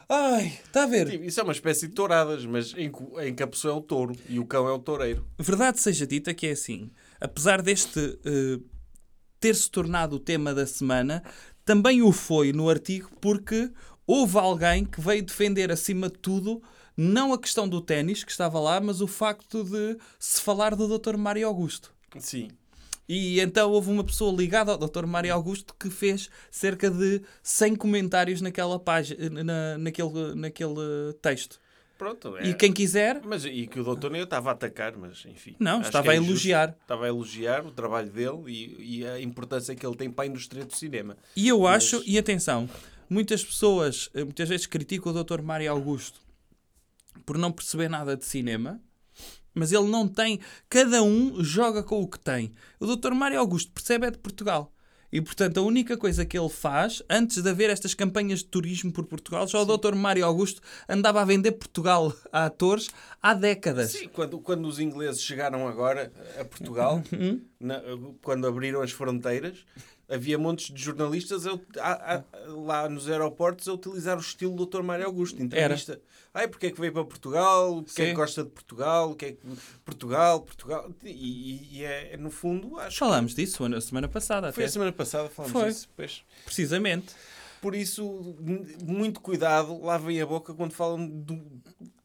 Ai, 0.09 0.59
está 0.67 0.83
a 0.85 0.87
ver? 0.87 1.09
Sim, 1.09 1.23
Isso 1.25 1.41
é 1.41 1.43
uma 1.43 1.53
espécie 1.53 1.89
de 1.89 1.95
touradas, 1.95 2.45
mas 2.45 2.75
em, 2.77 2.91
que- 2.93 3.21
em 3.27 3.35
que 3.35 3.43
a 3.43 3.47
pessoa 3.47 3.73
é 3.75 3.77
o 3.77 3.81
touro 3.81 4.15
e 4.29 4.39
o 4.39 4.45
cão 4.45 4.69
é 4.69 4.73
o 4.73 4.79
toureiro. 4.79 5.27
Verdade 5.39 5.81
seja 5.81 6.07
dita 6.07 6.35
que 6.35 6.47
é 6.47 6.51
assim. 6.51 6.91
Apesar 7.21 7.63
deste 7.63 8.19
eh, 8.25 8.59
ter-se 9.41 9.71
tornado 9.71 10.17
o 10.17 10.21
tema 10.21 10.53
da 10.55 10.67
semana, 10.67 11.23
também 11.65 12.03
o 12.03 12.13
foi 12.13 12.53
no 12.53 12.69
artigo 12.69 13.11
porque 13.21 13.71
houve 14.07 14.37
alguém 14.39 14.85
que 14.85 15.01
veio 15.01 15.23
defender 15.23 15.73
acima 15.73 16.09
de 16.11 16.19
tudo 16.19 16.63
não 16.97 17.33
a 17.33 17.39
questão 17.39 17.67
do 17.69 17.81
ténis 17.81 18.23
que 18.23 18.31
estava 18.31 18.61
lá, 18.61 18.81
mas 18.81 19.01
o 19.01 19.07
facto 19.07 19.65
de 19.65 19.97
se 20.19 20.41
falar 20.41 20.77
do 20.77 20.99
Dr. 20.99 21.17
Mário 21.17 21.47
Augusto. 21.49 21.93
Sim. 22.21 22.49
E 23.09 23.41
então 23.41 23.71
houve 23.71 23.91
uma 23.91 24.05
pessoa 24.05 24.35
ligada 24.35 24.73
ao 24.73 24.79
Dr. 24.79 25.05
Mário 25.07 25.33
Augusto 25.35 25.75
que 25.79 25.91
fez 25.91 26.31
cerca 26.51 26.91
de 26.91 27.21
100 27.43 27.77
comentários 27.77 28.41
naquela 28.41 28.79
página, 28.79 29.45
na, 29.45 29.79
naquele, 29.79 30.35
naquele 30.35 31.13
texto. 31.21 31.61
Pronto. 31.99 32.37
É. 32.37 32.49
E 32.49 32.55
quem 32.55 32.73
quiser, 32.73 33.21
Mas, 33.25 33.45
e 33.45 33.67
que 33.67 33.79
o 33.79 33.85
doutor 33.85 34.11
nem 34.11 34.21
eu 34.21 34.25
estava 34.25 34.51
a 34.51 34.53
atacar, 34.53 34.97
mas 34.97 35.25
enfim. 35.27 35.55
Não, 35.61 35.81
estava 35.81 36.09
é 36.09 36.11
a 36.13 36.17
elogiar. 36.17 36.77
Estava 36.83 37.05
a 37.05 37.09
elogiar 37.09 37.65
o 37.65 37.71
trabalho 37.71 38.11
dele 38.11 38.43
e, 38.49 38.99
e 38.99 39.07
a 39.07 39.21
importância 39.21 39.75
que 39.75 39.87
ele 39.87 39.97
tem 39.97 40.11
para 40.11 40.25
a 40.25 40.27
indústria 40.27 40.65
do 40.65 40.75
cinema. 40.75 41.17
E 41.37 41.47
eu 41.49 41.61
Mas- 41.61 41.85
acho, 41.85 42.03
e 42.05 42.19
atenção, 42.19 42.69
muitas 43.09 43.45
pessoas 43.45 44.11
eh, 44.13 44.25
muitas 44.25 44.49
vezes 44.49 44.67
criticam 44.67 45.13
o 45.13 45.25
Dr. 45.25 45.41
Mário 45.41 45.71
Augusto 45.71 46.21
por 47.25 47.39
não 47.39 47.53
perceber 47.53 47.89
nada 47.89 48.17
de 48.17 48.25
cinema, 48.25 48.81
mas 49.55 49.73
ele 49.73 49.89
não 49.89 50.09
tem. 50.09 50.41
Cada 50.69 51.03
um 51.03 51.43
joga 51.43 51.83
com 51.83 52.01
o 52.03 52.09
que 52.09 52.19
tem. 52.19 52.51
O 52.81 52.87
Dr. 52.97 53.13
Mário 53.13 53.39
Augusto 53.39 53.71
percebe 53.73 54.07
é 54.07 54.11
de 54.11 54.19
Portugal. 54.19 54.71
E, 55.13 55.21
portanto, 55.21 55.59
a 55.61 55.63
única 55.63 55.97
coisa 55.97 56.27
que 56.27 56.37
ele 56.37 56.49
faz, 56.49 57.01
antes 57.09 57.41
de 57.41 57.49
haver 57.49 57.71
estas 57.71 57.95
campanhas 57.95 58.41
de 58.41 58.47
turismo 58.47 58.93
por 58.93 59.05
Portugal, 59.07 59.47
já 59.47 59.61
o 59.61 59.65
Dr. 59.65 59.95
Mário 59.95 60.25
Augusto 60.27 60.61
andava 60.89 61.21
a 61.23 61.25
vender 61.25 61.53
Portugal 61.53 62.13
a 62.33 62.47
atores 62.47 62.89
há 63.23 63.33
décadas. 63.33 63.93
Sim, 63.93 64.09
quando, 64.09 64.41
quando 64.41 64.67
os 64.67 64.81
ingleses 64.81 65.23
chegaram 65.23 65.69
agora 65.69 66.13
a 66.37 66.45
Portugal, 66.45 67.01
Uhum. 67.13 67.41
na- 67.61 67.81
quando 68.23 68.45
abriram 68.49 68.83
as 68.83 68.91
fronteiras, 68.91 69.59
havia 70.09 70.39
montes 70.39 70.73
de 70.75 70.83
jornalistas 70.83 71.47
a- 71.47 71.59
a- 71.81 72.15
a- 72.17 72.25
lá 72.49 72.89
nos 72.89 73.09
aeroportos 73.09 73.67
a 73.69 73.73
utilizar 73.73 74.17
o 74.17 74.21
estilo 74.21 74.55
do 74.55 74.67
Dr. 74.67 74.83
Mário 74.83 75.07
Augusto. 75.07 75.43
Entrevista. 75.43 76.01
Ai, 76.33 76.49
porque 76.49 76.67
é 76.67 76.71
que 76.71 76.81
veio 76.81 76.93
para 76.93 77.05
Portugal? 77.05 77.83
Porque 77.83 78.03
é 78.03 78.07
que 78.07 78.13
gosta 78.13 78.43
de 78.45 78.51
Portugal? 78.51 79.15
Que 79.15 79.25
é 79.27 79.33
que... 79.33 79.39
Portugal, 79.85 80.41
Portugal. 80.41 80.91
E, 81.05 81.79
e- 81.79 81.85
é, 81.85 82.17
no 82.17 82.31
fundo, 82.31 82.79
acho 82.81 82.99
Falámos 82.99 83.35
disso 83.35 83.69
na 83.69 83.81
semana 83.81 84.09
passada, 84.09 84.49
que 84.49 84.55
foi 84.55 84.65
até. 84.65 84.69
a 84.69 84.73
semana 84.73 84.93
passada 84.93 85.29
falamos 85.29 85.53
Foi. 85.53 85.69
disso. 85.69 85.89
Pois. 85.97 86.23
Precisamente. 86.45 87.15
Por 87.63 87.75
isso, 87.75 88.37
muito 88.85 89.21
cuidado, 89.21 89.81
lavem 89.83 90.21
a 90.21 90.27
boca 90.27 90.53
quando 90.53 90.73
falam 90.73 91.07
do. 91.09 91.41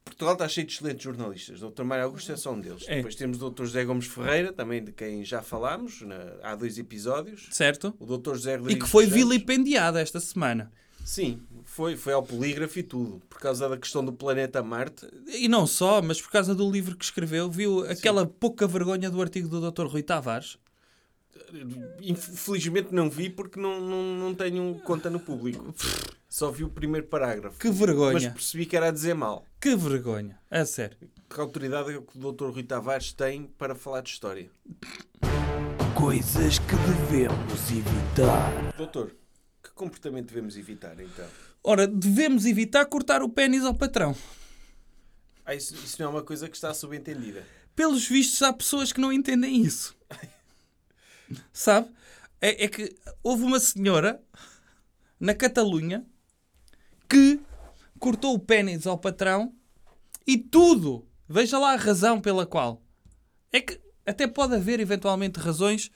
Portugal 0.09 0.33
está 0.33 0.47
cheio 0.47 0.67
de 0.67 0.73
excelentes 0.73 1.03
jornalistas. 1.03 1.61
O 1.63 1.69
Dr. 1.69 1.83
Mário 1.83 2.05
Augusto 2.05 2.31
é 2.31 2.37
só 2.37 2.51
um 2.53 2.59
deles. 2.59 2.83
É. 2.87 2.97
Depois 2.97 3.15
temos 3.15 3.41
o 3.41 3.49
Dr. 3.49 3.63
José 3.65 3.85
Gomes 3.85 4.05
Ferreira, 4.07 4.51
também 4.51 4.83
de 4.83 4.91
quem 4.91 5.23
já 5.23 5.41
falámos 5.41 6.01
na- 6.01 6.33
há 6.43 6.55
dois 6.55 6.77
episódios. 6.77 7.47
Certo? 7.51 7.93
O 7.99 8.05
Dr. 8.17 8.33
José 8.35 8.53
E 8.53 8.57
Rodrigues 8.57 8.83
que 8.83 8.89
foi 8.89 9.05
vilipendiado 9.05 9.97
esta 9.97 10.19
semana. 10.19 10.71
Sim, 11.05 11.41
foi, 11.65 11.95
foi 11.97 12.13
ao 12.13 12.21
polígrafo 12.21 12.77
e 12.77 12.83
tudo. 12.83 13.19
Por 13.29 13.39
causa 13.39 13.67
da 13.67 13.77
questão 13.77 14.03
do 14.05 14.13
planeta 14.13 14.61
Marte. 14.61 15.07
E 15.27 15.47
não 15.47 15.65
só, 15.65 16.01
mas 16.01 16.21
por 16.21 16.29
causa 16.29 16.53
do 16.53 16.69
livro 16.69 16.95
que 16.95 17.03
escreveu, 17.05 17.49
viu 17.49 17.89
aquela 17.89 18.25
pouca 18.27 18.67
vergonha 18.67 19.09
do 19.09 19.21
artigo 19.21 19.47
do 19.47 19.71
Dr. 19.71 19.85
Rui 19.87 20.03
Tavares. 20.03 20.57
Infelizmente 22.01 22.89
não 22.93 23.09
vi 23.09 23.29
porque 23.29 23.59
não, 23.59 23.79
não, 23.81 24.03
não 24.17 24.35
tenho 24.35 24.79
conta 24.83 25.09
no 25.09 25.19
público. 25.19 25.73
Só 26.29 26.51
vi 26.51 26.63
o 26.63 26.69
primeiro 26.69 27.07
parágrafo. 27.07 27.57
Que 27.57 27.69
Mas 27.69 27.77
vergonha. 27.77 28.31
percebi 28.31 28.67
que 28.67 28.77
era 28.77 28.89
a 28.89 28.91
dizer 28.91 29.15
mal. 29.15 29.43
Que 29.59 29.75
vergonha. 29.75 30.39
A 30.49 30.63
sério. 30.63 30.95
Que 31.27 31.39
autoridade 31.39 31.89
é 31.89 31.99
que 31.99 32.17
o 32.19 32.31
Dr. 32.31 32.51
Rui 32.51 32.61
Tavares 32.61 33.11
tem 33.11 33.47
para 33.57 33.73
falar 33.73 34.01
de 34.01 34.11
história? 34.11 34.51
Coisas 35.97 36.59
que 36.59 36.75
devemos 36.75 37.71
evitar. 37.71 38.73
Doutor, 38.77 39.15
que 39.63 39.71
comportamento 39.71 40.27
devemos 40.27 40.55
evitar 40.55 40.99
então? 40.99 41.27
Ora, 41.63 41.87
devemos 41.87 42.45
evitar 42.45 42.85
cortar 42.85 43.23
o 43.23 43.29
pênis 43.29 43.65
ao 43.65 43.73
patrão. 43.73 44.15
Ah, 45.43 45.55
isso, 45.55 45.73
isso 45.73 45.99
não 45.99 46.09
é 46.09 46.11
uma 46.11 46.23
coisa 46.23 46.47
que 46.47 46.55
está 46.55 46.71
subentendida. 46.75 47.43
Pelos 47.75 48.07
vistos, 48.07 48.43
há 48.43 48.53
pessoas 48.53 48.93
que 48.93 49.01
não 49.01 49.11
entendem 49.11 49.63
isso. 49.63 49.95
Sabe? 51.51 51.89
É, 52.39 52.65
é 52.65 52.67
que 52.67 52.95
houve 53.23 53.43
uma 53.43 53.59
senhora 53.59 54.21
na 55.19 55.33
Catalunha 55.33 56.05
que 57.09 57.39
cortou 57.99 58.33
o 58.35 58.39
pênis 58.39 58.85
ao 58.87 58.97
patrão 58.97 59.53
e 60.27 60.37
tudo. 60.37 61.05
Veja 61.27 61.57
lá 61.59 61.73
a 61.73 61.77
razão 61.77 62.19
pela 62.21 62.45
qual. 62.45 62.81
É 63.51 63.59
que 63.61 63.79
até 64.05 64.27
pode 64.27 64.55
haver 64.55 64.79
eventualmente 64.79 65.39
razões 65.39 65.91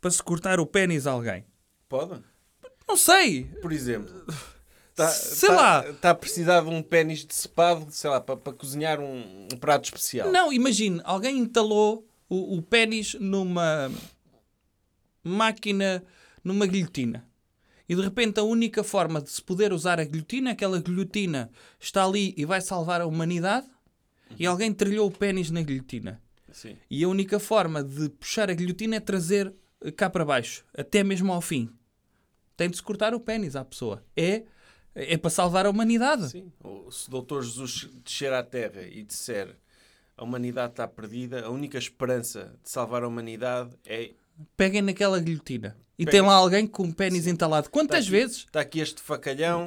para 0.00 0.10
se 0.10 0.22
cortar 0.22 0.60
o 0.60 0.66
pênis 0.66 1.06
a 1.06 1.12
alguém. 1.12 1.44
Pode? 1.88 2.22
Não 2.86 2.96
sei. 2.96 3.44
Por 3.60 3.72
exemplo, 3.72 4.12
está, 4.90 5.08
Sei 5.08 5.48
está- 5.50 5.54
lá. 5.54 5.88
está 5.90 6.10
a 6.10 6.14
precisar 6.14 6.60
de 6.62 6.68
um 6.68 6.82
pênis 6.82 7.24
de 7.26 7.34
cepado, 7.34 7.86
sei 7.90 8.08
lá, 8.08 8.20
para, 8.20 8.36
para 8.36 8.52
cozinhar 8.52 8.98
um, 9.00 9.48
um 9.52 9.56
prato 9.58 9.84
especial. 9.86 10.30
Não, 10.30 10.52
imagine, 10.52 11.00
alguém 11.04 11.38
entalou 11.38 12.06
o, 12.28 12.56
o 12.56 12.62
pênis 12.62 13.14
numa 13.14 13.90
máquina, 15.22 16.02
numa 16.42 16.66
guilhotina. 16.66 17.26
E 17.88 17.94
de 17.94 18.02
repente 18.02 18.38
a 18.38 18.42
única 18.42 18.84
forma 18.84 19.20
de 19.20 19.30
se 19.30 19.42
poder 19.42 19.72
usar 19.72 19.98
a 19.98 20.04
guilhotina, 20.04 20.50
aquela 20.50 20.80
guilhotina 20.80 21.50
está 21.80 22.04
ali 22.04 22.34
e 22.36 22.44
vai 22.44 22.60
salvar 22.60 23.00
a 23.00 23.06
humanidade, 23.06 23.66
e 24.38 24.46
alguém 24.46 24.72
trilhou 24.72 25.08
o 25.08 25.10
pênis 25.10 25.50
na 25.50 25.62
guilhotina. 25.62 26.20
Sim. 26.52 26.76
E 26.90 27.02
a 27.04 27.08
única 27.08 27.38
forma 27.38 27.82
de 27.82 28.08
puxar 28.10 28.50
a 28.50 28.54
guilhotina 28.54 28.96
é 28.96 29.00
trazer 29.00 29.54
eh, 29.80 29.90
cá 29.90 30.10
para 30.10 30.24
baixo, 30.24 30.64
até 30.76 31.02
mesmo 31.02 31.32
ao 31.32 31.40
fim. 31.40 31.70
Tem 32.56 32.68
de 32.68 32.76
se 32.76 32.82
cortar 32.82 33.14
o 33.14 33.20
pênis 33.20 33.54
à 33.56 33.64
pessoa. 33.64 34.04
É, 34.16 34.44
é 34.94 35.16
para 35.16 35.30
salvar 35.30 35.64
a 35.64 35.70
humanidade. 35.70 36.28
Sim. 36.28 36.52
Se 36.90 37.08
o 37.08 37.10
doutor 37.10 37.42
Jesus 37.42 37.88
descer 38.04 38.32
à 38.32 38.42
Terra 38.42 38.82
e 38.82 39.02
disser 39.02 39.56
a 40.16 40.24
humanidade 40.24 40.72
está 40.72 40.88
perdida, 40.88 41.46
a 41.46 41.50
única 41.50 41.78
esperança 41.78 42.52
de 42.62 42.68
salvar 42.68 43.04
a 43.04 43.08
humanidade 43.08 43.76
é 43.86 44.10
Peguem 44.56 44.82
naquela 44.82 45.18
guilhotina. 45.20 45.76
E 45.98 46.04
Peguem. 46.04 46.20
tem 46.20 46.28
lá 46.28 46.36
alguém 46.36 46.66
com 46.66 46.84
o 46.84 46.94
pênis 46.94 47.26
entalado. 47.26 47.70
Quantas 47.70 48.04
aqui. 48.04 48.10
vezes? 48.10 48.36
está 48.38 48.60
aqui 48.60 48.80
este 48.80 49.02
facalhão, 49.02 49.66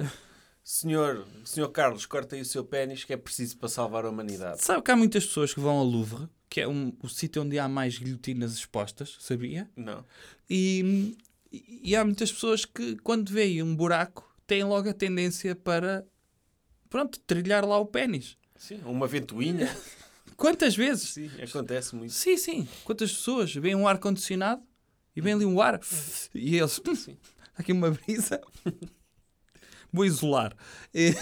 Senhor, 0.63 1.27
senhor 1.43 1.69
Carlos, 1.69 2.05
corta 2.05 2.35
aí 2.35 2.41
o 2.41 2.45
seu 2.45 2.63
pênis 2.63 3.03
que 3.03 3.11
é 3.11 3.17
preciso 3.17 3.57
para 3.57 3.67
salvar 3.67 4.05
a 4.05 4.09
humanidade. 4.09 4.63
Sabe 4.63 4.81
que 4.81 4.91
há 4.91 4.95
muitas 4.95 5.25
pessoas 5.25 5.53
que 5.53 5.59
vão 5.59 5.77
ao 5.77 5.85
Louvre, 5.85 6.29
que 6.49 6.61
é 6.61 6.67
um, 6.67 6.93
o 7.01 7.09
sítio 7.09 7.41
onde 7.41 7.57
há 7.57 7.67
mais 7.67 7.97
guilhotinas 7.97 8.53
expostas, 8.53 9.17
sabia? 9.19 9.69
Não. 9.75 10.05
E, 10.49 11.17
e 11.51 11.95
há 11.95 12.05
muitas 12.05 12.31
pessoas 12.31 12.63
que, 12.63 12.95
quando 12.97 13.31
veem 13.31 13.63
um 13.63 13.75
buraco, 13.75 14.31
têm 14.45 14.63
logo 14.63 14.87
a 14.87 14.93
tendência 14.93 15.55
para, 15.55 16.05
pronto, 16.89 17.19
trilhar 17.21 17.65
lá 17.65 17.79
o 17.79 17.85
pênis. 17.85 18.37
Sim, 18.55 18.79
uma 18.85 19.07
ventoinha. 19.07 19.75
Quantas 20.41 20.75
vezes? 20.75 21.09
Sim, 21.09 21.29
acontece 21.41 21.95
muito. 21.95 22.13
Sim, 22.13 22.35
sim. 22.35 22.67
Quantas 22.83 23.11
pessoas 23.13 23.53
veem 23.53 23.75
um 23.75 23.87
ar-condicionado 23.87 24.63
e 25.15 25.21
vem 25.21 25.33
ali 25.33 25.45
um 25.45 25.61
ar 25.61 25.79
e 26.33 26.55
eles. 26.57 26.81
Sim. 26.95 27.15
Aqui 27.55 27.71
uma 27.71 27.91
brisa. 27.91 28.41
Vou 29.93 30.03
isolar. 30.03 30.55
E- 30.93 31.13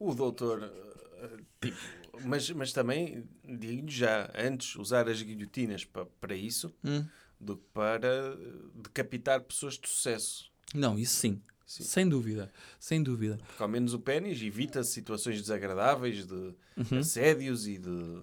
O 0.00 0.12
doutor, 0.14 0.62
eh, 0.64 1.36
tipo, 1.60 1.78
mas, 2.24 2.50
mas 2.50 2.72
também, 2.72 3.24
digo 3.44 3.88
já, 3.88 4.30
antes 4.34 4.74
usar 4.76 5.08
as 5.08 5.22
guilhotinas 5.22 5.84
pa- 5.84 6.06
para 6.20 6.34
isso 6.34 6.74
Hum. 6.84 7.06
do 7.40 7.56
que 7.56 7.64
para 7.72 8.08
eh, 8.08 8.36
decapitar 8.74 9.40
pessoas 9.42 9.78
de 9.78 9.88
sucesso. 9.88 10.50
Não, 10.74 10.98
isso 10.98 11.14
sim. 11.14 11.40
Sim. 11.66 11.82
Sem 11.84 12.08
dúvida. 12.08 12.52
Sem 12.78 13.02
dúvida. 13.02 13.38
Porque 13.46 13.62
ao 13.62 13.68
menos 13.68 13.94
o 13.94 13.98
pênis 13.98 14.40
evita 14.42 14.82
situações 14.84 15.40
desagradáveis 15.40 16.26
de 16.26 16.34
Uhum. 16.76 16.98
assédios 17.00 17.66
e 17.66 17.78
de. 17.78 18.18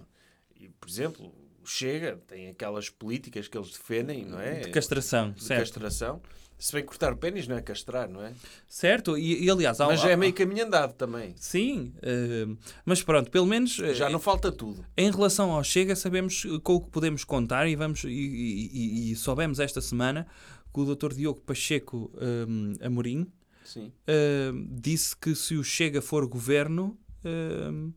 e, 0.60 0.70
por 0.70 0.88
exemplo, 0.90 1.34
Chega 1.64 2.20
tem 2.28 2.50
aquelas 2.50 2.90
políticas 2.90 3.48
que 3.48 3.56
eles 3.58 3.70
defendem, 3.72 4.26
não 4.26 4.40
é? 4.40 4.62
De 4.62 4.70
castração, 4.72 5.32
De 5.32 5.44
certo. 5.44 5.60
castração. 5.60 6.22
Se 6.58 6.74
bem 6.74 6.84
cortar 6.86 7.12
o 7.14 7.18
pênis 7.18 7.48
não 7.48 7.56
é 7.56 7.62
castrar, 7.62 8.08
não 8.10 8.24
é? 8.24 8.34
Certo? 8.68 9.18
E, 9.18 9.44
e, 9.46 9.50
aliás, 9.50 9.80
há, 9.82 9.88
Mas 9.88 10.00
já 10.00 10.10
há- 10.10 10.12
é 10.12 10.16
meio 10.16 10.32
caminho 10.34 10.66
andado 10.66 10.94
também. 10.94 11.34
Sim, 11.38 11.92
eh, 12.04 12.46
mas 12.86 13.02
pronto, 13.02 13.32
pelo 13.32 13.48
menos 13.48 13.80
eh, 13.80 13.94
Já 13.96 14.10
não 14.12 14.20
falta 14.20 14.52
tudo. 14.52 14.86
em 14.96 15.10
relação 15.10 15.52
ao 15.52 15.64
Chega, 15.64 15.96
sabemos 15.96 16.46
eh, 16.46 16.60
com 16.64 16.76
o 16.76 16.82
que 16.82 16.90
podemos 16.92 17.24
contar 17.24 17.68
e, 17.68 17.76
vamos, 17.76 18.04
e, 18.04 18.10
e- 18.10 18.70
e- 18.74 19.12
e 19.12 19.16
soubemos 19.16 19.60
esta 19.60 19.82
semana 19.82 20.28
que 20.74 20.80
o 20.80 20.96
Dr. 20.96 21.14
Diogo 21.14 21.42
Pacheco 21.42 22.12
eh, 22.18 22.86
Amorim 22.86 23.28
eh, 24.08 24.52
disse 24.70 25.16
que 25.16 25.36
se 25.36 25.56
o 25.56 25.64
Chega 25.64 26.02
for 26.02 26.26
governo, 26.28 26.98
eh, 27.24 27.92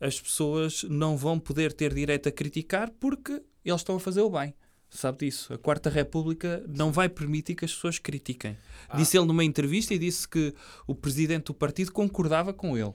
as 0.00 0.20
pessoas 0.20 0.84
não 0.84 1.16
vão 1.16 1.38
poder 1.38 1.72
ter 1.72 1.94
direito 1.94 2.28
a 2.28 2.32
criticar 2.32 2.90
porque 2.98 3.42
eles 3.64 3.80
estão 3.80 3.96
a 3.96 4.00
fazer 4.00 4.20
o 4.20 4.30
bem. 4.30 4.54
Sabe 4.90 5.24
disso? 5.24 5.54
A 5.54 5.58
Quarta 5.58 5.88
República 5.88 6.62
não 6.68 6.92
vai 6.92 7.08
permitir 7.08 7.54
que 7.54 7.64
as 7.64 7.72
pessoas 7.72 7.98
critiquem. 7.98 8.58
Disse 8.94 9.16
ele 9.16 9.26
numa 9.26 9.42
entrevista 9.42 9.94
e 9.94 9.98
disse 9.98 10.28
que 10.28 10.54
o 10.86 10.94
presidente 10.94 11.44
do 11.44 11.54
partido 11.54 11.90
concordava 11.92 12.52
com 12.52 12.76
ele. 12.76 12.92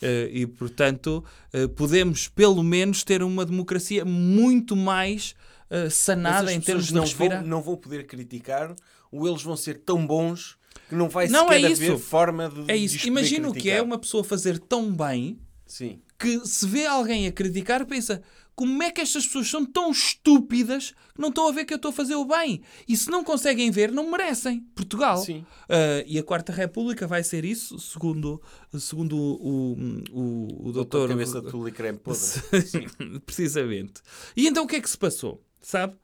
Eh, 0.00 0.30
e, 0.32 0.46
portanto, 0.46 1.24
eh, 1.52 1.66
podemos 1.66 2.28
pelo 2.28 2.62
menos 2.62 3.02
ter 3.02 3.20
uma 3.22 3.44
democracia 3.44 4.04
muito 4.04 4.76
mais 4.76 5.34
eh, 5.70 5.88
sanada 5.88 6.52
em 6.52 6.60
termos 6.60 6.86
de 6.86 6.94
não 6.94 7.02
respirar. 7.02 7.40
vão, 7.40 7.48
não 7.48 7.62
vão 7.62 7.76
poder 7.76 8.06
criticar 8.06 8.74
ou 9.10 9.26
eles 9.28 9.42
vão 9.42 9.56
ser 9.56 9.78
tão 9.80 10.06
bons 10.06 10.58
que 10.88 10.94
não 10.94 11.08
vai 11.08 11.28
Não, 11.28 11.44
sequer 11.48 11.62
é 11.62 11.72
haver 11.72 11.92
isso. 11.94 11.98
forma 11.98 12.48
de 12.48 12.70
É 12.70 12.76
isso. 12.76 13.06
Imagina 13.06 13.48
o 13.48 13.54
que 13.54 13.70
é 13.70 13.80
uma 13.80 13.98
pessoa 13.98 14.22
fazer 14.24 14.58
tão 14.58 14.92
bem 14.94 15.38
Sim. 15.66 16.00
que 16.18 16.40
se 16.46 16.66
vê 16.66 16.86
alguém 16.86 17.26
a 17.26 17.32
criticar, 17.32 17.84
pensa 17.86 18.22
como 18.54 18.82
é 18.82 18.90
que 18.90 19.00
estas 19.00 19.24
pessoas 19.26 19.48
são 19.48 19.64
tão 19.64 19.90
estúpidas 19.90 20.90
que 21.14 21.20
não 21.20 21.30
estão 21.30 21.48
a 21.48 21.52
ver 21.52 21.64
que 21.64 21.72
eu 21.72 21.76
estou 21.76 21.88
a 21.88 21.92
fazer 21.94 22.14
o 22.14 22.26
bem? 22.26 22.60
E 22.86 22.94
se 22.94 23.08
não 23.10 23.24
conseguem 23.24 23.70
ver, 23.70 23.90
não 23.90 24.10
merecem. 24.10 24.60
Portugal. 24.74 25.24
Ah, 25.66 26.04
e 26.06 26.18
a 26.18 26.22
Quarta 26.22 26.52
República 26.52 27.06
vai 27.06 27.24
ser 27.24 27.42
isso, 27.46 27.78
segundo, 27.78 28.42
segundo 28.78 29.16
o, 29.16 29.72
o, 29.72 29.72
o, 30.12 30.68
o 30.68 30.72
Doutor 30.72 30.72
doutor. 30.72 31.08
Cabeça 31.08 31.40
de 31.40 31.50
Tule 31.50 31.70
e 31.70 31.72
Creme 31.72 31.98
Podre. 31.98 32.20
Sim. 32.66 32.86
Precisamente. 33.24 34.02
E 34.36 34.46
então 34.46 34.64
o 34.64 34.66
que 34.66 34.76
é 34.76 34.80
que 34.80 34.90
se 34.90 34.98
passou? 34.98 35.42
Sabe? 35.60 35.96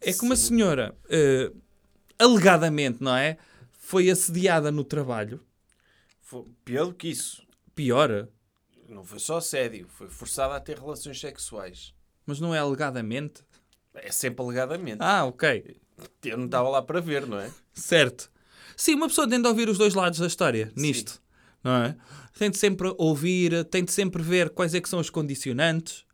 É 0.00 0.12
que 0.12 0.22
uma 0.22 0.36
senhora, 0.36 0.96
ah, 1.10 1.52
alegadamente, 2.18 3.02
não 3.02 3.16
é? 3.16 3.36
Foi 3.72 4.08
assediada 4.10 4.70
no 4.70 4.84
trabalho. 4.84 5.40
Foi 6.20 6.44
pior 6.64 6.86
do 6.86 6.94
que 6.94 7.08
isso. 7.08 7.42
Pior, 7.74 8.28
Não 8.88 9.04
foi 9.04 9.18
só 9.18 9.38
assédio, 9.38 9.88
foi 9.88 10.08
forçada 10.08 10.54
a 10.54 10.60
ter 10.60 10.78
relações 10.78 11.18
sexuais. 11.18 11.94
mas 12.26 12.38
não 12.40 12.54
é 12.54 12.58
alegadamente. 12.58 13.42
É 13.94 14.12
sempre 14.12 14.44
alegadamente. 14.44 14.98
Ah, 15.00 15.24
ok. 15.24 15.76
Eu 16.24 16.36
não 16.38 16.44
estava 16.46 16.68
lá 16.68 16.80
para 16.82 17.00
ver, 17.00 17.26
não 17.26 17.38
é? 17.40 17.50
Certo. 17.72 18.30
Sim, 18.76 18.94
uma 18.94 19.08
pessoa 19.08 19.28
tem 19.28 19.40
de 19.40 19.48
ouvir 19.48 19.68
os 19.68 19.76
dois 19.78 19.94
lados 19.94 20.18
da 20.18 20.26
história 20.26 20.72
nisto. 20.76 21.20
Não 21.62 21.72
é? 21.84 21.96
Tem 22.38 22.50
de 22.50 22.56
sempre 22.58 22.94
ouvir, 22.96 23.64
tem 23.66 23.84
de 23.84 23.92
sempre 23.92 24.22
ver 24.22 24.50
quais 24.50 24.74
é 24.74 24.80
que 24.80 24.88
são 24.88 24.98
os 25.00 25.10
condicionantes. 25.10 26.04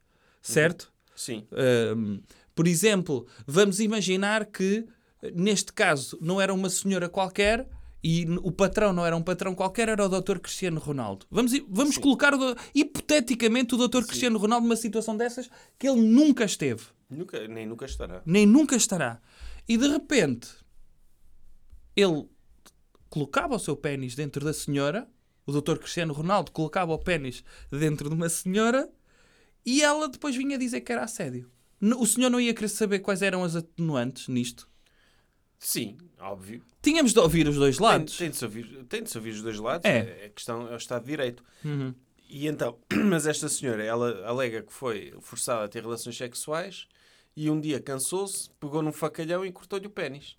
Certo? 0.43 0.93
Sim. 1.15 1.47
Ahm, 1.53 2.21
por 2.57 2.67
exemplo, 2.67 3.27
vamos 3.47 3.79
imaginar 3.81 4.47
que, 4.47 4.87
neste 5.35 5.75
caso, 5.75 6.19
não 6.23 6.41
era 6.41 6.53
uma 6.55 6.71
senhora 6.71 7.07
qualquer 7.07 7.69
e 8.03 8.25
o 8.43 8.51
patrão 8.51 8.95
não 8.95 9.05
era 9.05 9.15
um 9.15 9.23
patrão 9.23 9.55
qualquer, 9.55 9.91
era 9.91 10.05
o 10.05 10.09
Dr. 10.09 10.39
Cristiano 10.39 10.81
Ronaldo. 10.81 11.27
Vamos, 11.31 11.53
vamos 11.69 11.97
Sim. 11.97 12.01
colocar, 12.01 12.33
o 12.35 12.57
hipoteticamente, 12.75 13.75
o 13.75 13.89
Dr. 13.89 14.05
Cristiano 14.07 14.39
Ronaldo 14.39 14.65
numa 14.67 14.77
situação 14.77 15.15
dessas 15.15 15.51
que 15.79 15.87
ele 15.87 16.01
nunca 16.01 16.45
esteve 16.45 16.83
Nunca, 17.11 17.47
nem 17.47 17.67
nunca 17.67 17.85
estará. 17.85 18.23
nem 18.25 18.47
nunca 18.47 18.75
estará. 18.75 19.21
E 19.69 19.77
de 19.77 19.87
repente 19.89 20.49
ele 21.95 22.27
colocava 23.11 23.55
o 23.55 23.59
seu 23.59 23.77
pênis 23.77 24.15
dentro 24.15 24.45
da 24.45 24.53
senhora, 24.55 25.07
o 25.45 25.53
doutor 25.53 25.79
Cristiano 25.79 26.15
Ronaldo 26.15 26.53
colocava 26.53 26.93
o 26.93 26.99
pênis 26.99 27.45
dentro 27.71 28.09
de 28.09 28.15
uma 28.15 28.31
senhora 28.31 28.91
e 29.65 29.83
ela 29.83 30.09
depois 30.09 30.35
vinha 30.35 30.57
dizer 30.57 30.81
que 30.81 30.91
era 30.93 31.05
assédio. 31.05 31.51
O 31.81 32.07
senhor 32.07 32.31
não 32.31 32.41
ia 32.41 32.55
querer 32.55 32.69
saber 32.69 33.01
quais 33.01 33.23
eram 33.23 33.45
as 33.45 33.55
atenuantes 33.57 34.29
nisto? 34.29 34.69
Sim, 35.59 35.97
óbvio. 36.19 36.63
Tínhamos 36.83 37.13
de 37.13 37.19
ouvir 37.19 37.49
os 37.49 37.57
dois 37.57 37.77
Tem, 37.77 37.87
lados. 37.87 38.17
tem, 38.17 38.31
de 38.31 38.37
se 38.37 38.45
ouvir, 38.45 38.85
tem 38.85 39.03
de 39.03 39.11
se 39.11 39.17
ouvir 39.17 39.31
os 39.31 39.43
dois 39.43 39.59
lados. 39.59 39.85
É. 39.85 40.23
É. 40.23 40.27
A 40.27 40.31
questão 40.31 40.69
é 40.69 40.75
o 40.75 40.77
Estado 40.77 41.03
de 41.03 41.11
Direito. 41.11 41.43
Uhum. 41.65 41.95
E 42.29 42.47
então, 42.47 42.79
mas 43.09 43.27
esta 43.27 43.49
senhora, 43.49 43.83
ela 43.83 44.27
alega 44.27 44.63
que 44.63 44.73
foi 44.73 45.15
forçada 45.21 45.65
a 45.65 45.69
ter 45.69 45.83
relações 45.83 46.17
sexuais 46.17 46.87
e 47.37 47.51
um 47.51 47.61
dia 47.61 47.81
cansou-se, 47.81 48.51
pegou 48.61 48.83
num 48.83 48.93
facalhão 48.93 49.45
e 49.45 49.53
cortou-lhe 49.53 49.87
o 49.87 49.91
pênis 49.91 50.37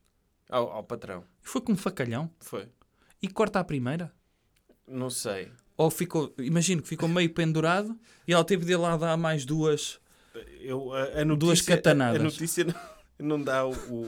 ao, 0.49 0.69
ao 0.71 0.83
patrão. 0.83 1.23
Foi 1.41 1.61
com 1.61 1.73
um 1.73 1.77
facalhão 1.77 2.29
Foi. 2.39 2.67
e 3.21 3.27
corta 3.27 3.59
a 3.59 3.63
primeira. 3.63 4.11
Não 4.87 5.09
sei. 5.09 5.51
Ou 5.75 5.91
ficou, 5.91 6.33
imagino 6.39 6.81
que 6.81 6.87
ficou 6.87 7.07
meio 7.07 7.29
pendurado 7.33 7.97
e 8.27 8.33
ela 8.33 8.43
teve 8.43 8.65
de 8.65 8.71
ir 8.71 8.77
lá 8.77 8.97
dar 8.97 9.15
mais 9.17 9.45
duas. 9.45 9.99
Eu, 10.61 10.93
a, 10.93 11.03
a 11.21 11.25
notícia, 11.25 11.35
Duas 11.37 11.61
catanadas. 11.61 12.21
A, 12.21 12.23
notícia 12.23 12.63
não, 12.65 13.37
não 13.37 13.41
dá 13.43 13.65
o, 13.65 13.71
o- 13.71 14.05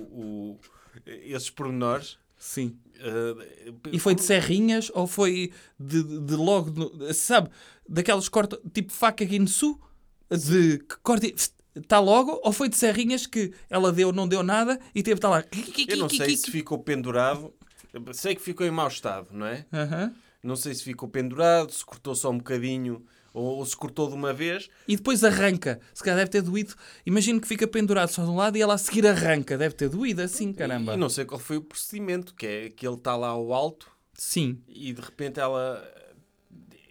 o- 0.54 0.60
esses 1.06 1.50
pormenores. 1.50 2.18
Sim. 2.38 2.78
Uh, 2.98 3.76
E 3.92 4.00
foi 4.00 4.16
de 4.16 4.24
serrinhas 4.24 4.90
ou 4.94 5.06
foi 5.08 5.52
de, 5.80 6.04
de- 6.04 6.36
logo, 6.36 6.72
no- 6.72 7.14
sabe, 7.14 7.50
daquelas 7.88 8.28
corta, 8.30 8.60
tipo 8.74 8.92
faca 8.94 9.24
Guinness, 9.26 9.62
de 10.32 10.80
que 10.80 10.96
corta 11.02 11.28
e 11.28 11.36
está 11.76 12.00
logo, 12.00 12.40
ou 12.44 12.52
foi 12.52 12.70
de 12.70 12.76
serrinhas 12.78 13.26
que 13.26 13.54
ela 13.70 13.92
deu, 13.92 14.12
não 14.12 14.28
deu 14.28 14.44
nada 14.44 14.80
e 14.94 15.02
teve 15.04 15.16
estar 15.18 15.30
lá. 15.30 15.44
Eu 15.88 15.98
não 15.98 16.10
sei 16.10 16.36
se 16.38 16.50
ficou 16.52 16.80
pendurado. 16.80 17.54
Sei 18.14 18.36
que 18.36 18.42
ficou 18.42 18.66
em 18.68 18.72
mau 18.72 18.88
estado, 18.88 19.28
não 19.32 19.46
é? 19.48 19.66
Aham. 19.74 20.14
Não 20.44 20.56
sei 20.56 20.74
se 20.76 20.84
ficou 20.84 21.10
pendurado, 21.10 21.72
se 21.72 21.84
cortou 21.84 22.14
só 22.16 22.30
um 22.30 22.38
bocadinho 22.38 23.04
ou, 23.34 23.58
ou 23.58 23.66
se 23.66 23.76
cortou 23.76 24.08
de 24.08 24.16
uma 24.16 24.34
vez. 24.34 24.70
E 24.88 24.96
depois 24.96 25.24
arranca. 25.24 25.80
Se 25.94 26.04
calhar 26.04 26.18
deve 26.20 26.32
ter 26.32 26.42
doído. 26.42 26.74
Imagino 27.06 27.40
que 27.42 27.48
fica 27.48 27.68
pendurado 27.68 28.10
só 28.10 28.24
de 28.24 28.30
um 28.30 28.36
lado 28.36 28.58
e 28.58 28.62
ela 28.62 28.74
a 28.76 28.78
seguir 28.78 29.06
arranca. 29.08 29.58
Deve 29.58 29.76
ter 29.76 29.90
doído 29.90 30.22
assim, 30.22 30.52
caramba. 30.54 30.94
E 30.94 30.98
não 30.98 31.10
sei 31.10 31.26
qual 31.26 31.40
foi 31.40 31.58
o 31.58 31.62
procedimento, 31.62 32.34
que 32.36 32.46
é 32.46 32.70
que 32.70 32.88
ele 32.88 32.96
está 32.96 33.16
lá 33.16 33.30
ao 33.30 33.54
alto 33.54 33.92
Sim. 34.14 34.60
e 34.68 34.92
de 34.94 35.02
repente 35.02 35.40
ela, 35.40 35.82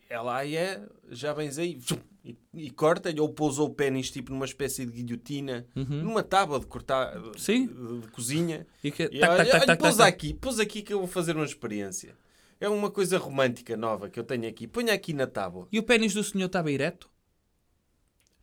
ela 0.08 0.36
aí 0.38 0.56
é, 0.56 0.80
já 1.10 1.32
vens 1.32 1.58
aí, 1.58 1.78
e, 2.24 2.36
e 2.54 2.70
corta-lhe 2.70 3.20
ou 3.20 3.28
pousou 3.28 3.68
o 3.68 3.74
pênis 3.74 4.10
tipo 4.10 4.32
numa 4.32 4.44
espécie 4.44 4.84
de 4.86 4.92
guilhotina, 4.92 5.66
numa 5.74 6.22
tábua 6.22 6.58
de 6.60 6.66
cortar, 6.66 7.12
de, 7.18 7.26
Uhum. 7.28 7.32
Sim. 7.38 7.66
de, 7.66 8.00
de 8.02 8.08
cozinha. 8.08 8.66
E 8.82 8.90
que, 8.90 9.04
E 9.04 9.20
tac, 9.20 9.30
olha, 9.32 9.36
tac, 9.44 9.46
tac, 9.46 9.54
olha, 9.56 9.66
tac, 9.66 9.78
pousa 9.80 9.98
tac. 10.04 10.08
aqui, 10.14 10.34
pousa 10.34 10.62
aqui 10.62 10.82
que 10.82 10.92
eu 10.92 10.98
vou 10.98 11.08
fazer 11.08 11.36
uma 11.36 11.44
experiência. 11.44 12.14
É 12.60 12.68
uma 12.68 12.90
coisa 12.90 13.18
romântica 13.18 13.76
nova 13.76 14.08
que 14.08 14.18
eu 14.18 14.24
tenho 14.24 14.48
aqui. 14.48 14.66
Ponha 14.66 14.92
aqui 14.92 15.12
na 15.12 15.26
tábua. 15.26 15.68
E 15.70 15.78
o 15.78 15.82
pênis 15.82 16.12
do 16.12 16.24
senhor 16.24 16.46
estava 16.46 16.72
ereto? 16.72 17.08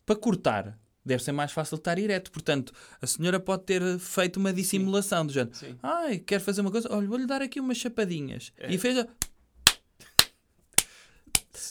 Para 0.06 0.16
cortar, 0.16 0.78
deve 1.04 1.22
ser 1.22 1.32
mais 1.32 1.52
fácil 1.52 1.76
estar 1.76 1.98
ereto. 1.98 2.30
Portanto, 2.30 2.72
a 3.00 3.06
senhora 3.06 3.38
pode 3.38 3.64
ter 3.64 3.98
feito 3.98 4.38
uma 4.38 4.52
dissimulação 4.52 5.26
do 5.26 5.32
género. 5.32 5.54
Sim. 5.54 5.78
Ai, 5.82 6.18
quer 6.18 6.40
fazer 6.40 6.62
uma 6.62 6.70
coisa? 6.70 6.88
Olha, 6.90 7.06
vou-lhe 7.06 7.26
dar 7.26 7.42
aqui 7.42 7.60
umas 7.60 7.76
chapadinhas. 7.76 8.52
É. 8.56 8.72
E 8.72 8.78
fez 8.78 8.98
a... 8.98 9.06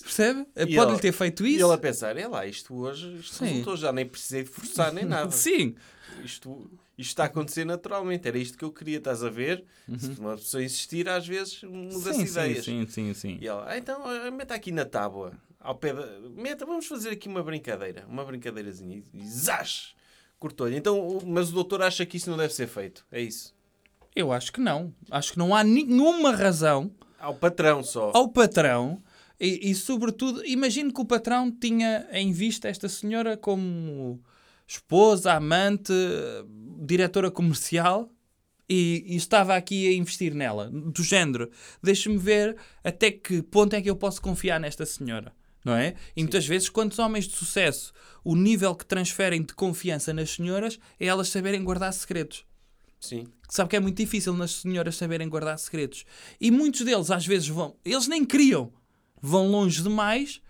Percebe? 0.04 0.46
E 0.56 0.76
Pode-lhe 0.76 1.00
ter 1.00 1.12
feito 1.12 1.46
E 1.46 1.56
isso. 1.56 1.66
ele 1.66 1.74
a 1.74 1.78
pensar, 1.78 2.18
é 2.18 2.28
lá, 2.28 2.46
isto 2.46 2.74
hoje 2.76 3.16
isto 3.18 3.36
Sim. 3.36 3.46
resultou, 3.46 3.78
já 3.78 3.92
nem 3.92 4.06
precisei 4.06 4.44
de 4.44 4.50
forçar 4.50 4.92
nem 4.94 5.04
nada. 5.06 5.32
Sim. 5.32 5.76
Isto, 6.24 6.70
Isto 6.98 7.10
está 7.10 7.24
a 7.24 7.26
acontecer 7.26 7.66
naturalmente. 7.66 8.28
Era 8.28 8.38
isto 8.38 8.58
que 8.58 8.64
eu 8.64 8.72
queria, 8.72 8.98
estás 8.98 9.24
a 9.24 9.30
ver? 9.30 9.66
Se 9.98 10.10
uma 10.20 10.36
pessoa 10.38 10.64
insistir, 10.64 11.10
às 11.10 11.28
vezes 11.28 11.62
muda-se 11.64 12.20
Uhum. 12.20 12.26
Ideias. 12.26 12.66
sim, 12.66 12.86
sim, 12.88 13.14
sim. 13.14 13.38
E 13.42 13.48
ela, 13.48 13.66
ah, 13.70 13.78
então 13.78 14.02
ah, 14.06 14.32
meta 14.32 14.54
aqui 14.56 14.72
na 14.72 14.86
tábua, 14.86 15.34
ao 15.60 15.76
pé 15.76 15.94
da. 15.94 16.06
Meta, 16.36 16.66
vamos 16.66 16.86
fazer 16.88 17.10
aqui 17.10 17.28
uma 17.28 17.44
brincadeira, 17.44 18.06
uma 18.08 18.24
brincadeirazinha. 18.24 18.98
E, 18.98 19.04
e 19.20 19.28
zás! 19.28 19.94
Cortou-lhe. 20.40 20.76
Então, 20.78 21.20
mas 21.26 21.50
o 21.50 21.54
doutor 21.54 21.82
acha 21.82 22.06
que 22.06 22.18
isso 22.18 22.30
não 22.30 22.38
deve 22.38 22.54
ser 22.54 22.68
feito. 22.68 23.06
É 23.12 23.22
isso. 23.22 23.54
Eu 24.16 24.32
acho 24.32 24.52
que 24.54 24.62
não. 24.62 24.94
Acho 25.12 25.34
que 25.34 25.40
não 25.40 25.54
há 25.56 25.64
nenhuma 25.64 26.32
razão 26.34 26.90
Ao 27.20 27.34
patrão 27.36 27.84
só. 27.84 28.12
ao 28.14 28.30
patrão 28.30 29.02
e, 29.40 29.72
e, 29.72 29.76
sobretudo, 29.76 30.46
imagino 30.46 30.94
que 30.94 31.02
o 31.02 31.06
patrão 31.06 31.52
tinha 31.52 32.08
em 32.12 32.32
vista 32.32 32.68
esta 32.68 32.88
senhora 32.88 33.36
como 33.36 34.22
esposa, 34.68 35.34
amante, 35.34 35.94
diretora 36.82 37.30
comercial 37.30 38.10
e, 38.70 39.04
e 39.08 39.16
estava 39.16 39.56
aqui 39.56 39.88
a 39.88 39.94
investir 39.94 40.34
nela. 40.34 40.70
Do 40.72 41.04
género, 41.04 41.50
deixa-me 41.82 42.18
ver 42.18 42.56
até 42.84 43.12
que 43.12 43.42
ponto 43.42 43.76
é 43.76 43.82
que 43.82 43.90
eu 43.90 43.96
posso 43.96 44.22
confiar 44.22 44.60
nesta 44.60 44.86
senhora. 44.86 45.34
Não 45.64 45.74
é? 45.74 45.96
E 46.16 46.22
muitas 46.22 46.46
vezes, 46.46 46.70
quantos 46.70 47.00
homens 47.00 47.28
de 47.28 47.36
sucesso, 47.36 47.92
o 48.24 48.36
nível 48.36 48.76
que 48.76 48.86
transferem 48.86 49.42
de 49.42 49.54
confiança 49.54 50.14
nas 50.14 50.30
senhoras 50.30 50.80
é 51.00 51.08
elas 51.08 51.30
saberem 51.30 51.64
guardar 51.64 51.92
segredos 51.92 52.46
Sim. 53.00 53.28
sabe 53.50 53.70
que 53.70 53.76
é 53.76 53.80
muito 53.80 53.98
difícil 53.98 54.34
nas 54.34 54.52
senhoras 54.52 54.96
saberem 54.96 55.30
guardar 55.30 55.58
segredos. 55.60 56.06
E 56.40 56.50
muitos 56.50 56.82
deles, 56.82 57.12
às 57.12 57.26
vezes, 57.26 57.48
vão. 57.48 57.76
Eles 57.84 58.08
nem 58.08 58.24
queriam. 58.26 58.72
Vão 59.22 59.48
longe 59.48 59.82
demais 59.82 60.42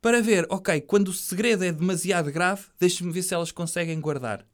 para 0.00 0.20
ver, 0.22 0.46
ok, 0.50 0.80
quando 0.82 1.08
o 1.08 1.12
segredo 1.12 1.64
é 1.64 1.72
demasiado 1.72 2.30
grave, 2.30 2.64
deixa-me 2.78 3.10
ver 3.12 3.22
se 3.22 3.34
elas 3.34 3.50
conseguem 3.50 4.00
guardar. 4.00 4.46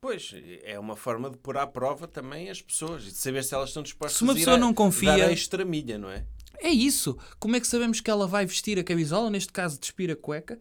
Pois, 0.00 0.34
é 0.64 0.76
uma 0.78 0.96
forma 0.96 1.30
de 1.30 1.36
pôr 1.38 1.56
à 1.56 1.66
prova 1.66 2.08
também 2.08 2.50
as 2.50 2.60
pessoas 2.60 3.02
e 3.04 3.06
de 3.06 3.14
saber 3.14 3.44
se 3.44 3.54
elas 3.54 3.70
estão 3.70 3.82
dispostas 3.84 4.18
Se 4.18 4.24
uma 4.24 4.34
pessoa 4.34 4.56
a- 4.56 4.58
não 4.58 4.74
confia- 4.74 5.16
dar 5.16 5.28
a 5.28 5.32
extra 5.32 5.64
milha, 5.64 5.96
não 5.96 6.10
é? 6.10 6.24
É 6.58 6.70
isso. 6.70 7.16
Como 7.38 7.54
é 7.54 7.60
que 7.60 7.66
sabemos 7.66 8.00
que 8.00 8.10
ela 8.10 8.26
vai 8.26 8.44
vestir 8.44 8.78
a 8.78 8.84
camisola, 8.84 9.30
neste 9.30 9.52
caso 9.52 9.78
despir 9.78 10.10
a 10.10 10.16
cueca? 10.16 10.60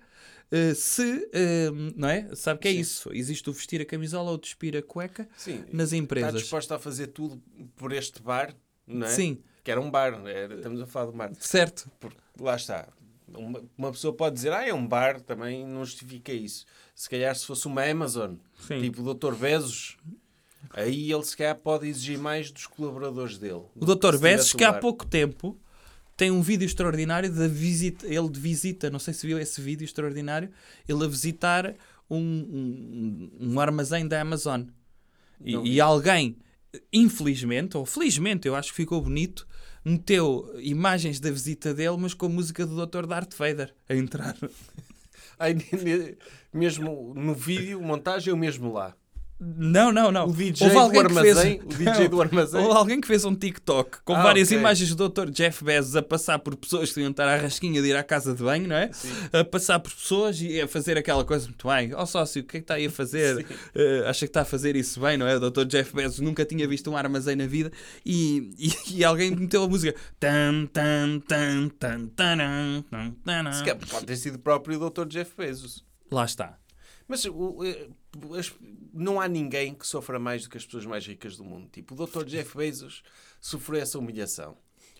Uh, 0.52 0.76
se, 0.76 1.02
uh, 1.04 1.94
não 1.96 2.10
é? 2.10 2.30
Sabe 2.36 2.60
que 2.60 2.68
é 2.68 2.72
Sim. 2.72 2.80
isso. 2.80 3.10
Existe 3.14 3.50
o 3.50 3.54
vestir 3.54 3.82
a 3.82 3.86
camisola 3.86 4.32
ou 4.32 4.38
despir 4.38 4.76
a 4.76 4.82
cueca 4.82 5.28
Sim. 5.38 5.64
nas 5.72 5.88
Está 5.88 5.98
empresas. 5.98 6.42
disposta 6.42 6.76
a 6.76 6.80
fazer 6.80 7.08
tudo 7.08 7.42
por 7.76 7.94
este 7.94 8.22
bar, 8.22 8.54
não 8.86 9.08
é? 9.08 9.10
Sim, 9.10 9.42
Que 9.64 9.72
era 9.72 9.80
um 9.80 9.89
bar, 9.91 10.14
era- 10.28 10.55
estamos 10.55 10.82
a 10.82 10.86
falar 10.86 11.05
de 11.07 11.14
um 11.14 11.18
bar. 11.18 11.32
certo. 11.39 11.89
Porque 11.99 12.18
lá 12.39 12.55
está. 12.55 12.88
Uma, 13.34 13.62
uma 13.78 13.91
pessoa 13.91 14.14
pode 14.14 14.36
dizer, 14.36 14.51
ah, 14.51 14.68
é 14.68 14.74
um 14.74 14.86
bar, 14.86 15.22
também 15.22 15.66
não 15.66 15.86
justifica 15.86 16.34
isso. 16.34 16.66
Se 16.95 17.09
calhar 17.09 17.34
se 17.36 17.45
fosse 17.45 17.66
uma 17.68 17.84
Amazon, 17.84 18.36
Sim. 18.68 18.82
tipo 18.82 19.01
o 19.01 19.14
Dr. 19.14 19.34
Bezos, 19.36 19.97
aí 20.72 21.12
ele 21.12 21.24
se 21.24 21.38
calhar 21.38 21.55
pode 21.55 21.88
exigir 21.88 22.18
mais 22.18 22.51
dos 22.51 22.68
colaboradores 22.68 23.38
dele. 23.38 23.64
O 23.76 23.86
Dr. 23.86 24.16
Um 24.16 24.57
que 24.57 24.64
há 24.66 24.74
pouco 24.74 25.05
tempo 25.05 25.57
tem 26.18 26.30
um 26.30 26.41
vídeo 26.41 26.66
extraordinário 26.66 27.32
da 27.34 27.47
visita, 27.47 28.05
ele 28.05 28.30
de 28.30 28.39
visita, 28.39 28.89
não 28.89 28.99
sei 28.99 29.14
se 29.14 29.26
viu 29.26 29.39
esse 29.39 29.62
vídeo 29.62 29.86
extraordinário, 29.86 30.51
ele 30.88 31.03
a 31.05 31.07
visitar 31.07 31.74
um, 32.09 32.18
um, 32.20 33.32
um 33.53 33.59
armazém 33.59 34.07
da 34.07 34.20
Amazon. 34.22 34.64
E, 35.43 35.55
e 35.55 35.82
alguém, 35.82 36.38
infelizmente, 36.91 37.78
ou 37.78 37.86
felizmente, 37.86 38.47
eu 38.47 38.55
acho 38.55 38.70
que 38.70 38.76
ficou 38.76 39.01
bonito, 39.01 39.47
meteu 39.84 40.53
imagens 40.59 41.19
da 41.19 41.32
visita 41.32 41.73
dele, 41.73 41.97
mas 41.97 42.13
com 42.13 42.27
a 42.27 42.29
música 42.29 42.65
do 42.65 42.86
Dr. 42.86 43.05
Darth 43.05 43.34
Vader 43.36 43.73
a 43.89 43.95
entrar. 43.95 44.36
Aí, 45.39 45.55
mesmo 46.53 47.13
no 47.15 47.34
vídeo, 47.34 47.82
montagem, 47.82 48.32
ou 48.32 48.38
mesmo 48.38 48.71
lá. 48.71 48.95
Não, 49.44 49.92
não, 49.92 50.12
não. 50.12 50.28
O 50.28 50.34
DJ 50.34 50.68
Houve 50.68 50.76
do 50.76 50.80
alguém 50.80 51.04
que 51.08 51.14
fez- 51.16 51.38
armazém, 51.38 51.62
o 51.66 51.68
DJ 51.74 52.08
do 52.08 52.22
armazém. 52.22 52.62
Houve 52.62 52.78
alguém 52.78 53.02
que 53.02 53.08
fez 53.08 53.26
um 53.26 53.34
TikTok 53.34 53.98
com 54.06 54.14
Ah, 54.16 54.22
várias 54.22 54.50
ok. 54.50 54.60
imagens 54.60 54.94
do 54.94 55.10
Dr. 55.10 55.32
Jeff 55.32 55.64
Bezos 55.64 55.96
a 55.96 56.04
passar 56.04 56.38
por 56.38 56.56
pessoas 56.56 56.92
que 56.94 57.00
iam 57.02 57.10
estar 57.10 57.28
à 57.28 57.38
rasquinha 57.38 57.82
de 57.82 57.88
ir 57.88 57.96
à 57.96 58.04
casa 58.04 58.36
de 58.36 58.44
banho, 58.44 58.68
não 58.68 58.76
é? 58.76 58.92
A 59.34 59.44
passar 59.44 59.80
por 59.80 59.92
pessoas 59.92 60.39
e 60.39 60.62
a 60.62 60.68
fazer 60.68 60.96
aquela 60.96 61.26
coisa 61.26 61.48
muito 61.48 61.68
bem. 61.68 61.92
Ó 61.96 62.06
sócio, 62.06 62.44
o 62.44 62.46
que 62.46 62.58
é 62.58 62.60
que 62.60 62.64
está 62.66 62.76
aí 62.76 62.86
a 62.86 62.92
fazer? 62.92 63.44
Eh, 63.74 64.04
acha 64.08 64.20
que 64.20 64.26
está 64.30 64.42
a 64.42 64.46
fazer 64.46 64.76
isso 64.76 65.00
bem, 65.02 65.18
não 65.18 65.28
é? 65.28 65.36
O 65.38 65.50
Dr. 65.50 65.66
Jeff 65.66 65.92
Bezos 65.96 66.20
nunca 66.20 66.46
tinha 66.46 66.68
visto 66.68 66.92
um 66.92 66.96
armazém 66.96 67.36
na 67.36 67.48
vida 67.48 67.72
e, 68.06 68.54
e, 68.60 68.98
e 69.00 69.04
alguém 69.04 69.32
meteu 69.32 69.64
a 69.64 69.68
música. 69.68 69.96
Tan, 70.20 70.68
tan, 70.72 71.20
tan, 71.28 71.68
tan, 71.80 72.08
taran, 72.16 72.84
tan, 72.92 73.12
taran. 73.26 73.54
Se 73.54 73.64
calhar 73.64 73.78
Pode 73.89 74.06
ter 74.06 74.18
sido 74.18 74.36
o 74.36 74.39
próprio 74.39 74.78
Dr. 74.78 75.08
Jeff 75.08 75.32
Bezos. 75.36 75.84
Lá 76.12 76.26
está. 76.26 76.61
Mas 77.12 77.26
o- 77.26 77.62
eh, 77.66 77.89
as- 78.39 78.53
não 78.93 79.20
há 79.20 79.28
ninguém 79.28 79.74
que 79.76 79.86
sofra 79.86 80.18
mais 80.18 80.43
do 80.43 80.49
que 80.49 80.55
as 80.57 80.64
pessoas 80.66 80.86
mais 80.86 81.05
ricas 81.05 81.36
do 81.36 81.43
mundo. 81.43 81.68
Tipo, 81.70 81.93
o 81.93 82.07
Dr. 82.07 82.24
Jeff 82.24 82.55
Bezos 82.57 83.03
sofreu 83.41 83.82
essa 83.82 83.99
humilhação. 83.99 84.57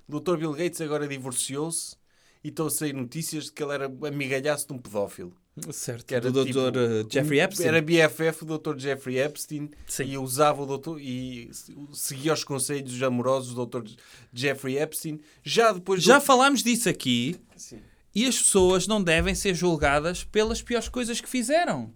O 0.08 0.20
Dr. 0.20 0.36
Bill 0.36 0.52
Gates 0.52 0.82
agora 0.82 1.08
divorciou-se 1.08 1.96
e 2.44 2.50
estão 2.50 2.68
a 2.68 2.70
sair 2.70 2.94
notícias 2.94 3.46
de 3.46 3.54
que 3.54 3.64
ele 3.64 3.72
era 3.74 3.86
amigalhaço 3.86 4.68
de 4.68 4.74
um 4.74 4.78
pedófilo. 4.78 5.34
Certo. 5.72 6.06
Que 6.06 6.16
era, 6.16 6.30
do 6.32 6.46
tipo, 6.46 6.60
Dr. 6.72 6.78
eh, 6.78 7.06
Jeffrey 7.10 7.40
Epstein. 7.40 7.68
Era 7.68 7.82
BFF 7.82 8.44
o 8.44 8.58
Dr. 8.58 8.78
Jeffrey 8.78 9.20
Epstein 9.20 9.70
Sim. 9.88 10.04
e 10.04 10.18
usava 10.18 10.64
o 10.64 10.66
doutor 10.66 11.00
e 11.00 11.50
seguia 11.94 12.34
os 12.34 12.44
conselhos 12.44 13.02
amorosos 13.04 13.54
do 13.54 13.66
Dr. 13.66 13.90
Jeffrey 14.34 14.78
Epstein. 14.78 15.20
Já 15.44 15.72
depois 15.72 16.04
Já 16.04 16.20
do... 16.20 16.26
falámos 16.26 16.62
disso 16.64 16.90
aqui. 16.90 17.38
Sim. 17.56 17.80
E 18.14 18.26
as 18.26 18.38
pessoas 18.38 18.88
não 18.88 19.02
devem 19.02 19.34
ser 19.34 19.54
julgadas 19.56 20.24
pelas 20.26 20.62
piores 20.62 20.90
coisas 20.90 21.22
que 21.22 21.30
fizeram. 21.30 21.94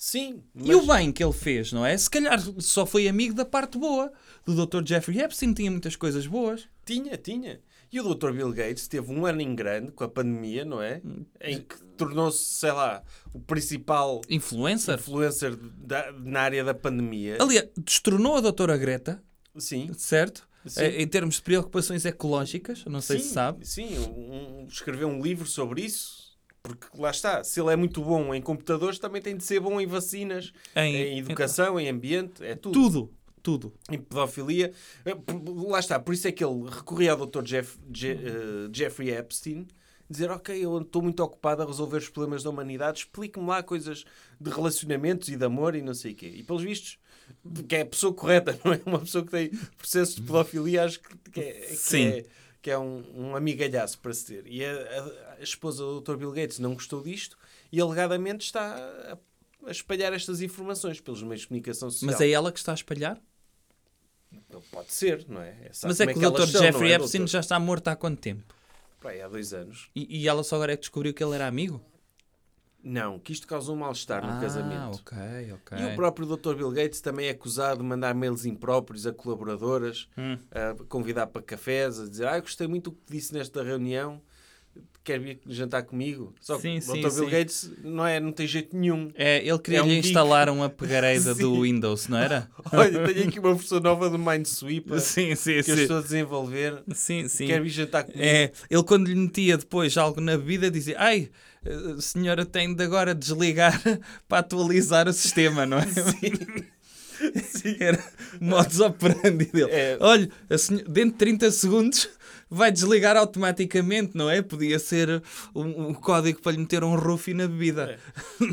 Sim, 0.00 0.44
E 0.54 0.72
o 0.76 0.86
bem 0.86 1.10
que 1.10 1.24
ele 1.24 1.32
fez, 1.32 1.72
não 1.72 1.84
é? 1.84 1.98
Se 1.98 2.08
calhar 2.08 2.40
só 2.60 2.86
foi 2.86 3.08
amigo 3.08 3.34
da 3.34 3.44
parte 3.44 3.76
boa. 3.76 4.12
Do 4.46 4.64
Dr. 4.64 4.86
Jeffrey 4.86 5.18
Epstein 5.20 5.52
tinha 5.52 5.68
muitas 5.72 5.96
coisas 5.96 6.24
boas. 6.24 6.68
Tinha, 6.86 7.16
tinha. 7.16 7.60
E 7.90 8.00
o 8.00 8.14
Dr. 8.14 8.30
Bill 8.30 8.52
Gates 8.52 8.86
teve 8.86 9.10
um 9.12 9.26
ano 9.26 9.40
em 9.40 9.56
grande 9.56 9.90
com 9.90 10.04
a 10.04 10.08
pandemia, 10.08 10.64
não 10.64 10.80
é? 10.80 11.02
Em 11.40 11.58
que 11.62 11.82
tornou-se, 11.96 12.44
sei 12.44 12.70
lá, 12.70 13.02
o 13.34 13.40
principal 13.40 14.20
Influencer. 14.30 14.94
influencer 14.94 15.56
da- 15.56 16.12
na 16.12 16.42
área 16.42 16.62
da 16.62 16.74
pandemia. 16.74 17.38
Aliás, 17.40 17.68
destronou 17.76 18.36
a 18.36 18.40
doutora 18.40 18.76
Greta, 18.76 19.20
Sim. 19.58 19.90
certo? 19.96 20.46
Sim. 20.64 20.80
Eh, 20.82 21.02
Em 21.02 21.08
termos 21.08 21.36
de 21.36 21.42
preocupações 21.42 22.04
ecológicas, 22.04 22.84
não 22.84 23.00
sei 23.00 23.18
sim, 23.18 23.24
se 23.24 23.32
sabe. 23.34 23.66
Sim, 23.66 23.98
um- 23.98 24.66
escreveu 24.68 25.08
um 25.08 25.20
livro 25.20 25.46
sobre 25.48 25.82
isso. 25.82 26.27
Porque 26.76 26.86
lá 27.00 27.10
está, 27.10 27.42
se 27.42 27.60
ele 27.60 27.72
é 27.72 27.76
muito 27.76 28.02
bom 28.02 28.34
em 28.34 28.40
computadores, 28.42 28.98
também 28.98 29.20
tem 29.22 29.36
de 29.36 29.44
ser 29.44 29.60
bom 29.60 29.80
em 29.80 29.86
vacinas, 29.86 30.52
Em- 30.76 30.94
em, 30.96 31.18
educação, 31.18 31.78
em 31.80 31.88
ambiente, 31.88 32.44
é 32.44 32.54
tudo. 32.54 32.72
Tudo, 32.74 33.10
tudo. 33.42 33.74
Em 33.90 33.98
pedofilia. 33.98 34.72
Por- 35.26 35.68
Lá 35.70 35.78
está, 35.80 35.98
por 35.98 36.12
isso 36.14 36.28
é 36.28 36.32
que 36.32 36.44
ele 36.44 36.68
recorria 36.70 37.12
ao 37.12 37.26
Dr. 37.26 37.42
Jeff, 37.42 37.78
Je- 37.92 38.12
eh, 38.12 38.68
Jeffrey 38.72 39.10
Epstein, 39.10 39.66
dizer, 40.10 40.30
ok, 40.30 40.64
eu 40.64 40.78
estou 40.80 41.02
muito 41.02 41.20
ocupado 41.22 41.62
a 41.62 41.66
resolver 41.66 41.98
os 41.98 42.08
problemas 42.08 42.42
da 42.42 42.50
humanidade, 42.50 43.00
explique-me 43.00 43.46
lá 43.46 43.62
coisas 43.62 44.04
de 44.40 44.50
relacionamentos 44.50 45.28
e 45.28 45.36
de 45.36 45.44
amor 45.44 45.74
e 45.74 45.82
não 45.82 45.92
sei 45.94 46.12
o 46.12 46.14
quê. 46.14 46.32
E 46.36 46.42
pelos 46.42 46.62
vistos, 46.62 46.98
que 47.68 47.76
é 47.76 47.82
a 47.82 47.86
pessoa 47.86 48.12
correta, 48.14 48.58
não 48.64 48.72
é 48.72 48.80
uma 48.86 49.00
pessoa 49.00 49.22
que 49.24 49.30
tem 49.30 49.50
processos 49.76 50.14
de 50.16 50.22
pedofilia, 50.22 50.84
acho 50.84 51.00
que, 51.00 51.16
que 51.32 51.40
é, 51.40 51.52
que 51.52 51.76
Sim. 51.76 52.04
é, 52.06 52.24
que 52.60 52.70
é 52.70 52.78
um, 52.78 53.04
um 53.14 53.36
amigalhaço 53.36 53.98
para 53.98 54.12
se 54.12 54.26
ter. 54.26 54.46
E 54.46 54.64
a, 54.64 54.72
a- 54.72 55.42
esposa 55.42 55.82
do 55.84 56.00
Dr. 56.00 56.16
Bill 56.16 56.32
Gates 56.32 56.58
não 56.58 56.74
gostou 56.74 57.02
disto 57.02 57.36
e 57.70 57.80
alegadamente 57.80 58.44
está 58.44 58.74
a, 58.76 59.18
a 59.66 59.70
espalhar 59.70 60.12
estas 60.12 60.40
informações 60.40 61.00
pelos 61.00 61.22
meios 61.22 61.42
de 61.42 61.48
comunicação 61.48 61.90
social. 61.90 62.10
Mas 62.10 62.20
é 62.20 62.30
ela 62.30 62.50
que 62.50 62.58
está 62.58 62.72
a 62.72 62.74
espalhar? 62.74 63.20
Pode 64.70 64.92
ser, 64.92 65.24
não 65.28 65.40
é? 65.40 65.54
Sabe 65.72 65.90
Mas 65.92 66.00
é 66.00 66.06
como 66.06 66.18
que 66.20 66.26
o 66.26 66.30
Dr. 66.30 66.50
são, 66.50 66.60
Jeffrey 66.62 66.92
é, 66.92 66.96
Epstein 66.96 67.26
já 67.26 67.40
está 67.40 67.58
morto 67.58 67.88
há 67.88 67.96
quanto 67.96 68.20
tempo? 68.20 68.54
Pá, 69.00 69.12
é 69.12 69.22
há 69.22 69.28
dois 69.28 69.54
anos. 69.54 69.88
E, 69.94 70.18
e 70.22 70.28
ela 70.28 70.42
só 70.42 70.56
agora 70.56 70.72
é 70.72 70.76
que 70.76 70.80
descobriu 70.82 71.14
que 71.14 71.22
ele 71.22 71.34
era 71.34 71.46
amigo? 71.46 71.80
Não, 72.82 73.18
que 73.18 73.32
isto 73.32 73.46
causou 73.46 73.74
um 73.74 73.80
mal-estar 73.80 74.24
no 74.24 74.32
ah, 74.38 74.40
casamento. 74.40 75.00
ok, 75.00 75.52
ok. 75.52 75.78
E 75.78 75.92
o 75.92 75.96
próprio 75.96 76.26
Dr. 76.26 76.54
Bill 76.54 76.70
Gates 76.70 77.00
também 77.00 77.26
é 77.26 77.30
acusado 77.30 77.80
de 77.80 77.84
mandar 77.84 78.14
mails 78.14 78.44
impróprios 78.44 79.06
a 79.06 79.12
colaboradoras, 79.12 80.08
Hum. 80.16 80.38
a 80.52 80.74
convidar 80.88 81.26
para 81.26 81.42
cafés, 81.42 81.98
a 81.98 82.08
dizer 82.08 82.26
ah, 82.28 82.38
gostei 82.40 82.66
muito 82.68 82.90
do 82.90 82.96
que 82.96 83.12
disse 83.12 83.34
nesta 83.34 83.62
reunião, 83.62 84.22
quer 85.08 85.18
vir 85.18 85.38
jantar 85.46 85.82
comigo? 85.84 86.34
Só 86.40 86.56
que 86.56 86.62
Sim, 86.62 86.78
o 86.78 86.82
sim, 86.82 87.00
Dr. 87.00 87.08
Bill 87.14 87.24
sim. 87.24 87.30
Gates 87.30 87.70
não, 87.82 88.06
é, 88.06 88.20
não 88.20 88.30
tem 88.32 88.46
jeito 88.46 88.76
nenhum. 88.76 89.10
É, 89.14 89.38
ele 89.46 89.58
queria 89.58 89.78
É 89.78 89.82
um 89.82 89.86
geek. 89.88 90.06
instalar 90.06 90.48
uma 90.50 90.68
pegareida 90.70 91.34
do 91.34 91.54
Sim. 91.54 91.62
Windows, 91.62 92.08
não 92.08 92.18
era? 92.18 92.48
Olha, 92.72 93.06
tenho 93.12 93.28
aqui 93.28 93.38
uma 93.40 93.54
versão 93.54 93.80
nova 93.80 94.10
do 94.10 94.18
Minesweeper 94.18 95.00
sim, 95.00 95.34
sim, 95.34 95.62
que 95.62 95.70
eu 95.70 95.76
estou 95.78 95.98
a 95.98 96.02
desenvolver. 96.02 96.82
Sim, 96.94 97.26
sim. 97.28 97.46
Quer 97.46 97.62
vir 97.62 97.70
jantar 97.70 98.04
comigo? 98.04 98.22
É, 98.22 98.52
ele 98.70 98.82
quando 98.82 99.06
lhe 99.08 99.14
metia 99.14 99.56
depois 99.56 99.96
algo 99.96 100.20
na 100.20 100.36
bebida 100.36 100.70
dizia 100.70 100.96
ai, 100.98 101.30
a 101.96 102.00
senhora 102.00 102.44
tem 102.46 102.74
de 102.74 102.82
agora 102.84 103.14
desligar 103.14 103.80
para 104.28 104.38
atualizar 104.38 105.08
o 105.08 105.12
sistema, 105.12 105.64
não 105.66 105.78
é? 105.78 105.84
Era 107.80 107.98
o 108.40 108.44
modus 108.44 108.78
operandi 108.80 109.46
dele. 109.46 109.70
É. 109.72 109.96
Olha, 110.00 110.28
senhora- 110.56 110.88
dentro 110.88 111.10
de 111.12 111.16
30 111.18 111.50
segundos 111.50 112.08
vai 112.50 112.72
desligar 112.72 113.16
automaticamente, 113.16 114.16
não 114.16 114.28
é? 114.30 114.42
Podia 114.42 114.78
ser 114.78 115.22
um, 115.54 115.88
um 115.88 115.94
código 115.94 116.40
para 116.40 116.52
lhe 116.52 116.58
meter 116.58 116.82
um 116.84 116.96
roofie 116.96 117.34
na 117.34 117.46
bebida. 117.46 117.98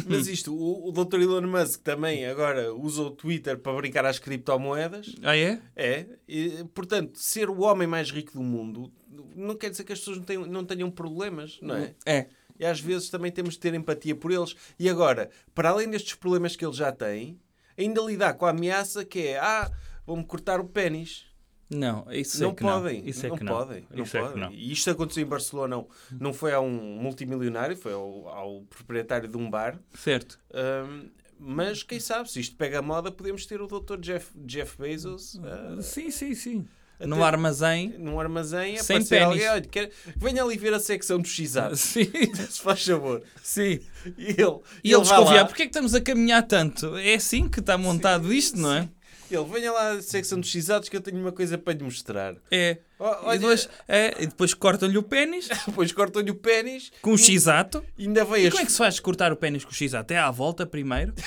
Mas 0.08 0.28
isto, 0.28 0.54
o, 0.54 0.90
o 0.90 0.92
Dr. 0.92 1.22
Elon 1.22 1.48
Musk 1.48 1.82
também 1.82 2.26
agora 2.26 2.74
usa 2.74 3.04
o 3.04 3.12
Twitter 3.12 3.58
para 3.58 3.76
brincar 3.76 4.06
às 4.06 4.20
criptomoedas. 4.20 5.16
Ah, 5.24 5.38
é? 5.38 5.60
É, 5.76 6.06
e, 6.28 6.64
portanto, 6.74 7.20
ser 7.20 7.50
o 7.50 7.62
homem 7.62 7.88
mais 7.88 8.12
rico 8.12 8.34
do 8.34 8.44
mundo 8.44 8.92
não 9.36 9.56
quer 9.56 9.70
dizer 9.70 9.84
que 9.84 9.94
as 9.94 10.00
pessoas 10.00 10.18
não 10.18 10.24
tenham, 10.24 10.46
não 10.46 10.66
tenham 10.66 10.92
problemas, 10.92 11.60
não 11.62 11.76
é? 11.76 11.94
É. 12.06 12.28
E 12.60 12.66
às 12.66 12.80
vezes 12.80 13.10
também 13.10 13.32
temos 13.32 13.56
de 13.56 13.60
ter 13.60 13.74
empatia 13.74 14.16
por 14.16 14.32
eles. 14.32 14.56
E 14.80 14.90
agora, 14.90 15.30
para 15.54 15.70
além 15.70 15.90
destes 15.90 16.16
problemas 16.16 16.56
que 16.56 16.66
ele 16.66 16.74
já 16.74 16.92
tem, 16.92 17.40
ainda 17.78 18.02
lidar 18.02 18.34
com 18.36 18.46
a 18.46 18.52
ameaça 18.52 19.04
que 19.04 19.20
é: 19.20 19.40
ah, 19.40 19.70
vão-me 20.06 20.24
cortar 20.24 20.60
o 20.60 20.66
pênis. 20.66 21.26
Não, 21.70 22.06
isso 22.12 22.42
não 22.44 22.52
é 22.52 22.54
que 22.54 22.62
podem, 22.62 23.02
não. 23.02 23.08
Isso 23.10 23.26
é 23.26 23.30
não 23.30 23.38
que 23.38 23.44
não. 23.44 23.54
podem, 23.54 23.88
não 23.92 24.04
Isso 24.04 24.18
é 24.18 24.22
que 24.22 24.28
podem. 24.28 24.44
não. 24.44 24.52
E 24.52 24.72
isto 24.72 24.90
aconteceu 24.92 25.24
em 25.24 25.28
Barcelona, 25.28 25.76
não, 25.76 25.88
não 26.20 26.34
foi 26.34 26.54
a 26.54 26.60
um 26.62 26.70
multimilionário, 27.02 27.76
foi 27.76 27.94
ao, 27.94 28.28
ao 28.30 28.62
proprietário 28.64 29.28
de 29.28 29.36
um 29.36 29.50
bar. 29.50 29.80
Certo. 29.96 30.40
Ahm, 30.54 31.08
mas 31.40 31.82
quem 31.84 32.00
sabe, 32.00 32.30
se 32.32 32.40
isto 32.40 32.56
pega 32.56 32.80
a 32.80 32.82
moda, 32.82 33.12
podemos 33.12 33.46
ter 33.46 33.62
o 33.62 33.68
Dr. 33.68 33.98
Jeff, 34.00 34.32
Jeff 34.46 34.78
Bezos 34.78 35.40
ah, 35.44 35.82
Sim, 35.82 36.12
sim, 36.12 36.34
sim. 36.36 36.68
No 37.00 37.24
armazém. 37.26 37.90
num 38.00 38.18
armazém, 38.22 38.78
Sem 38.78 39.04
pênis. 39.04 39.26
alguém, 39.28 39.50
olha, 39.50 39.62
quer, 39.64 39.92
venha 40.16 40.42
ali 40.42 40.56
ver 40.58 40.74
a 40.74 40.80
secção 40.80 41.20
do 41.20 41.28
x 41.28 41.56
Sim, 41.76 42.06
se 42.50 42.62
faz 42.62 42.86
favor. 42.86 43.22
sim. 43.44 43.80
E 44.18 44.28
ele, 44.30 44.60
E 44.82 44.94
ele 44.94 44.96
lá, 44.98 45.02
desconfiar, 45.02 45.46
porquê 45.46 45.64
é 45.64 45.66
que 45.66 45.72
estamos 45.72 45.94
a 45.94 46.00
caminhar 46.00 46.44
tanto? 46.44 46.96
É 46.96 47.16
assim 47.16 47.50
que 47.50 47.60
está 47.60 47.78
montado 47.78 48.32
isto, 48.32 48.58
não 48.58 48.72
é? 48.72 48.88
Ele, 49.30 49.44
venha 49.46 49.72
lá 49.72 49.92
à 49.94 50.02
secção 50.02 50.40
dos 50.40 50.50
x 50.50 50.68
que 50.90 50.96
eu 50.96 51.02
tenho 51.02 51.20
uma 51.20 51.32
coisa 51.32 51.58
para 51.58 51.74
lhe 51.74 51.84
mostrar. 51.84 52.36
É. 52.52 52.78
Ó, 53.00 53.12
E 53.12 53.26
Olha, 53.26 53.40
depois, 53.40 53.70
é, 53.88 54.24
e 54.24 54.28
depois 54.28 54.54
cortam-lhe 54.54 54.98
o 54.98 55.04
pênis 55.04 55.48
depois 55.66 55.92
cortam-lhe 55.92 56.32
o 56.32 56.36
pênis 56.36 56.92
com 57.02 57.12
o 57.14 57.18
x-ato. 57.18 57.84
e 57.98 58.04
ainda 58.06 58.24
vem 58.24 58.44
E 58.44 58.48
as 58.48 58.54
como 58.54 58.62
é 58.62 58.66
que 58.66 58.72
se 58.72 58.78
faz 58.78 59.00
cortar 59.00 59.32
o 59.32 59.36
pênis 59.36 59.66
com 59.66 59.72
o 59.72 59.74
x-ato? 59.74 60.12
É 60.14 60.18
à 60.18 60.30
volta 60.32 60.66
primeiro? 60.66 61.14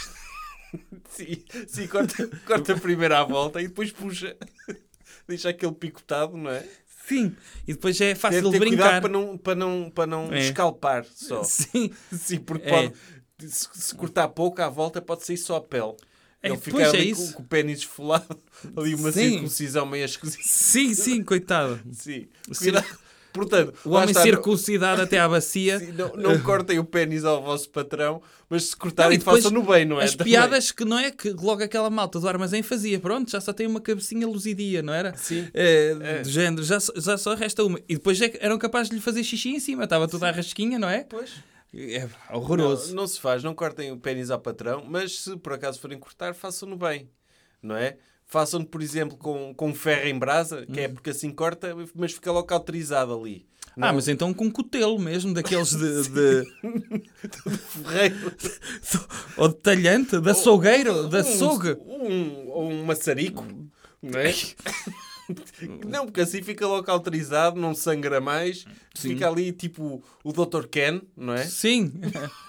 Sim, 1.10 1.42
sim 1.66 1.86
corta, 1.86 2.28
corta 2.46 2.76
primeiro 2.76 3.14
à 3.16 3.24
volta 3.24 3.60
e 3.60 3.68
depois 3.68 3.90
puxa. 3.90 4.36
Deixa 5.26 5.48
aquele 5.48 5.72
picotado, 5.72 6.36
não 6.36 6.50
é? 6.50 6.64
Sim. 7.06 7.34
E 7.66 7.72
depois 7.72 7.98
é 8.00 8.08
Deve 8.08 8.20
fácil 8.20 8.50
ter 8.50 8.60
de 8.60 8.66
cuidado 8.66 8.76
brincar. 8.86 9.00
para 9.00 9.10
não, 9.10 9.38
para 9.38 9.54
não, 9.54 9.90
para 9.90 10.06
não 10.06 10.32
É. 10.32 10.40
escalpar 10.40 11.04
só. 11.06 11.42
Sim. 11.42 11.90
Sim, 12.12 12.38
porque 12.40 12.68
É. 12.68 12.70
pode, 12.70 12.94
se, 13.50 13.68
se 13.72 13.94
cortar 13.94 14.28
pouco 14.28 14.60
à 14.60 14.68
volta 14.68 15.00
pode 15.00 15.24
sair 15.24 15.38
só 15.38 15.56
a 15.56 15.60
pele. 15.62 15.94
É, 16.42 16.48
Ele 16.48 16.56
pois 16.58 16.64
fica 16.64 16.82
é 16.82 17.00
ali 17.00 17.10
isso. 17.10 17.26
com, 17.28 17.32
com 17.34 17.42
o 17.42 17.46
pênis 17.46 17.80
esfolado, 17.80 18.38
ali 18.76 18.94
uma 18.94 19.10
Sim. 19.12 19.30
circuncisão 19.32 19.84
meio 19.86 20.04
esquisita. 20.04 20.42
Sim, 20.44 20.94
sim, 20.94 21.22
coitado. 21.24 21.80
Sim. 21.92 22.26
Sim. 22.52 22.64
Cuidado. 22.64 22.86
Portanto, 23.30 23.74
O 23.84 23.90
homem 23.90 24.06
está, 24.08 24.20
não- 24.20 24.26
circuncidado 24.26 25.02
até 25.02 25.18
à 25.20 25.28
bacia. 25.28 25.78
Sim, 25.80 25.92
não, 25.92 26.12
não 26.16 26.40
cortem 26.40 26.78
o 26.78 26.84
pênis 26.84 27.24
ao 27.24 27.42
vosso 27.42 27.68
patrão, 27.68 28.22
mas 28.48 28.64
se 28.64 28.76
cortarem, 28.76 29.10
Não, 29.10 29.14
e 29.16 29.18
depois 29.18 29.44
façam 29.44 29.56
no 29.56 29.64
bem, 29.64 29.84
não 29.84 30.00
é? 30.00 30.04
As 30.04 30.12
Também. 30.14 30.32
piadas 30.32 30.72
que 30.72 30.84
não 30.84 30.98
é 30.98 31.10
que 31.10 31.30
logo 31.30 31.62
aquela 31.62 31.90
malta 31.90 32.18
do 32.18 32.26
armazém 32.26 32.62
fazia, 32.62 32.98
pronto, 32.98 33.30
já 33.30 33.40
só 33.40 33.52
tem 33.52 33.66
uma 33.66 33.80
cabecinha 33.80 34.26
luzidia, 34.26 34.80
não 34.82 34.94
era? 34.94 35.14
Sim. 35.16 35.46
É, 35.52 35.96
É. 36.00 36.22
Do 36.22 36.28
género, 36.30 36.62
já, 36.64 36.80
só- 36.80 36.92
já 36.96 37.18
só 37.18 37.34
resta 37.34 37.62
uma. 37.62 37.78
E 37.88 37.94
depois 37.94 38.20
é 38.22 38.28
que 38.30 38.38
eram 38.40 38.58
capazes 38.58 38.88
de 38.88 38.96
lhe 38.96 39.02
fazer 39.02 39.22
xixi 39.22 39.50
em 39.50 39.60
cima, 39.60 39.84
estava 39.84 40.08
tudo 40.08 40.24
à 40.24 40.30
rasquinha, 40.30 40.78
não 40.78 40.88
é? 40.88 41.04
Pois. 41.04 41.30
É 41.74 42.08
horroroso. 42.34 42.88
Não, 42.88 43.02
não 43.02 43.06
se 43.06 43.20
faz, 43.20 43.42
não 43.44 43.54
cortem 43.54 43.92
o 43.92 43.98
pênis 43.98 44.30
ao 44.30 44.40
patrão, 44.40 44.84
mas 44.88 45.20
se 45.20 45.36
por 45.36 45.52
acaso 45.52 45.78
forem 45.80 45.98
cortar, 45.98 46.34
façam-no 46.34 46.76
bem, 46.76 47.10
não 47.62 47.76
é? 47.76 47.98
Façam-no, 48.24 48.66
por 48.66 48.82
exemplo, 48.82 49.16
com, 49.16 49.54
com 49.54 49.74
ferro 49.74 50.08
em 50.08 50.18
brasa, 50.18 50.66
que 50.66 50.80
é 50.80 50.88
porque 50.88 51.10
assim 51.10 51.30
corta, 51.30 51.74
mas 51.94 52.12
fica 52.12 52.30
logo 52.32 52.46
cauterizado 52.46 53.14
ali. 53.14 53.46
Ah, 53.80 53.92
mas 53.92 54.08
então 54.08 54.34
com 54.34 54.50
cutelo 54.50 54.98
mesmo, 54.98 55.32
daqueles 55.32 55.70
de. 55.70 56.02
de- 56.10 57.58
Ferreiro. 57.58 58.32
ou 59.36 59.48
de 59.48 59.54
talhante, 59.54 60.20
de 60.20 60.30
açougueiro, 60.30 61.08
de 61.08 61.16
Um- 61.16 61.20
açougue. 61.20 61.76
Um, 61.86 62.48
ou 62.48 62.70
um 62.70 62.84
maçarico, 62.84 63.46
não 64.02 64.18
é? 64.18 64.34
Não, 65.86 66.06
porque 66.06 66.20
assim 66.22 66.42
fica 66.42 66.66
logo 66.66 66.84
cauterizado, 66.84 67.60
não 67.60 67.74
sangra 67.74 68.20
mais, 68.20 68.64
fica 68.94 69.28
ali 69.28 69.52
tipo 69.52 70.02
o 70.24 70.32
Dr. 70.32 70.66
Ken, 70.68 71.02
não 71.16 71.34
é? 71.34 71.44
Sim. 71.44 71.92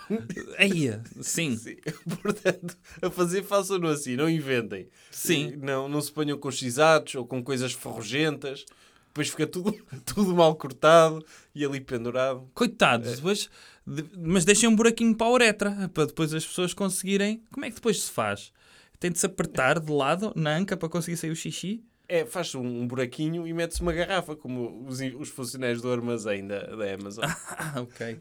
Eia, 0.58 1.04
sim. 1.22 1.56
Sim. 1.58 1.76
Portanto, 2.22 2.78
a 3.02 3.10
fazer, 3.10 3.44
façam-no 3.44 3.88
assim, 3.88 4.16
não 4.16 4.30
inventem. 4.30 4.88
Sim. 5.12 5.56
Não, 5.58 5.88
não 5.90 6.02
se 6.02 6.12
ponham 6.12 6.38
com 6.38 6.50
xisados 6.52 7.16
ou 7.16 7.26
com 7.26 7.44
coisas 7.44 7.74
ferrugentas. 7.74 8.66
Depois 9.08 9.30
fica 9.30 9.48
tudo, 9.48 9.74
tudo 10.06 10.36
mal 10.36 10.56
cortado 10.56 11.26
e 11.54 11.66
ali 11.66 11.80
pendurado. 11.82 12.50
Coitados, 12.54 13.16
depois, 13.16 13.50
de- 13.86 14.06
mas 14.18 14.46
deixem 14.46 14.70
um 14.70 14.76
buraquinho 14.76 15.16
para 15.16 15.28
a 15.28 15.32
uretra, 15.32 15.92
para 15.94 16.06
depois 16.06 16.34
as 16.34 16.46
pessoas 16.46 16.74
conseguirem. 16.74 17.44
Como 17.52 17.66
é 17.66 17.70
que 17.70 17.76
depois 17.76 18.04
se 18.04 18.12
faz? 18.12 18.52
Tem 19.00 19.12
de 19.12 19.18
se 19.20 19.26
apertar 19.26 19.80
de 19.80 19.92
lado 19.92 20.32
na 20.36 20.56
anca 20.56 20.78
para 20.78 20.90
conseguir 20.90 21.18
sair 21.18 21.32
o 21.32 21.36
xixi? 21.36 21.84
É, 22.12 22.26
faz 22.26 22.56
um, 22.56 22.66
um 22.66 22.88
buraquinho 22.88 23.48
e 23.48 23.54
mete-se 23.54 23.84
uma 23.84 23.94
garrafa, 23.94 24.36
como 24.36 24.84
os, 24.88 25.00
os 25.00 25.30
funcionários 25.30 25.80
do 25.80 25.92
armazém 25.92 26.48
da, 26.48 26.60
da 26.76 26.92
Amazon. 26.92 27.24
Ah, 27.24 27.74
ok. 27.82 28.20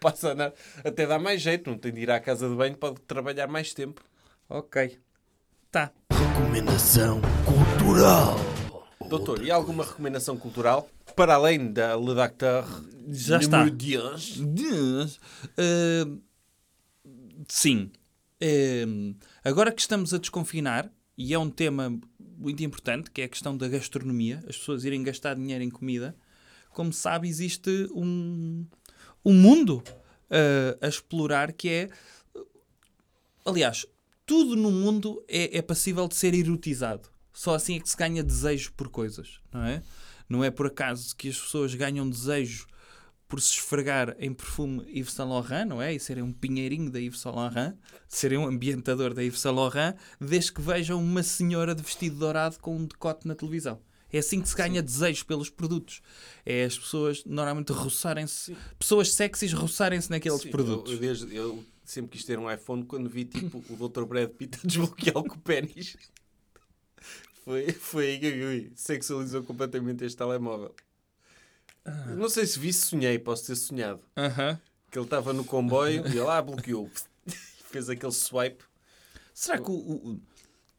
Passa 0.00 0.30
a 0.30 0.32
andar. 0.32 0.52
Até 0.84 1.06
dá 1.06 1.16
mais 1.16 1.40
jeito, 1.40 1.70
não 1.70 1.78
tem 1.78 1.92
de 1.92 2.00
ir 2.00 2.10
à 2.10 2.18
casa 2.18 2.48
de 2.48 2.56
banho, 2.56 2.76
pode 2.76 3.00
trabalhar 3.02 3.46
mais 3.46 3.72
tempo. 3.72 4.02
Ok. 4.48 4.98
Tá. 5.70 5.92
Recomendação 6.12 7.20
cultural. 7.46 8.36
Doutor, 9.08 9.44
e 9.44 9.50
alguma 9.52 9.84
recomendação 9.84 10.36
cultural? 10.36 10.88
Para 11.14 11.34
além 11.34 11.72
da 11.72 11.94
Le 11.94 12.14
Docteur 12.14 12.64
Já 13.08 13.38
está. 13.38 13.58
Número 13.58 13.76
10? 13.76 14.38
Deus. 14.38 15.20
Ah, 15.56 16.18
sim. 17.46 17.92
Ah, 18.42 19.14
agora 19.44 19.70
que 19.70 19.80
estamos 19.80 20.12
a 20.12 20.18
desconfinar, 20.18 20.90
e 21.16 21.32
é 21.32 21.38
um 21.38 21.48
tema 21.48 21.96
muito 22.40 22.64
importante, 22.64 23.10
que 23.10 23.20
é 23.20 23.24
a 23.24 23.28
questão 23.28 23.56
da 23.56 23.68
gastronomia, 23.68 24.42
as 24.48 24.56
pessoas 24.56 24.84
irem 24.84 25.02
gastar 25.02 25.34
dinheiro 25.34 25.62
em 25.62 25.70
comida, 25.70 26.16
como 26.70 26.92
se 26.92 27.00
sabe, 27.00 27.28
existe 27.28 27.88
um, 27.94 28.64
um 29.24 29.34
mundo 29.34 29.82
ah, 30.30 30.78
a 30.80 30.88
explorar 30.88 31.52
que 31.52 31.68
é. 31.68 31.90
Aliás, 33.44 33.84
tudo 34.24 34.54
no 34.54 34.70
mundo 34.70 35.22
é, 35.28 35.58
é 35.58 35.62
passível 35.62 36.06
de 36.06 36.14
ser 36.14 36.34
erotizado. 36.34 37.08
Só 37.32 37.54
assim 37.54 37.76
é 37.76 37.80
que 37.80 37.88
se 37.88 37.96
ganha 37.96 38.22
desejo 38.22 38.72
por 38.74 38.88
coisas, 38.88 39.40
não 39.52 39.64
é? 39.64 39.82
Não 40.28 40.44
é 40.44 40.50
por 40.50 40.66
acaso 40.66 41.16
que 41.16 41.28
as 41.28 41.38
pessoas 41.38 41.74
ganham 41.74 42.08
desejo 42.08 42.66
por 43.30 43.40
se 43.40 43.52
esfregar 43.52 44.16
em 44.18 44.34
perfume 44.34 44.82
Yves 44.92 45.12
Saint 45.12 45.30
Laurent, 45.30 45.64
não 45.66 45.80
é? 45.80 45.94
E 45.94 46.00
serem 46.00 46.22
um 46.22 46.32
pinheirinho 46.32 46.90
da 46.90 46.98
Yves 47.00 47.20
Saint 47.20 47.34
Laurent, 47.36 47.74
serem 48.08 48.36
um 48.38 48.44
ambientador 48.46 49.14
da 49.14 49.22
Yves 49.22 49.40
Saint 49.40 49.56
Laurent, 49.56 49.94
desde 50.20 50.52
que 50.52 50.60
vejam 50.60 51.00
uma 51.02 51.22
senhora 51.22 51.74
de 51.74 51.82
vestido 51.82 52.16
dourado 52.16 52.58
com 52.58 52.76
um 52.76 52.84
decote 52.84 53.26
na 53.28 53.34
televisão. 53.36 53.80
É 54.12 54.18
assim 54.18 54.40
que 54.42 54.48
se 54.48 54.56
ganha 54.56 54.82
desejo 54.82 55.24
pelos 55.24 55.48
produtos. 55.48 56.02
É 56.44 56.64
as 56.64 56.76
pessoas 56.76 57.24
normalmente 57.24 57.70
roçarem-se, 57.72 58.56
pessoas 58.76 59.12
sexys 59.14 59.52
roçarem-se 59.52 60.10
naqueles 60.10 60.42
Sim, 60.42 60.50
produtos. 60.50 60.92
Eu, 60.94 60.98
desde- 60.98 61.34
eu 61.36 61.64
sempre 61.84 62.10
quis 62.18 62.24
ter 62.24 62.36
um 62.36 62.50
iPhone 62.50 62.84
quando 62.84 63.08
vi 63.08 63.24
tipo 63.24 63.64
o 63.70 63.88
Dr. 63.88 64.04
Brad 64.04 64.28
Pitt 64.30 64.58
a 64.58 64.60
desbloqueá-lo 64.66 65.24
com 65.24 65.36
o 65.36 65.40
pênis. 65.40 65.96
Foi, 67.42 67.72
foi 67.72 68.06
aí 68.10 68.18
que 68.18 68.72
sexualizou 68.76 69.42
completamente 69.42 70.04
este 70.04 70.16
telemóvel. 70.18 70.74
Ah. 71.84 72.06
Não 72.16 72.28
sei 72.28 72.46
se 72.46 72.58
vi, 72.58 72.72
se 72.72 72.86
sonhei, 72.86 73.18
posso 73.18 73.46
ter 73.46 73.56
sonhado. 73.56 74.00
Aham. 74.16 74.58
Que 74.90 74.98
ele 74.98 75.06
estava 75.06 75.32
no 75.32 75.44
comboio 75.44 76.04
e 76.06 76.10
ele 76.10 76.20
lá 76.20 76.40
bloqueou. 76.42 76.90
Fez 77.70 77.88
aquele 77.88 78.12
swipe. 78.12 78.64
Será 79.32 79.58
que 79.58 79.70
o, 79.70 79.74
o, 79.74 80.20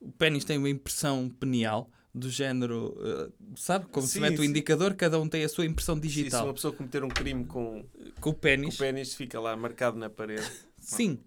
o 0.01 0.11
pênis 0.11 0.43
tem 0.43 0.57
uma 0.57 0.69
impressão 0.69 1.29
penial 1.29 1.89
do 2.13 2.29
género, 2.29 2.95
eh, 3.01 3.29
sabe? 3.55 3.85
Como 3.85 4.05
se 4.05 4.13
Sim, 4.15 4.19
mete 4.19 4.37
o 4.39 4.43
sim. 4.43 4.49
indicador, 4.49 4.93
cada 4.95 5.17
um 5.17 5.29
tem 5.29 5.45
a 5.45 5.49
sua 5.49 5.65
impressão 5.65 5.95
Se, 5.95 6.01
se 6.01 6.07
digital. 6.09 6.45
uma 6.45 6.53
pessoa 6.53 6.73
cometer 6.73 7.03
um 7.05 7.07
crime 7.07 7.45
com, 7.45 7.85
Com 8.19 8.31
o 8.31 8.33
com 8.33 8.33
pênis. 8.33 8.75
o 8.75 8.77
pênis, 8.77 9.15
fica 9.15 9.39
lá 9.39 9.55
marcado 9.55 9.97
na 9.97 10.09
parede. 10.09 10.45
Sim. 10.77 11.19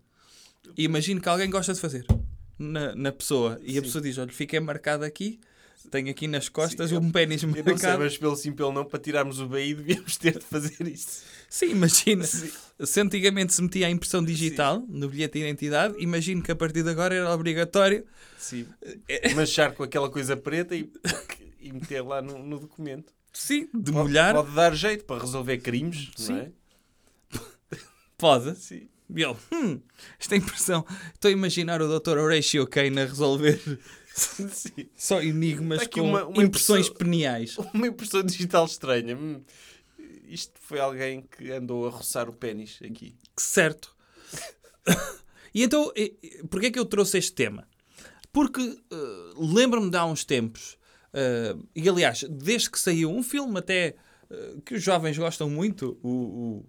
E 0.77 0.85
imagino 0.85 1.20
que 1.22 1.29
alguém 1.29 1.49
gosta 1.49 1.72
de 1.72 1.81
fazer 1.81 2.05
na, 2.59 2.95
na 2.95 3.11
pessoa. 3.12 3.59
E 3.62 3.70
a 3.72 3.75
Sim. 3.77 3.81
pessoa 3.83 4.03
diz: 4.03 4.18
Olha, 4.18 4.31
fiquei 4.31 4.61
marcado 4.61 5.05
aqui, 5.05 5.41
tenho 5.91 6.11
aqui 6.11 6.26
nas 6.26 6.49
costas 6.49 6.91
Sim, 6.91 6.97
um 6.97 7.11
pênis 7.12 7.43
Eu 7.43 7.49
não 7.51 7.62
marcado. 7.64 7.99
mas 8.03 8.16
pelo 8.18 8.37
sim, 8.37 8.53
pelo 8.53 8.72
não, 8.72 8.85
para 8.85 8.99
tirarmos 8.99 9.41
o 9.41 9.47
BI 9.47 9.74
devíamos 9.74 10.16
ter 10.16 10.39
de 10.39 10.45
fazer 10.45 10.87
isso. 10.87 11.22
Sim, 11.49 11.70
imagina. 11.70 12.24
Se 12.24 13.01
antigamente 13.01 13.53
se 13.55 13.62
metia 13.62 13.87
a 13.87 13.91
impressão 13.91 14.24
digital 14.24 14.85
no 14.89 15.09
bilhete 15.09 15.35
de 15.39 15.45
identidade, 15.45 15.95
imagino 15.99 16.43
que 16.43 16.51
a 16.51 16.57
partir 16.57 16.82
de 16.82 16.91
agora 16.91 17.14
era 17.14 17.32
obrigatório. 17.32 18.05
Sim. 18.39 18.66
Manchar 19.37 19.72
com 19.74 19.82
aquela 19.82 20.11
coisa 20.11 20.37
preta 20.37 20.74
e, 20.74 20.91
e 21.61 21.72
meter 21.72 22.03
lá 22.03 22.20
no, 22.20 22.39
no 22.39 22.59
documento. 22.59 23.12
Sim, 23.32 23.68
de 23.74 23.93
Pode- 23.93 24.09
molhar. 24.09 24.35
Pode 24.35 24.51
dar 24.55 24.74
jeito 24.74 25.05
para 25.05 25.20
resolver 25.20 25.59
crimes, 25.59 26.11
Sim. 26.16 26.32
não 26.32 26.41
é? 26.41 26.51
Pode. 28.18 28.57
Sim. 28.59 28.89
E 29.14 29.22
ele, 29.22 29.37
hum, 29.53 29.80
esta 30.18 30.35
impressão. 30.35 30.85
Estou 31.12 31.28
a 31.28 31.32
imaginar 31.32 31.80
o 31.82 31.99
Dr. 32.01 32.16
Horatio 32.18 32.66
Kane 32.66 33.01
a 33.01 33.05
resolver 33.05 33.61
Sim. 34.17 34.89
Só 34.97 35.21
enigmas 35.23 35.81
Tá 35.81 35.89
com 35.89 36.03
uma- 36.03 36.25
uma 36.25 36.43
impressões 36.45 36.87
impressão- 36.87 36.95
peniais. 36.99 37.57
Uma 37.75 37.87
impressão 37.89 38.23
digital 38.23 38.65
estranha. 38.67 39.17
Hum, 39.17 39.43
Isto 40.29 40.53
foi 40.61 40.81
alguém 40.81 41.23
que 41.23 41.51
andou 41.53 41.87
a 41.87 41.91
roçar 41.91 42.29
o 42.29 42.33
pênis 42.33 42.79
aqui. 42.85 43.15
Certo. 43.37 43.95
e 45.55 45.62
então, 45.62 45.93
porquê 46.51 46.67
é 46.67 46.71
que 46.71 46.79
eu 46.79 46.85
trouxe 46.85 47.19
este 47.19 47.33
tema? 47.33 47.67
Porque 48.33 48.61
eh, 48.61 49.33
lembro-me 49.37 49.91
de 49.91 49.97
há 49.97 50.05
uns 50.05 50.25
tempos, 50.25 50.77
eh, 51.12 51.55
e 51.77 51.89
aliás, 51.89 52.25
desde 52.29 52.71
que 52.71 52.81
saiu 52.81 53.11
um 53.11 53.23
filme 53.23 53.59
até 53.59 53.95
eh, 54.31 54.55
que 54.65 54.75
os 54.75 54.83
jovens 54.83 55.17
gostam 55.19 55.49
muito, 55.49 55.99
o, 56.03 56.65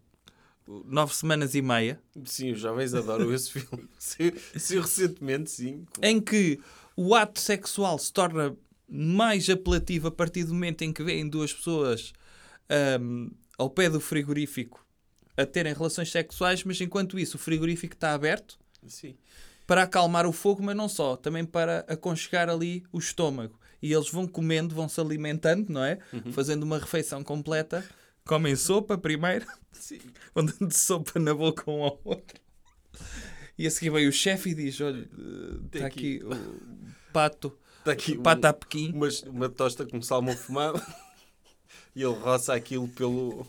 o- 0.68 0.84
Nove 0.88 1.14
Semanas 1.16 1.54
e 1.56 1.62
Meia, 1.62 2.00
Sim, 2.26 2.52
os 2.52 2.60
jovens 2.60 2.94
adoram 2.96 3.32
esse 3.34 3.52
filme. 3.52 3.88
Saiu 4.00 4.82
recentemente, 4.82 5.50
sim. 5.52 5.86
em 6.02 6.20
que 6.20 6.60
o 6.96 7.14
ato 7.16 7.40
sexual 7.40 7.98
se 8.00 8.12
torna 8.12 8.56
mais 8.88 9.50
apelativo 9.50 10.08
a 10.08 10.12
partir 10.12 10.44
do 10.44 10.54
momento 10.54 10.84
em 10.84 10.94
que 10.94 11.04
vêem 11.04 11.28
duas 11.28 11.52
pessoas 11.54 12.14
ahm, 12.70 13.30
ao 13.58 13.70
pé 13.70 13.90
do 13.90 14.00
frigorífico 14.00 14.86
a 15.38 15.46
terem 15.46 15.74
relações 15.74 16.10
sexuais, 16.12 16.64
mas 16.64 16.80
enquanto 16.80 17.20
isso 17.20 17.36
o 17.36 17.40
frigorífico 17.40 17.94
está 17.96 18.14
aberto 18.14 18.58
Sim. 18.88 19.16
para 19.68 19.84
acalmar 19.84 20.26
o 20.26 20.32
fogo, 20.32 20.64
mas 20.64 20.76
não 20.76 20.88
só, 20.88 21.18
também 21.18 21.44
para 21.44 21.80
aconchegar 21.90 22.48
ali 22.50 22.84
o 22.92 23.00
estômago. 23.00 23.60
E 23.82 23.92
eles 23.92 24.10
vão 24.10 24.26
comendo, 24.28 24.74
vão 24.74 24.88
se 24.88 25.00
alimentando, 25.02 25.70
não 25.70 25.84
é? 25.84 26.00
Fazendo 26.32 26.64
uma 26.64 26.80
refeição 26.80 27.24
completa. 27.24 27.84
Comem 28.24 28.56
sopa 28.56 28.98
primeiro, 28.98 29.46
vão 30.34 30.46
dando 30.46 30.72
sopa 30.74 31.20
na 31.20 31.34
boca 31.34 31.70
um 31.70 31.84
ao 31.84 32.00
outro. 32.06 32.40
E 33.58 33.68
a 33.68 33.72
seguir 33.72 33.92
vem 33.92 34.08
o 34.08 34.12
chefe 34.12 34.50
e 34.52 34.56
diz: 34.56 34.80
Olha, 34.82 35.02
eh, 35.02 35.66
está 35.76 35.86
aqui- 35.88 36.22
aqui 36.26 36.36
pato, 37.16 37.58
Está 37.80 37.92
aqui 37.94 38.18
um- 38.18 38.22
pato 38.24 38.46
a 38.48 38.54
pequim. 38.54 38.92
uma, 38.94 39.08
uma 39.28 39.50
tosta 39.50 39.86
com 39.86 40.02
salmão 40.02 40.36
fumado 40.36 40.82
e 41.96 42.02
ele 42.04 42.14
roça 42.14 42.54
aquilo 42.54 42.88
pelo, 42.90 43.46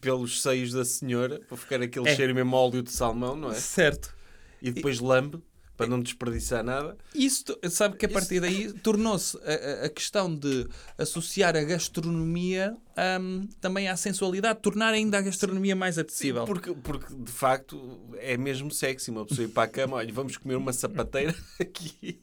pelos 0.00 0.42
seios 0.42 0.72
da 0.72 0.84
senhora 0.84 1.40
para 1.48 1.56
ficar 1.56 1.80
aquele 1.82 2.08
É. 2.08 2.14
cheiro 2.16 2.34
mesmo 2.34 2.54
óleo 2.56 2.82
de 2.82 2.90
salmão, 2.92 3.34
não 3.36 3.50
é? 3.50 3.54
Certo. 3.54 4.14
E 4.60 4.70
depois 4.70 4.98
lambe 5.00 5.42
para 5.76 5.86
não 5.86 6.00
desperdiçar 6.00 6.64
nada. 6.64 6.96
Isso, 7.14 7.44
sabe 7.70 7.96
que 7.98 8.06
a 8.06 8.08
Isso- 8.08 8.18
partir 8.18 8.40
daí 8.40 8.72
tornou-se 8.72 9.36
a, 9.38 9.84
a- 9.84 9.88
questão 9.90 10.34
de 10.34 10.66
associar 10.96 11.54
a 11.54 11.62
gastronomia 11.62 12.74
hum, 13.20 13.46
também 13.60 13.86
à 13.86 13.94
sensualidade, 13.96 14.60
tornar 14.62 14.94
ainda 14.94 15.18
a 15.18 15.20
gastronomia 15.22 15.76
mais 15.76 15.98
apetecível. 15.98 16.44
Porque, 16.46 16.72
porque 16.74 17.14
de 17.14 17.30
facto 17.30 18.00
é 18.18 18.38
mesmo 18.38 18.70
sexy 18.70 19.10
uma 19.10 19.26
pessoa 19.26 19.44
ir 19.46 19.50
para 19.50 19.64
a 19.64 19.68
cama, 19.68 19.96
olha, 19.98 20.12
vamos 20.12 20.38
comer 20.38 20.56
uma 20.56 20.72
sapateira 20.72 21.34
aqui 21.60 22.22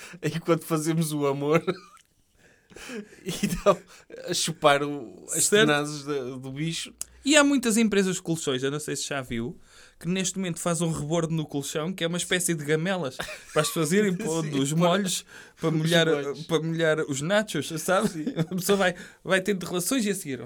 enquanto 0.22 0.64
fazemos 0.64 1.12
o 1.12 1.26
amor 1.26 1.62
e 3.24 3.46
então 3.46 3.78
a 4.26 4.34
chupar 4.34 4.82
o, 4.82 5.26
as 5.32 5.48
tenazes 5.48 6.02
do 6.04 6.52
bicho. 6.52 6.92
E 7.24 7.36
há 7.36 7.44
muitas 7.44 7.76
empresas 7.76 8.16
de 8.16 8.22
colchões, 8.22 8.62
eu 8.62 8.70
não 8.70 8.80
sei 8.80 8.96
se 8.96 9.06
já 9.06 9.20
viu, 9.20 9.58
que 9.98 10.08
neste 10.08 10.38
momento 10.38 10.60
faz 10.60 10.80
um 10.80 10.90
rebordo 10.90 11.34
no 11.34 11.44
colchão, 11.44 11.92
que 11.92 12.04
é 12.04 12.06
uma 12.06 12.16
espécie 12.16 12.54
de 12.54 12.64
gamelas, 12.64 13.16
para 13.52 13.62
as 13.62 13.68
pessoas 13.68 13.92
irem 13.92 14.14
pondo 14.14 14.50
Sim, 14.50 14.60
os 14.60 14.72
molhos 14.72 15.26
para 15.60 15.70
molhar, 15.70 16.06
para 16.46 16.62
molhar 16.62 17.00
os 17.00 17.20
nachos, 17.20 17.68
sabe? 17.82 18.32
A 18.38 18.54
pessoa 18.54 18.78
vai, 18.78 18.94
vai 19.22 19.40
tendo 19.40 19.66
relações 19.66 20.06
e 20.06 20.10
a 20.10 20.14
seguir, 20.14 20.40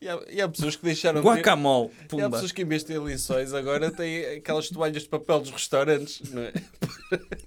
E 0.00 0.08
há, 0.08 0.20
e 0.28 0.40
há 0.42 0.48
pessoas 0.48 0.76
que 0.76 0.84
deixaram 0.84 1.20
de 1.20 1.26
ter- 1.26 1.34
guacamole, 1.34 1.90
E 2.12 2.20
há 2.20 2.28
pessoas 2.28 2.52
que 2.52 2.62
em 2.62 2.66
vez 2.66 2.82
de 2.82 2.88
ter 2.88 2.98
lençóis 2.98 3.54
agora 3.54 3.90
têm 3.90 4.36
aquelas 4.36 4.68
toalhas 4.68 5.04
de 5.04 5.08
papel 5.08 5.40
dos 5.40 5.50
restaurantes, 5.50 6.20
não 6.30 6.42
é? 6.42 6.52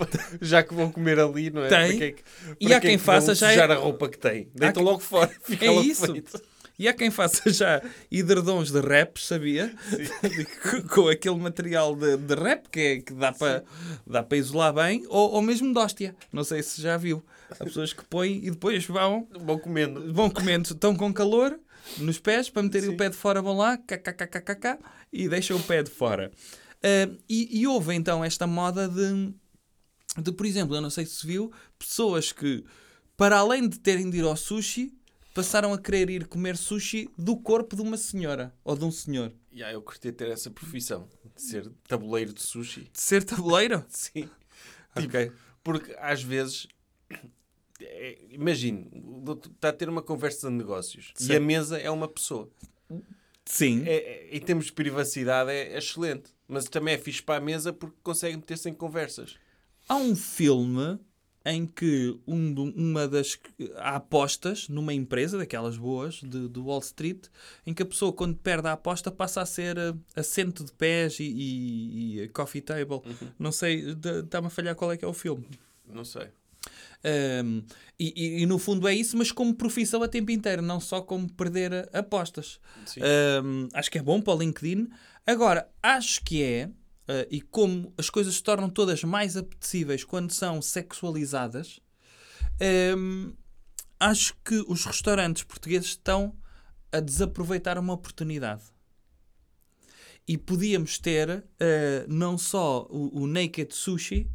já 0.40 0.62
que 0.62 0.74
vão 0.74 0.90
comer 0.90 1.18
ali, 1.18 1.50
não 1.50 1.64
é? 1.64 1.68
Tem. 1.68 1.98
Que 1.98 2.04
é 2.04 2.12
que- 2.12 2.22
E 2.60 2.72
há 2.72 2.76
é 2.76 2.80
quem 2.80 2.98
que 2.98 3.04
faça 3.04 3.34
já 3.34 3.52
é- 3.52 3.60
a 3.60 3.74
roupa 3.74 4.08
que 4.08 4.18
tem. 4.18 4.48
Deitam 4.54 4.82
quem- 4.82 4.84
logo 4.84 5.00
fora. 5.00 5.30
Fica 5.44 5.66
É 5.66 5.72
isso. 5.74 6.06
feito. 6.12 6.40
E 6.78 6.88
há 6.88 6.92
quem 6.94 7.10
faça 7.10 7.50
já 7.52 7.82
hidredons 8.10 8.72
de 8.72 8.80
rap, 8.80 9.18
sabia? 9.20 9.72
Com- 10.92 11.08
aquele 11.08 11.36
material 11.36 11.94
de, 11.94 12.16
de 12.16 12.34
rap 12.34 12.68
que, 12.70 12.80
é, 12.80 13.00
que 13.00 13.12
dá 13.12 13.30
para 13.32 13.62
dá 14.06 14.22
para 14.22 14.38
isolar 14.38 14.72
bem, 14.72 15.04
ou, 15.08 15.32
ou 15.32 15.42
mesmo 15.42 15.72
de 15.72 15.78
hóstia. 15.78 16.16
Não 16.32 16.42
sei 16.42 16.62
se 16.62 16.80
já 16.80 16.96
viu. 16.96 17.22
Há 17.50 17.64
pessoas 17.64 17.92
que 17.92 18.02
põem 18.04 18.38
e 18.44 18.50
depois 18.50 18.84
vão, 18.86 19.28
Vão 19.38 19.58
comendo. 19.58 20.12
vão 20.12 20.30
comendo, 20.30 20.72
estão 20.72 20.96
com 20.96 21.12
calor 21.12 21.58
nos 21.98 22.18
pés 22.18 22.48
para 22.48 22.62
meterem 22.62 22.88
Sim. 22.88 22.94
o 22.94 22.96
pé 22.96 23.10
de 23.10 23.16
fora, 23.16 23.42
vão 23.42 23.56
lá, 23.56 23.76
kkkkkk, 23.76 24.78
e 25.12 25.28
deixam 25.28 25.58
o 25.58 25.62
pé 25.62 25.82
de 25.82 25.90
fora. 25.90 26.30
Ah, 26.82 27.08
e, 27.28 27.60
e 27.60 27.66
houve 27.66 27.94
então 27.94 28.24
esta 28.24 28.46
moda 28.46 28.88
de, 28.88 29.32
de, 30.20 30.32
por 30.32 30.44
exemplo, 30.46 30.74
eu 30.76 30.80
não 30.80 30.90
sei 30.90 31.06
se 31.06 31.26
viu, 31.26 31.52
pessoas 31.78 32.32
que, 32.32 32.64
para 33.16 33.38
além 33.38 33.68
de 33.68 33.78
terem 33.78 34.08
de 34.10 34.18
ir 34.18 34.24
ao 34.24 34.36
sushi, 34.36 34.92
passaram 35.34 35.72
a 35.72 35.78
querer 35.78 36.10
ir 36.10 36.26
comer 36.26 36.56
sushi 36.56 37.08
do 37.16 37.36
corpo 37.36 37.74
de 37.76 37.82
uma 37.82 37.96
senhora 37.96 38.54
ou 38.62 38.76
de 38.76 38.84
um 38.84 38.90
senhor. 38.90 39.32
E 39.50 39.62
aí 39.62 39.72
eu 39.74 39.80
curti 39.82 40.12
ter 40.12 40.28
essa 40.30 40.50
profissão 40.50 41.08
de 41.34 41.42
ser 41.42 41.70
tabuleiro 41.88 42.32
de 42.32 42.42
sushi. 42.42 42.90
De 42.92 43.00
ser 43.00 43.24
tabuleiro? 43.24 43.84
Sim. 43.88 44.28
Ok. 44.94 45.32
Porque 45.64 45.96
às 45.98 46.22
vezes. 46.22 46.68
é, 47.80 48.18
Imagine, 48.30 48.90
o 48.94 49.20
doutor 49.22 49.50
está 49.50 49.70
a 49.70 49.72
ter 49.72 49.88
uma 49.88 50.02
conversa 50.02 50.48
de 50.50 50.54
negócios 50.54 51.12
e 51.18 51.24
Certo. 51.24 51.38
a 51.42 51.44
mesa 51.44 51.78
é 51.78 51.90
uma 51.90 52.06
pessoa. 52.08 52.50
Sim. 53.44 53.82
É, 53.86 53.94
é- 53.94 54.36
em 54.36 54.40
termos 54.40 54.66
de 54.66 54.72
privacidade 54.72 55.50
é, 55.50 55.72
é 55.74 55.78
excelente, 55.78 56.30
mas 56.46 56.64
também 56.66 56.94
é 56.94 56.98
fixe 56.98 57.22
para 57.22 57.36
a 57.38 57.40
mesa 57.40 57.72
porque 57.72 57.96
consegue 58.02 58.36
meter-se 58.36 58.68
em 58.68 58.74
conversas. 58.74 59.36
Há 59.88 59.96
um 59.96 60.14
filme 60.16 60.98
em 61.44 61.66
que 61.66 62.16
um 62.26 62.54
uma 62.76 63.08
das 63.08 63.36
há 63.76 63.96
apostas 63.96 64.68
numa 64.68 64.94
empresa 64.94 65.36
daquelas 65.36 65.76
boas 65.76 66.20
de, 66.22 66.48
de 66.48 66.60
Wall 66.60 66.78
Street 66.78 67.26
em 67.66 67.74
que 67.74 67.82
a 67.82 67.86
pessoa 67.86 68.12
quando 68.12 68.36
perde 68.36 68.68
a 68.68 68.72
aposta 68.72 69.10
passa 69.10 69.40
a 69.42 69.46
ser 69.46 69.76
eh, 69.76 69.92
assento 70.14 70.62
de 70.64 70.72
pés 70.72 71.18
e, 71.18 71.24
e- 71.24 72.20
e 72.20 72.28
coffee 72.28 72.60
table 72.62 73.00
não 73.40 73.50
sei 73.50 73.84
está-me 74.22 74.46
a 74.46 74.50
falhar 74.50 74.76
qual 74.76 74.92
é 74.92 74.96
que 74.96 75.04
é 75.04 75.08
o 75.08 75.12
filme 75.12 75.44
Não 75.84 76.04
sei. 76.04 76.28
Um, 77.44 77.64
e, 77.98 78.42
e- 78.42 78.46
no 78.46 78.56
fundo 78.56 78.86
é 78.86 78.94
isso, 78.94 79.16
mas 79.16 79.32
como 79.32 79.52
profissão 79.52 80.00
a 80.04 80.08
tempo 80.08 80.30
inteiro, 80.30 80.62
não 80.62 80.78
só 80.78 81.02
como 81.02 81.28
perder 81.32 81.74
a- 81.92 81.98
apostas. 81.98 82.60
Um, 83.44 83.68
acho 83.74 83.90
que 83.90 83.98
é 83.98 84.02
bom 84.02 84.20
para 84.20 84.34
o 84.34 84.38
LinkedIn. 84.38 84.88
Agora, 85.26 85.68
acho 85.82 86.22
que 86.24 86.40
é, 86.42 86.70
uh, 87.08 87.26
e 87.30 87.40
como 87.40 87.92
as 87.96 88.10
coisas 88.10 88.34
se 88.34 88.42
tornam 88.42 88.68
todas 88.68 89.02
mais 89.04 89.36
apetecíveis 89.36 90.04
quando 90.04 90.32
são 90.32 90.60
sexualizadas, 90.60 91.80
um, 92.96 93.32
acho 93.98 94.34
que 94.44 94.64
os 94.68 94.84
restaurantes 94.84 95.42
portugueses 95.42 95.88
estão 95.88 96.36
a 96.90 97.00
desaproveitar 97.00 97.78
uma 97.78 97.92
oportunidade. 97.94 98.64
E 100.26 100.38
podíamos 100.38 100.98
ter 100.98 101.28
uh, 101.30 101.44
não 102.06 102.38
só 102.38 102.86
o, 102.90 103.22
o 103.22 103.26
naked 103.26 103.74
sushi, 103.74 104.30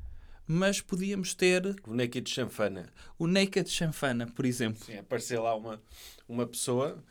mas 0.48 0.80
podíamos 0.82 1.34
ter 1.36 1.76
O 1.86 1.94
naked 1.94 2.30
chanfana. 2.30 2.88
o 3.20 3.28
naked 3.28 3.70
chanfana, 3.70 4.26
por 4.28 4.46
exemplo. 4.46 4.84
Sim, 4.86 4.98
aparecer 4.98 5.40
lá 5.40 5.54
uma, 5.56 5.82
uma 6.28 6.48
pessoa, 6.48 7.04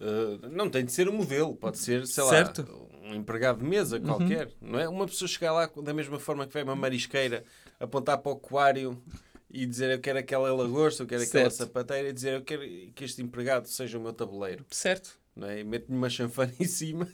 eh, 0.00 0.48
não 0.50 0.68
tem 0.68 0.84
de 0.84 0.92
ser 0.92 1.08
um 1.08 1.12
modelo, 1.12 1.56
pode 1.56 1.78
ser, 1.78 2.06
sei 2.06 2.24
Certo. 2.24 2.62
lá, 2.68 3.08
um 3.08 3.14
empregado 3.14 3.58
de 3.60 3.64
mesa 3.64 3.98
qualquer, 3.98 4.50
não 4.60 4.78
é? 4.78 4.88
Uma 4.88 5.06
pessoa 5.06 5.26
chegar 5.28 5.52
lá 5.52 5.66
da 5.82 5.94
mesma 5.94 6.18
forma 6.18 6.46
que 6.46 6.52
vai 6.52 6.62
uma 6.62 6.76
marisqueira, 6.76 7.44
apontar 7.80 8.18
para 8.18 8.30
o 8.32 8.34
aquário 8.36 9.02
e 9.50 9.66
dizer 9.66 9.90
eu 9.90 10.00
quero 10.00 10.18
aquela 10.18 10.52
lagosta, 10.54 11.02
eu 11.02 11.06
quero 11.06 11.22
aquela 11.22 11.50
Certo. 11.50 11.56
sapateira 11.68 12.08
e 12.08 12.12
dizer 12.12 12.34
eu 12.34 12.42
quero 12.42 12.62
que 12.94 13.04
este 13.04 13.20
empregado 13.22 13.66
seja 13.68 13.98
o 13.98 14.00
meu 14.02 14.12
tabuleiro, 14.12 14.64
Certo. 14.70 15.18
não 15.34 15.48
é? 15.48 15.60
E 15.60 15.64
mete-lhe 15.64 15.96
uma 15.96 16.08
chanfana 16.10 16.52
em 16.60 16.64
cima. 16.66 17.08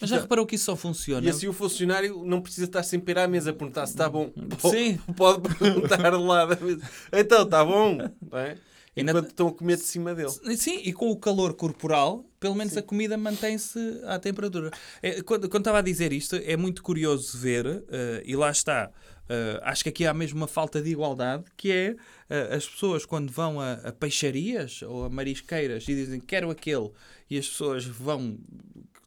Mas 0.00 0.10
já 0.10 0.18
reparou 0.20 0.44
que 0.44 0.56
isso 0.56 0.64
só 0.64 0.74
funciona? 0.76 1.24
E 1.26 1.30
assim 1.30 1.46
o 1.46 1.52
funcionário 1.52 2.24
não 2.24 2.40
precisa 2.40 2.64
estar 2.66 2.82
sempre 2.82 3.18
à 3.20 3.28
mesa 3.28 3.50
a 3.50 3.52
perguntar 3.52 3.86
se 3.86 3.92
está 3.92 4.08
bom. 4.08 4.32
Sim. 4.70 4.98
Pode 5.16 5.48
perguntar 5.56 6.10
lá 6.18 6.44
da 6.46 6.56
mesa. 6.56 6.82
Então, 7.12 7.42
está 7.44 7.64
bom? 7.64 7.98
Não 8.30 8.38
é? 8.38 8.56
Ainda- 8.96 9.12
Enquanto 9.12 9.28
estão 9.28 9.48
a 9.48 9.52
comer 9.52 9.76
de 9.76 9.84
cima 9.84 10.14
dele. 10.14 10.30
Sim, 10.56 10.80
e 10.84 10.92
com 10.92 11.10
o 11.10 11.16
calor 11.16 11.54
corporal, 11.54 12.26
pelo 12.38 12.54
menos 12.54 12.76
a 12.76 12.82
comida 12.82 13.16
mantém-se 13.16 13.78
à 14.04 14.18
temperatura. 14.18 14.70
É, 15.00 15.22
quando, 15.22 15.48
quando 15.48 15.62
estava 15.62 15.78
a 15.78 15.82
dizer 15.82 16.12
isto, 16.12 16.36
é 16.36 16.56
muito 16.58 16.82
curioso 16.82 17.38
ver, 17.38 17.64
eh, 17.88 18.22
e 18.26 18.36
lá 18.36 18.50
está, 18.50 18.90
eh, 19.30 19.58
acho 19.62 19.84
que 19.84 19.88
aqui 19.88 20.04
há 20.04 20.12
mesmo 20.12 20.36
uma 20.36 20.46
falta 20.48 20.82
de 20.82 20.90
igualdade, 20.90 21.44
que 21.56 21.72
é 21.72 21.96
eh, 22.28 22.54
as 22.54 22.68
pessoas 22.68 23.06
quando 23.06 23.30
vão 23.32 23.58
a, 23.58 23.74
a 23.74 23.92
peixarias 23.92 24.82
ou 24.82 25.04
a 25.04 25.08
marisqueiras 25.08 25.84
e 25.88 25.94
dizem 25.94 26.20
quero 26.20 26.50
aquele, 26.50 26.90
e 27.30 27.38
as 27.38 27.48
pessoas 27.48 27.86
vão, 27.86 28.36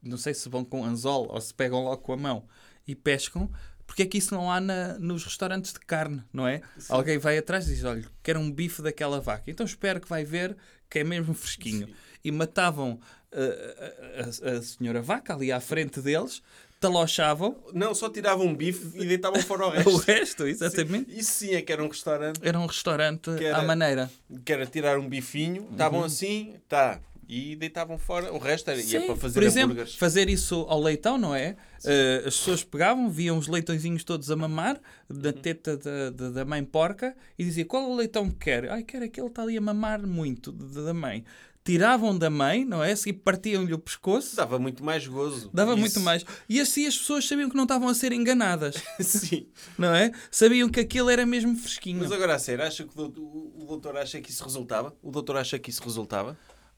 não 0.06 0.18
sei 0.18 0.34
se 0.34 0.48
vão 0.50 0.64
com 0.64 0.84
anzol 0.86 1.28
ou 1.32 1.42
se 1.42 1.54
pegam 1.54 1.84
logo 1.84 2.02
com 2.02 2.14
a 2.14 2.18
mão 2.18 2.46
e 2.88 2.96
pescam, 2.96 3.50
porque 3.88 4.04
é 4.04 4.06
que 4.06 4.18
isso 4.18 4.34
não 4.34 4.52
há 4.52 4.60
na- 4.60 4.98
nos 5.00 5.24
restaurantes 5.24 5.74
de 5.74 5.80
carne, 5.80 6.24
não 6.34 6.48
é? 6.48 6.62
Alguém 6.90 7.18
vai 7.18 7.38
atrás 7.38 7.68
e 7.70 7.76
diz: 7.76 7.84
Olha, 7.84 8.04
quero 8.24 8.40
um 8.40 8.52
bife 8.52 8.82
daquela 8.82 9.20
vaca. 9.22 9.44
Então 9.50 9.66
espero 9.66 10.00
que 10.02 10.10
vai 10.10 10.24
ver 10.24 10.56
que 10.90 11.00
é 11.00 11.04
mesmo 11.04 11.34
fresquinho. 11.34 11.88
E 12.24 12.32
matavam 12.32 13.00
a, 13.32 14.50
a- 14.50 14.58
a 14.58 14.62
senhora 14.62 15.02
vaca 15.02 15.34
ali 15.34 15.52
à 15.52 15.60
frente 15.60 16.00
deles, 16.02 16.42
talochavam 16.80 17.56
Não, 17.74 17.94
só 17.96 18.10
tiravam 18.10 18.46
um 18.48 18.56
bife 18.56 18.92
e 19.00 19.06
deitavam 19.06 19.42
fora 19.42 19.66
o 19.68 19.70
o 19.90 19.98
resto. 19.98 20.06
resto, 20.06 20.48
exatamente. 20.48 21.18
Isso 21.18 21.32
sim 21.34 21.54
é 21.54 21.62
que 21.62 21.72
era 21.72 21.84
um 21.84 21.88
restaurante 21.88 22.40
Era 22.44 22.60
um 22.60 22.66
restaurante 22.66 23.30
era- 23.44 23.58
à 23.58 23.62
maneira. 23.64 24.10
que 24.44 24.52
era 24.54 24.66
tirar 24.66 25.00
um 25.00 25.08
bifinho, 25.08 25.68
estavam 25.72 26.04
assim, 26.04 26.56
tá, 26.68 27.00
e 27.28 27.56
deitavam 27.56 27.98
fora. 27.98 28.32
O 28.34 28.38
resto 28.38 28.70
era, 28.70 28.80
ia 28.80 29.02
Sim, 29.02 29.06
para 29.08 29.16
fazer 29.16 29.34
Por 29.34 29.44
exemplo, 29.44 29.72
hambúrgueres. 29.72 29.96
fazer 29.96 30.30
isso 30.30 30.66
ao 30.70 30.82
leitão, 30.82 31.18
não 31.18 31.34
é? 31.36 31.56
Eh, 31.84 32.24
as 32.26 32.38
pessoas 32.38 32.64
pegavam, 32.64 33.10
viam 33.10 33.38
os 33.38 33.48
leitõezinhos 33.48 34.04
todos 34.04 34.30
a 34.32 34.36
mamar 34.36 34.80
da 35.10 35.30
Uhum. 35.30 35.36
teta 35.36 35.78
da, 35.78 36.10
da, 36.10 36.30
da 36.32 36.46
mãe 36.46 36.64
porca 36.64 37.16
e 37.38 37.44
diziam 37.44 37.68
qual 37.68 37.84
é 37.84 37.88
o 37.88 37.96
leitão 37.96 38.30
que 38.30 38.38
quer? 38.38 38.70
Ai, 38.70 38.84
quer 38.84 38.98
aquele 39.04 39.10
que 39.28 39.32
está 39.32 39.42
ali 39.44 39.58
a 39.58 39.62
mamar 39.62 40.06
muito 40.06 40.52
da 40.52 40.82
da 40.82 40.94
mãe. 40.94 41.24
Tiravam 41.64 42.16
da 42.16 42.30
mãe, 42.30 42.64
não 42.64 42.84
é? 42.84 42.94
E 43.08 43.12
partiam-lhe 43.12 43.74
o 43.74 43.80
pescoço. 43.80 44.36
Dava 44.36 44.60
muito 44.60 44.84
mais 44.84 45.08
gozo. 45.08 45.50
Dava 45.52 45.72
Isso- 45.72 45.80
muito 45.80 46.00
mais. 46.02 46.24
E 46.48 46.60
assim 46.62 46.86
as 46.86 46.96
pessoas 46.96 47.28
sabiam 47.28 47.50
que 47.50 47.56
não 47.56 47.64
estavam 47.64 47.88
a 47.90 47.94
ser 47.96 48.12
enganadas, 48.14 48.76
Sim. 49.02 49.48
não 49.76 49.92
é? 49.96 50.12
Sabiam 50.30 50.70
que 50.70 50.80
aquilo 50.80 51.10
era 51.10 51.26
mesmo 51.26 51.56
fresquinho. 51.56 51.98
Mas 52.04 52.12
agora 52.12 52.36
a 52.36 52.40
sério, 52.40 52.64
acha 52.64 52.84
que 52.84 52.92
o 52.92 52.96
doutor, 52.96 53.24
o 53.24 53.66
doutor 53.66 53.98
acha 53.98 54.22
que 54.22 54.30
isso 54.30 54.44
resultava? 54.44 54.96
O 55.02 55.10
doutor 55.10 55.38
acha 55.38 55.58
que 55.58 55.72
isso 55.72 55.82
resultava? 55.84 56.38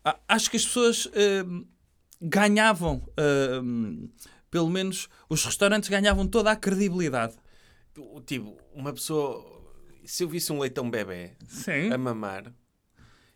A- 0.09 0.19
Acho 0.27 0.49
que 0.51 0.57
as 0.57 0.65
pessoas 0.65 1.07
hum, 1.45 1.65
ganhavam, 2.21 3.03
hum, 3.63 4.09
pelo 4.49 4.69
menos 4.69 5.07
os 5.29 5.43
restaurantes 5.43 5.89
ganhavam 5.89 6.27
toda 6.27 6.51
a 6.51 6.55
credibilidade. 6.55 7.35
Tipo, 8.25 8.57
uma 8.73 8.93
pessoa. 8.93 9.55
Se 10.05 10.23
eu 10.23 10.29
visse 10.29 10.53
um 10.53 10.59
leitão 10.59 10.89
bebê 10.89 11.31
Sim. 11.47 11.91
a 11.91 11.97
mamar, 11.97 12.53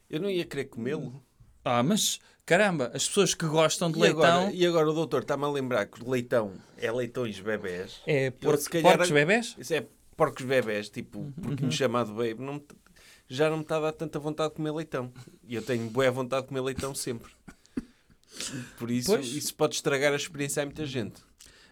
eu 0.09 0.19
não 0.21 0.29
ia 0.29 0.45
querer 0.45 0.65
comê-lo. 0.65 1.21
Ah, 1.65 1.83
mas 1.83 2.19
caramba, 2.45 2.91
as 2.93 3.07
pessoas 3.07 3.33
que 3.33 3.45
gostam 3.45 3.91
de 3.91 3.97
E 3.99 4.01
leitão 4.01 4.23
agora, 4.23 4.53
e 4.53 4.65
agora 4.65 4.89
o 4.89 4.93
doutor 4.93 5.21
está-me 5.23 5.43
a 5.43 5.49
lembrar 5.49 5.85
que 5.87 6.01
o 6.03 6.09
leitão 6.09 6.53
é 6.77 6.91
leitões 6.91 7.39
bebés. 7.39 8.01
é 8.07 8.31
calhar, 8.31 8.81
porcos 8.97 9.11
bebés? 9.11 9.55
Isso 9.57 9.73
é 9.73 9.85
porcos 10.15 10.45
bebés, 10.45 10.89
tipo, 10.89 11.19
Uhum. 11.19 11.31
porque 11.33 11.65
me 11.65 11.71
chamado 11.71 12.13
baby, 12.13 12.35
não 12.41 12.53
me- 12.55 12.65
já 13.33 13.49
não 13.49 13.57
me 13.57 13.63
está 13.63 13.77
a 13.77 13.79
dar 13.79 13.91
tanta 13.93 14.19
vontade 14.19 14.49
de 14.49 14.55
comer 14.57 14.71
leitão. 14.71 15.11
E 15.47 15.55
eu 15.55 15.61
tenho 15.61 15.89
boa 15.89 16.11
vontade 16.11 16.43
de 16.43 16.47
comer 16.49 16.61
leitão 16.61 16.93
sempre. 16.93 17.31
Por 18.77 18.89
isso, 18.89 19.11
Pois. 19.11 19.27
isso 19.27 19.53
pode 19.55 19.75
estragar 19.75 20.13
a 20.13 20.15
experiência 20.15 20.61
a 20.63 20.65
muita 20.65 20.85
gente. 20.85 21.21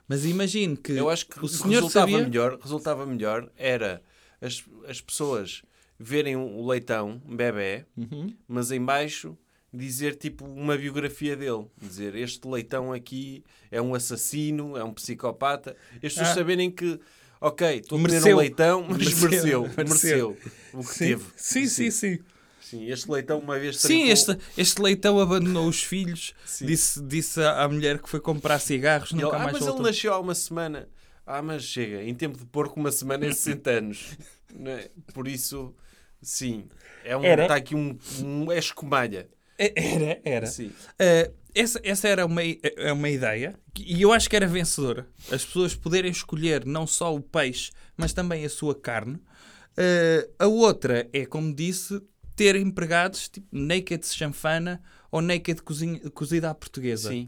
Mas 0.07 0.25
imagino 0.25 0.75
que, 0.75 0.93
Eu 0.93 1.09
acho 1.09 1.25
que 1.27 1.43
o 1.43 1.47
senhor 1.47 1.75
resultava 1.81 2.11
sabia... 2.11 2.23
melhor, 2.27 2.57
resultava 2.59 3.05
melhor 3.05 3.51
era 3.55 4.01
as, 4.41 4.63
as 4.87 4.99
pessoas 5.01 5.61
verem 5.99 6.35
o 6.35 6.65
leitão, 6.67 7.21
um 7.27 7.35
bebê, 7.35 7.85
Uhum. 7.97 8.33
mas 8.47 8.71
em 8.71 8.83
baixo 8.83 9.37
dizer 9.71 10.15
tipo 10.15 10.45
uma 10.45 10.75
biografia 10.77 11.35
dele. 11.35 11.67
Dizer 11.77 12.15
este 12.15 12.47
leitão 12.47 12.91
aqui 12.91 13.43
é 13.69 13.81
um 13.81 13.93
assassino, 13.93 14.75
é 14.75 14.83
um 14.83 14.93
psicopata. 14.93 15.75
E 16.01 16.07
as 16.07 16.13
pessoas 16.13 16.29
Ah. 16.29 16.33
saberem 16.35 16.71
que, 16.71 16.99
ok, 17.41 17.77
estou 17.77 17.97
a 17.97 18.01
comer 18.01 18.11
Mereceu. 18.13 18.35
um 18.35 18.39
leitão, 18.39 18.85
mas 18.89 18.97
Mereceu. 18.97 19.61
mereceu, 19.61 19.73
Mereceu. 19.77 20.37
o 20.73 20.79
que 20.83 20.93
Sim. 20.93 20.97
teve. 20.99 21.25
Sim, 21.35 21.67
sim, 21.67 21.91
sim. 21.91 22.19
Sim, 22.61 22.85
este 22.87 23.09
leitão 23.09 23.39
uma 23.39 23.57
vez 23.57 23.79
Sim, 23.79 24.09
este, 24.09 24.37
este 24.55 24.79
leitão 24.79 25.19
abandonou 25.19 25.67
os 25.67 25.81
filhos, 25.83 26.35
Sim. 26.45 26.67
disse, 26.67 27.01
disse 27.01 27.41
à 27.41 27.67
mulher 27.67 27.97
que 27.99 28.07
foi 28.07 28.19
comprar 28.19 28.59
cigarros, 28.59 29.11
ele, 29.11 29.23
nunca 29.23 29.37
ah, 29.37 29.39
mais 29.39 29.53
mas 29.53 29.61
voltou. 29.61 29.79
ele 29.81 29.87
nasceu 29.89 30.13
há 30.13 30.19
uma 30.19 30.35
semana. 30.35 30.87
Ah, 31.25 31.41
mas 31.41 31.63
chega, 31.63 32.03
em 32.03 32.13
tempo 32.13 32.37
de 32.37 32.45
porco, 32.45 32.79
uma 32.79 32.91
semana 32.91 33.25
é 33.25 33.31
60 33.31 33.69
anos. 33.71 34.17
É? 34.65 34.89
Por 35.13 35.27
isso, 35.27 35.73
sim. 36.21 36.65
É 37.03 37.15
um. 37.17 37.23
Está 37.23 37.55
aqui 37.55 37.75
um, 37.75 37.97
um 38.23 38.51
é 38.51 38.57
escumalha. 38.59 39.27
Era, 39.57 40.21
era. 40.23 40.45
Sim. 40.47 40.67
Uh, 40.67 41.33
essa, 41.55 41.79
essa 41.83 42.07
era 42.07 42.25
uma, 42.25 42.41
é 42.43 42.91
uma 42.93 43.09
ideia 43.09 43.55
e 43.77 44.01
eu 44.01 44.11
acho 44.13 44.29
que 44.29 44.35
era 44.35 44.47
vencedora. 44.47 45.07
As 45.31 45.43
pessoas 45.45 45.75
poderem 45.75 46.11
escolher 46.11 46.65
não 46.65 46.85
só 46.87 47.13
o 47.15 47.21
peixe, 47.21 47.71
mas 47.97 48.13
também 48.13 48.45
a 48.45 48.49
sua 48.49 48.75
carne. 48.75 49.15
Uh, 49.15 50.29
a 50.37 50.47
outra 50.47 51.07
é, 51.13 51.25
como 51.25 51.53
disse, 51.53 52.01
ter 52.35 52.55
empregados 52.55 53.29
tipo 53.29 53.47
naked 53.51 54.05
chanfana 54.07 54.81
ou 55.11 55.21
naked 55.21 55.61
cozinha, 55.61 55.99
cozida 56.11 56.49
à 56.49 56.53
portuguesa. 56.55 57.09
Sim. 57.09 57.25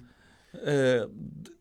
Uh, 0.54 1.10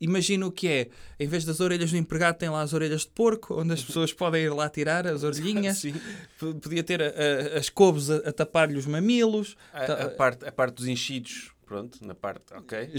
imagina 0.01 0.45
o 0.47 0.51
que 0.51 0.67
é. 0.67 0.89
Em 1.19 1.29
vez 1.29 1.45
das 1.45 1.61
orelhas 1.61 1.93
do 1.93 1.97
empregado, 1.97 2.37
tem 2.39 2.49
lá 2.49 2.61
as 2.61 2.73
orelhas 2.73 3.03
de 3.03 3.09
porco, 3.09 3.61
onde 3.61 3.73
as 3.73 3.83
pessoas 3.85 4.13
podem 4.13 4.43
ir 4.43 4.51
lá 4.53 4.69
tirar 4.69 5.07
as 5.07 5.23
orelhinhas. 5.23 5.83
Podia 6.61 6.83
ter 6.83 7.01
a- 7.01 7.07
a- 7.55 7.59
as 7.59 7.69
couves 7.69 8.11
a, 8.11 8.17
a 8.17 8.33
tapar-lhe 8.33 8.77
os 8.77 8.87
mamilos. 8.87 9.57
A, 9.73 9.85
a 9.85 10.09
parte, 10.11 10.45
a 10.45 10.51
parte 10.51 10.75
dos 10.75 10.89
enchidos, 10.89 11.53
pronto, 11.71 12.05
na 12.05 12.17
parte, 12.17 12.53
ok. 12.53 12.91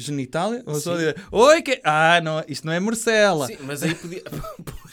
Só 0.80 0.93
Sim. 0.93 0.99
dizer, 0.99 1.22
Oi, 1.30 1.61
que... 1.61 1.82
Ah, 1.84 2.22
não, 2.24 2.41
isto 2.47 2.65
não 2.65 2.72
é 2.72 2.80
morcela. 2.80 3.45
Sim, 3.45 3.57
mas 3.63 3.84
aí 3.84 3.93
podia. 3.93 4.24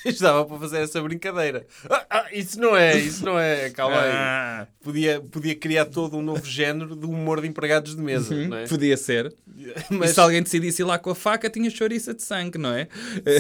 Pois 0.01 0.21
dava 0.21 0.45
para 0.45 0.59
fazer 0.59 0.79
essa 0.79 1.03
brincadeira. 1.03 1.67
Ah, 1.91 2.07
ah, 2.09 2.27
isso 2.33 2.61
não 2.61 2.77
é, 2.77 2.97
isso 2.97 3.25
não 3.25 3.37
é, 3.39 3.69
calma 3.71 4.01
aí. 4.01 4.11
Ah, 4.13 4.67
Podia, 4.81 5.21
podia 5.21 5.57
criar 5.57 5.87
todo 5.87 6.17
um 6.17 6.23
novo 6.23 6.45
género 6.47 6.95
de 6.95 7.05
humor 7.05 7.41
de 7.41 7.49
empregados 7.49 7.97
de 7.97 8.01
mesa, 8.01 8.33
hum, 8.33 8.49
não 8.49 8.57
é? 8.59 8.67
Podia 8.67 8.97
ser. 8.97 9.35
Mas, 9.91 10.11
E 10.11 10.15
se 10.15 10.21
alguém 10.21 10.41
decidisse 10.41 10.83
ir 10.83 10.85
lá 10.85 10.99
com 10.99 11.11
a 11.11 11.15
faca, 11.17 11.51
tinha 11.51 11.69
chouriça 11.69 12.15
de 12.15 12.23
sangue, 12.23 12.59
não 12.59 12.73
é? 12.73 12.87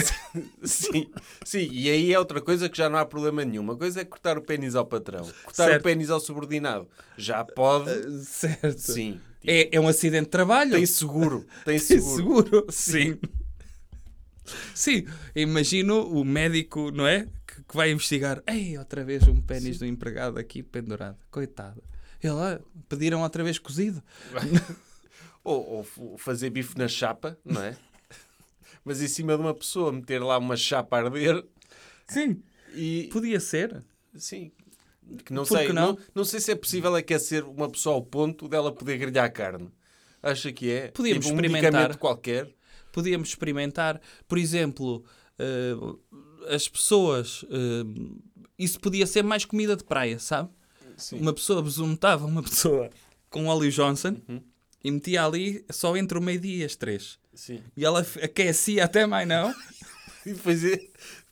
sim, 0.64 1.08
sim, 1.44 1.68
e 1.70 1.88
aí 1.88 2.12
é 2.12 2.18
outra 2.18 2.40
coisa 2.40 2.68
que 2.68 2.76
já 2.76 2.88
não 2.88 2.98
há 2.98 3.06
problema 3.06 3.44
nenhum. 3.44 3.62
Uma 3.62 3.76
coisa 3.76 4.00
é 4.00 4.04
cortar 4.04 4.36
o 4.36 4.42
pênis 4.42 4.74
ao 4.74 4.84
patrão, 4.84 5.24
cortar 5.44 5.66
Certo. 5.66 5.80
o 5.80 5.84
pênis 5.84 6.10
ao 6.10 6.18
subordinado. 6.18 6.88
Já 7.16 7.44
pode, 7.44 8.24
certo. 8.24 8.78
sim. 8.80 9.20
É, 9.46 9.76
é 9.76 9.80
um 9.80 9.88
acidente 9.88 10.24
de 10.24 10.30
trabalho. 10.30 10.72
Tem 10.72 10.86
seguro, 10.86 11.46
tem 11.64 11.78
Tem 11.78 11.78
seguro. 11.78 12.16
seguro. 12.16 12.66
Sim. 12.70 13.18
Sim, 14.74 15.06
imagino 15.34 16.08
o 16.08 16.24
médico, 16.24 16.90
não 16.90 17.06
é? 17.06 17.26
Que, 17.46 17.62
que 17.62 17.76
vai 17.76 17.90
investigar. 17.90 18.42
Ei, 18.46 18.78
outra 18.78 19.04
vez 19.04 19.26
um 19.28 19.40
pênis 19.40 19.78
do 19.78 19.86
empregado 19.86 20.38
aqui 20.38 20.62
pendurado. 20.62 21.18
Coitado. 21.30 21.82
Ele, 22.22 22.32
ah, 22.32 22.60
pediram 22.88 23.22
outra 23.22 23.44
vez 23.44 23.58
cozido. 23.58 24.02
Ou, 25.44 25.86
ou 25.96 26.18
fazer 26.18 26.50
bife 26.50 26.76
na 26.76 26.86
chapa, 26.88 27.38
não 27.42 27.62
é? 27.62 27.74
Mas 28.84 29.00
em 29.00 29.08
cima 29.08 29.34
de 29.34 29.40
uma 29.40 29.54
pessoa, 29.54 29.90
meter 29.90 30.18
lá 30.22 30.36
uma 30.36 30.56
chapa 30.56 30.98
a 30.98 31.04
arder 31.04 31.42
Sim. 32.06 32.42
e. 32.74 33.08
Podia 33.10 33.40
ser. 33.40 33.82
Sim. 34.14 34.52
Que 35.24 35.32
não 35.32 35.44
sei, 35.44 35.68
não? 35.72 35.92
não? 35.92 35.98
Não, 36.14 36.24
sei 36.24 36.40
se 36.40 36.50
é 36.50 36.54
possível 36.54 36.94
aquecer 36.94 37.44
uma 37.48 37.68
pessoa 37.70 37.94
ao 37.96 38.02
ponto 38.02 38.48
dela 38.48 38.72
poder 38.72 38.98
grelhar 38.98 39.32
carne. 39.32 39.70
Acha 40.22 40.52
que 40.52 40.70
é? 40.70 40.88
Podíamos 40.88 41.26
tipo, 41.26 41.38
um 41.38 41.44
experimentar. 41.44 41.96
qualquer. 41.96 42.48
podíamos 42.92 43.28
experimentar, 43.28 44.00
por 44.26 44.36
exemplo, 44.38 45.04
eh, 45.38 45.74
as 46.54 46.68
pessoas. 46.68 47.44
eh, 47.50 47.84
isso 48.58 48.80
podia 48.80 49.06
ser 49.06 49.22
mais 49.22 49.44
comida 49.44 49.76
de 49.76 49.84
praia, 49.84 50.18
sabe? 50.18 50.50
Sim. 50.96 51.20
Uma 51.20 51.32
pessoa 51.32 51.62
besuntava 51.62 52.26
uma 52.26 52.42
pessoa 52.44 52.90
com 53.30 53.46
óleo 53.46 53.70
Johnson 53.70 54.16
Uhum. 54.28 54.42
e 54.82 54.90
metia 54.90 55.24
ali 55.24 55.64
só 55.70 55.96
entre 55.96 56.18
o 56.18 56.20
meio-dia 56.22 56.62
e 56.62 56.64
as 56.64 56.74
três. 56.74 57.18
Sim. 57.32 57.60
E 57.76 57.84
ela 57.84 58.00
aquecia 58.22 58.84
até 58.84 59.06
mais 59.06 59.26
não. 59.28 59.54
E 60.26 60.32
depois 60.34 60.62
ia, 60.62 60.78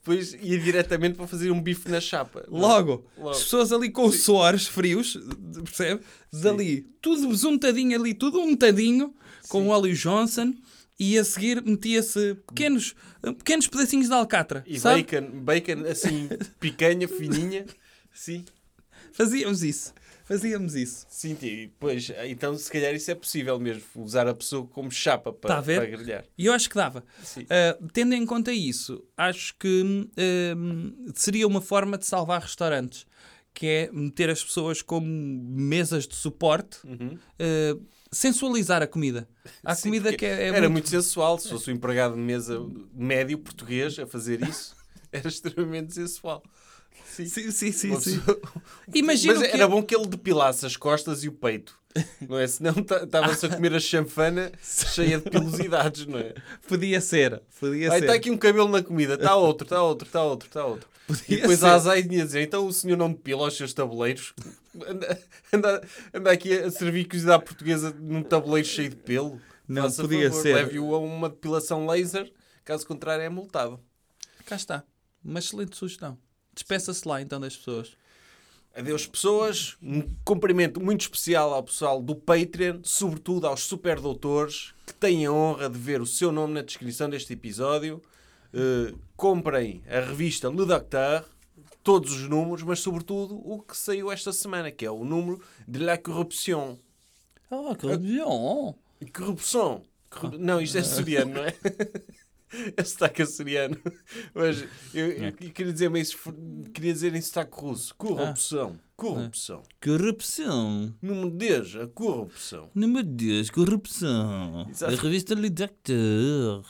depois 0.06 0.34
ia 0.40 0.56
diretamente 0.56 1.16
para 1.16 1.26
fazer 1.26 1.50
um 1.50 1.60
bife 1.60 1.90
na 1.90 2.00
chapa. 2.00 2.44
Logo, 2.48 3.04
Logo. 3.18 3.30
as 3.30 3.42
pessoas 3.42 3.72
ali 3.72 3.90
com 3.90 4.10
suores 4.12 4.68
frios, 4.68 5.18
percebe? 5.64 6.00
Dali, 6.32 6.86
tudo 7.02 7.28
besuntadinho 7.28 7.98
ali, 7.98 8.14
tudo 8.14 8.40
untadinho, 8.40 9.12
com 9.48 9.66
óleo 9.68 9.92
Johnson. 9.94 10.54
E 10.98 11.18
a 11.18 11.24
seguir 11.24 11.62
metia-se 11.62 12.36
pequenos, 12.46 12.94
pequenos 13.20 13.66
pedacinhos 13.66 14.06
de 14.06 14.14
alcatra. 14.14 14.64
E 14.66 14.80
sabe? 14.80 15.02
bacon, 15.02 15.40
bacon 15.42 15.90
assim, 15.90 16.28
picanha, 16.58 17.06
fininha. 17.06 17.66
Sim. 18.14 18.46
Fazíamos 19.12 19.62
isso. 19.62 19.92
Fazíamos 20.26 20.74
isso. 20.74 21.06
Sim, 21.08 21.34
depois, 21.40 22.10
então 22.26 22.58
se 22.58 22.70
calhar 22.70 22.92
isso 22.94 23.08
é 23.10 23.14
possível 23.14 23.58
mesmo, 23.60 23.82
usar 23.94 24.26
a 24.26 24.34
pessoa 24.34 24.66
como 24.66 24.90
chapa 24.90 25.32
Tá 25.32 25.38
para, 25.38 25.58
a 25.58 25.60
ver? 25.60 25.76
para 25.80 25.86
grelhar. 25.96 26.24
E 26.36 26.46
eu 26.46 26.52
acho 26.52 26.68
que 26.68 26.74
dava. 26.74 27.04
Ah, 27.48 27.78
tendo 27.92 28.12
em 28.12 28.26
conta 28.26 28.52
isso, 28.52 29.02
acho 29.16 29.54
que 29.56 29.82
hum, 30.56 31.06
seria 31.14 31.46
uma 31.46 31.60
forma 31.60 31.96
de 31.96 32.06
salvar 32.06 32.42
restaurantes, 32.42 33.06
que 33.54 33.66
é 33.66 33.90
meter 33.92 34.28
as 34.28 34.42
pessoas 34.42 34.82
como 34.82 35.06
mesas 35.06 36.06
de 36.08 36.14
suporte, 36.16 36.78
Uhum. 36.84 37.16
ah, 37.38 37.78
sensualizar 38.10 38.82
a 38.82 38.86
comida. 38.86 39.28
Há 39.64 39.74
Sim, 39.76 39.84
comida 39.90 40.12
que 40.12 40.24
é, 40.26 40.44
é 40.44 40.48
era 40.48 40.68
muito 40.68 40.88
sensual. 40.88 41.38
Se 41.38 41.48
fosse 41.50 41.70
um 41.70 41.74
empregado 41.74 42.14
de 42.14 42.20
mesa 42.20 42.58
médio 42.92 43.38
português 43.38 43.96
a 43.98 44.06
fazer 44.06 44.42
isso, 44.42 44.74
era 45.12 45.28
extremamente 45.28 45.94
sensual. 45.94 46.42
Sim. 47.04 47.26
Sim, 47.26 47.50
sim, 47.50 47.72
sim. 47.72 48.00
Sim. 48.00 48.22
Imagina 48.94 49.34
Mas 49.34 49.48
que 49.48 49.54
era 49.54 49.64
é- 49.64 49.68
bom 49.68 49.82
que 49.82 49.94
ele 49.96 50.06
depilasse 50.06 50.66
as 50.66 50.76
costas 50.76 51.24
e 51.24 51.28
o 51.28 51.32
peito. 51.32 51.78
Não 52.28 52.38
é? 52.38 52.46
Senão 52.46 52.74
estava-se 52.78 53.46
a 53.46 53.48
comer 53.48 53.74
a 53.74 53.80
chanfana 53.80 54.52
cheia 54.62 55.18
de 55.18 55.30
pilosidades, 55.30 56.04
não 56.06 56.18
é? 56.18 56.34
Podia 56.68 57.00
ser. 57.00 57.40
Podia 57.58 57.90
Aí 57.90 57.98
ser. 58.00 58.04
está 58.04 58.14
aqui 58.16 58.30
um 58.30 58.36
cabelo 58.36 58.68
na 58.68 58.82
comida, 58.82 59.14
está 59.14 59.34
outro, 59.34 59.64
está 59.64 59.82
outro, 59.82 60.06
está 60.06 60.22
outro, 60.22 60.46
está 60.48 60.64
outro. 60.66 60.88
Podia 61.06 61.24
E 61.28 61.36
depois 61.40 61.58
ser. 61.60 61.66
a 61.66 62.00
dizer: 62.00 62.42
então 62.42 62.66
o 62.66 62.72
senhor 62.72 62.98
não 62.98 63.10
depila 63.10 63.46
os 63.48 63.56
seus 63.56 63.72
tabuleiros? 63.72 64.34
Anda, 64.86 65.18
anda, 65.52 65.88
anda 66.12 66.30
aqui 66.30 66.52
a 66.52 66.70
servir 66.70 67.08
à 67.30 67.38
portuguesa 67.38 67.96
num 67.98 68.22
tabuleiro 68.22 68.68
cheio 68.68 68.90
de 68.90 68.96
pelo? 68.96 69.40
Não, 69.66 69.84
Faça 69.84 70.02
podia 70.02 70.28
favor, 70.28 70.42
ser. 70.42 70.54
Leve-o 70.54 70.94
a 70.94 70.98
uma 70.98 71.28
depilação 71.30 71.86
laser 71.86 72.30
Caso 72.66 72.84
contrário, 72.84 73.22
é 73.22 73.28
multado. 73.28 73.78
Cá 74.44 74.56
está. 74.56 74.82
Uma 75.24 75.38
excelente 75.38 75.76
sugestão. 75.76 76.18
Despeça-se 76.56 77.06
lá 77.06 77.20
então 77.22 77.38
das 77.38 77.54
pessoas. 77.56 77.96
Adeus, 78.74 79.06
pessoas. 79.06 79.76
Um 79.82 80.02
cumprimento 80.24 80.80
muito 80.80 81.02
especial 81.02 81.54
ao 81.54 81.62
pessoal 81.62 82.02
do 82.02 82.16
Patreon, 82.16 82.80
sobretudo 82.82 83.46
aos 83.46 83.60
super 83.62 84.00
doutores 84.00 84.74
que 84.86 84.92
têm 84.94 85.24
a 85.26 85.32
honra 85.32 85.70
de 85.70 85.78
ver 85.78 86.00
o 86.00 86.06
seu 86.06 86.32
nome 86.32 86.54
na 86.54 86.62
descrição 86.62 87.08
deste 87.08 87.32
episódio. 87.32 88.02
Uh, 88.54 88.98
comprem 89.16 89.82
a 89.86 90.00
revista 90.00 90.48
Le 90.48 90.64
Docteur, 90.66 91.24
todos 91.82 92.10
os 92.12 92.28
números, 92.28 92.62
mas 92.62 92.80
sobretudo 92.80 93.36
o 93.36 93.60
que 93.62 93.76
saiu 93.76 94.10
esta 94.10 94.32
semana, 94.32 94.70
que 94.70 94.84
é 94.86 94.90
o 94.90 95.04
número 95.04 95.42
de 95.68 95.78
La 95.78 95.96
Corruption. 95.98 96.76
Ah, 97.50 97.76
que 97.78 97.86
legal! 97.86 98.76
Corrupção. 99.14 99.82
Corru- 100.10 100.38
Não, 100.38 100.60
isto 100.60 100.78
é 100.78 100.82
soriano, 100.82 101.34
não 101.34 101.44
é? 101.44 101.54
Esse 102.76 102.90
sotaque 102.92 103.22
é 103.22 103.26
soriano. 103.26 103.76
Mas 104.34 104.64
eu, 104.94 105.10
eu 105.10 105.32
queria 105.32 105.72
dizer, 105.72 105.88
mas 105.90 106.16
queria 106.72 106.92
dizer 106.92 107.14
em 107.14 107.20
sotaque 107.20 107.60
russo. 107.60 107.94
Corrupção. 107.96 108.78
Corrupção. 108.96 109.62
Corrupção. 109.82 110.94
Número 111.02 111.30
10, 111.30 111.76
a 111.76 111.86
corrupção. 111.88 112.70
Número 112.74 113.06
10, 113.06 113.50
corrupção. 113.50 114.66
Exato. 114.70 114.94
A 114.94 114.96
revista 114.96 115.34
Le 115.34 115.50
Docteur. 115.50 116.64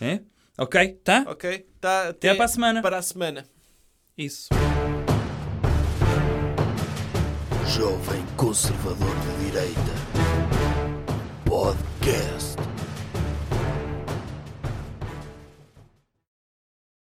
É? 0.00 0.20
Ok, 0.58 0.88
tá? 1.04 1.24
Ok? 1.28 1.66
Tá, 1.80 2.08
Até 2.08 2.34
para 2.34 2.44
a 2.46 2.48
semana. 2.48 2.82
Para 2.82 2.98
a 2.98 3.02
semana. 3.02 3.44
Isso. 4.16 4.48
Jovem 7.76 8.24
Conservador 8.36 9.14
de 9.20 9.44
Direita. 9.44 9.92
Podcast. 11.44 12.35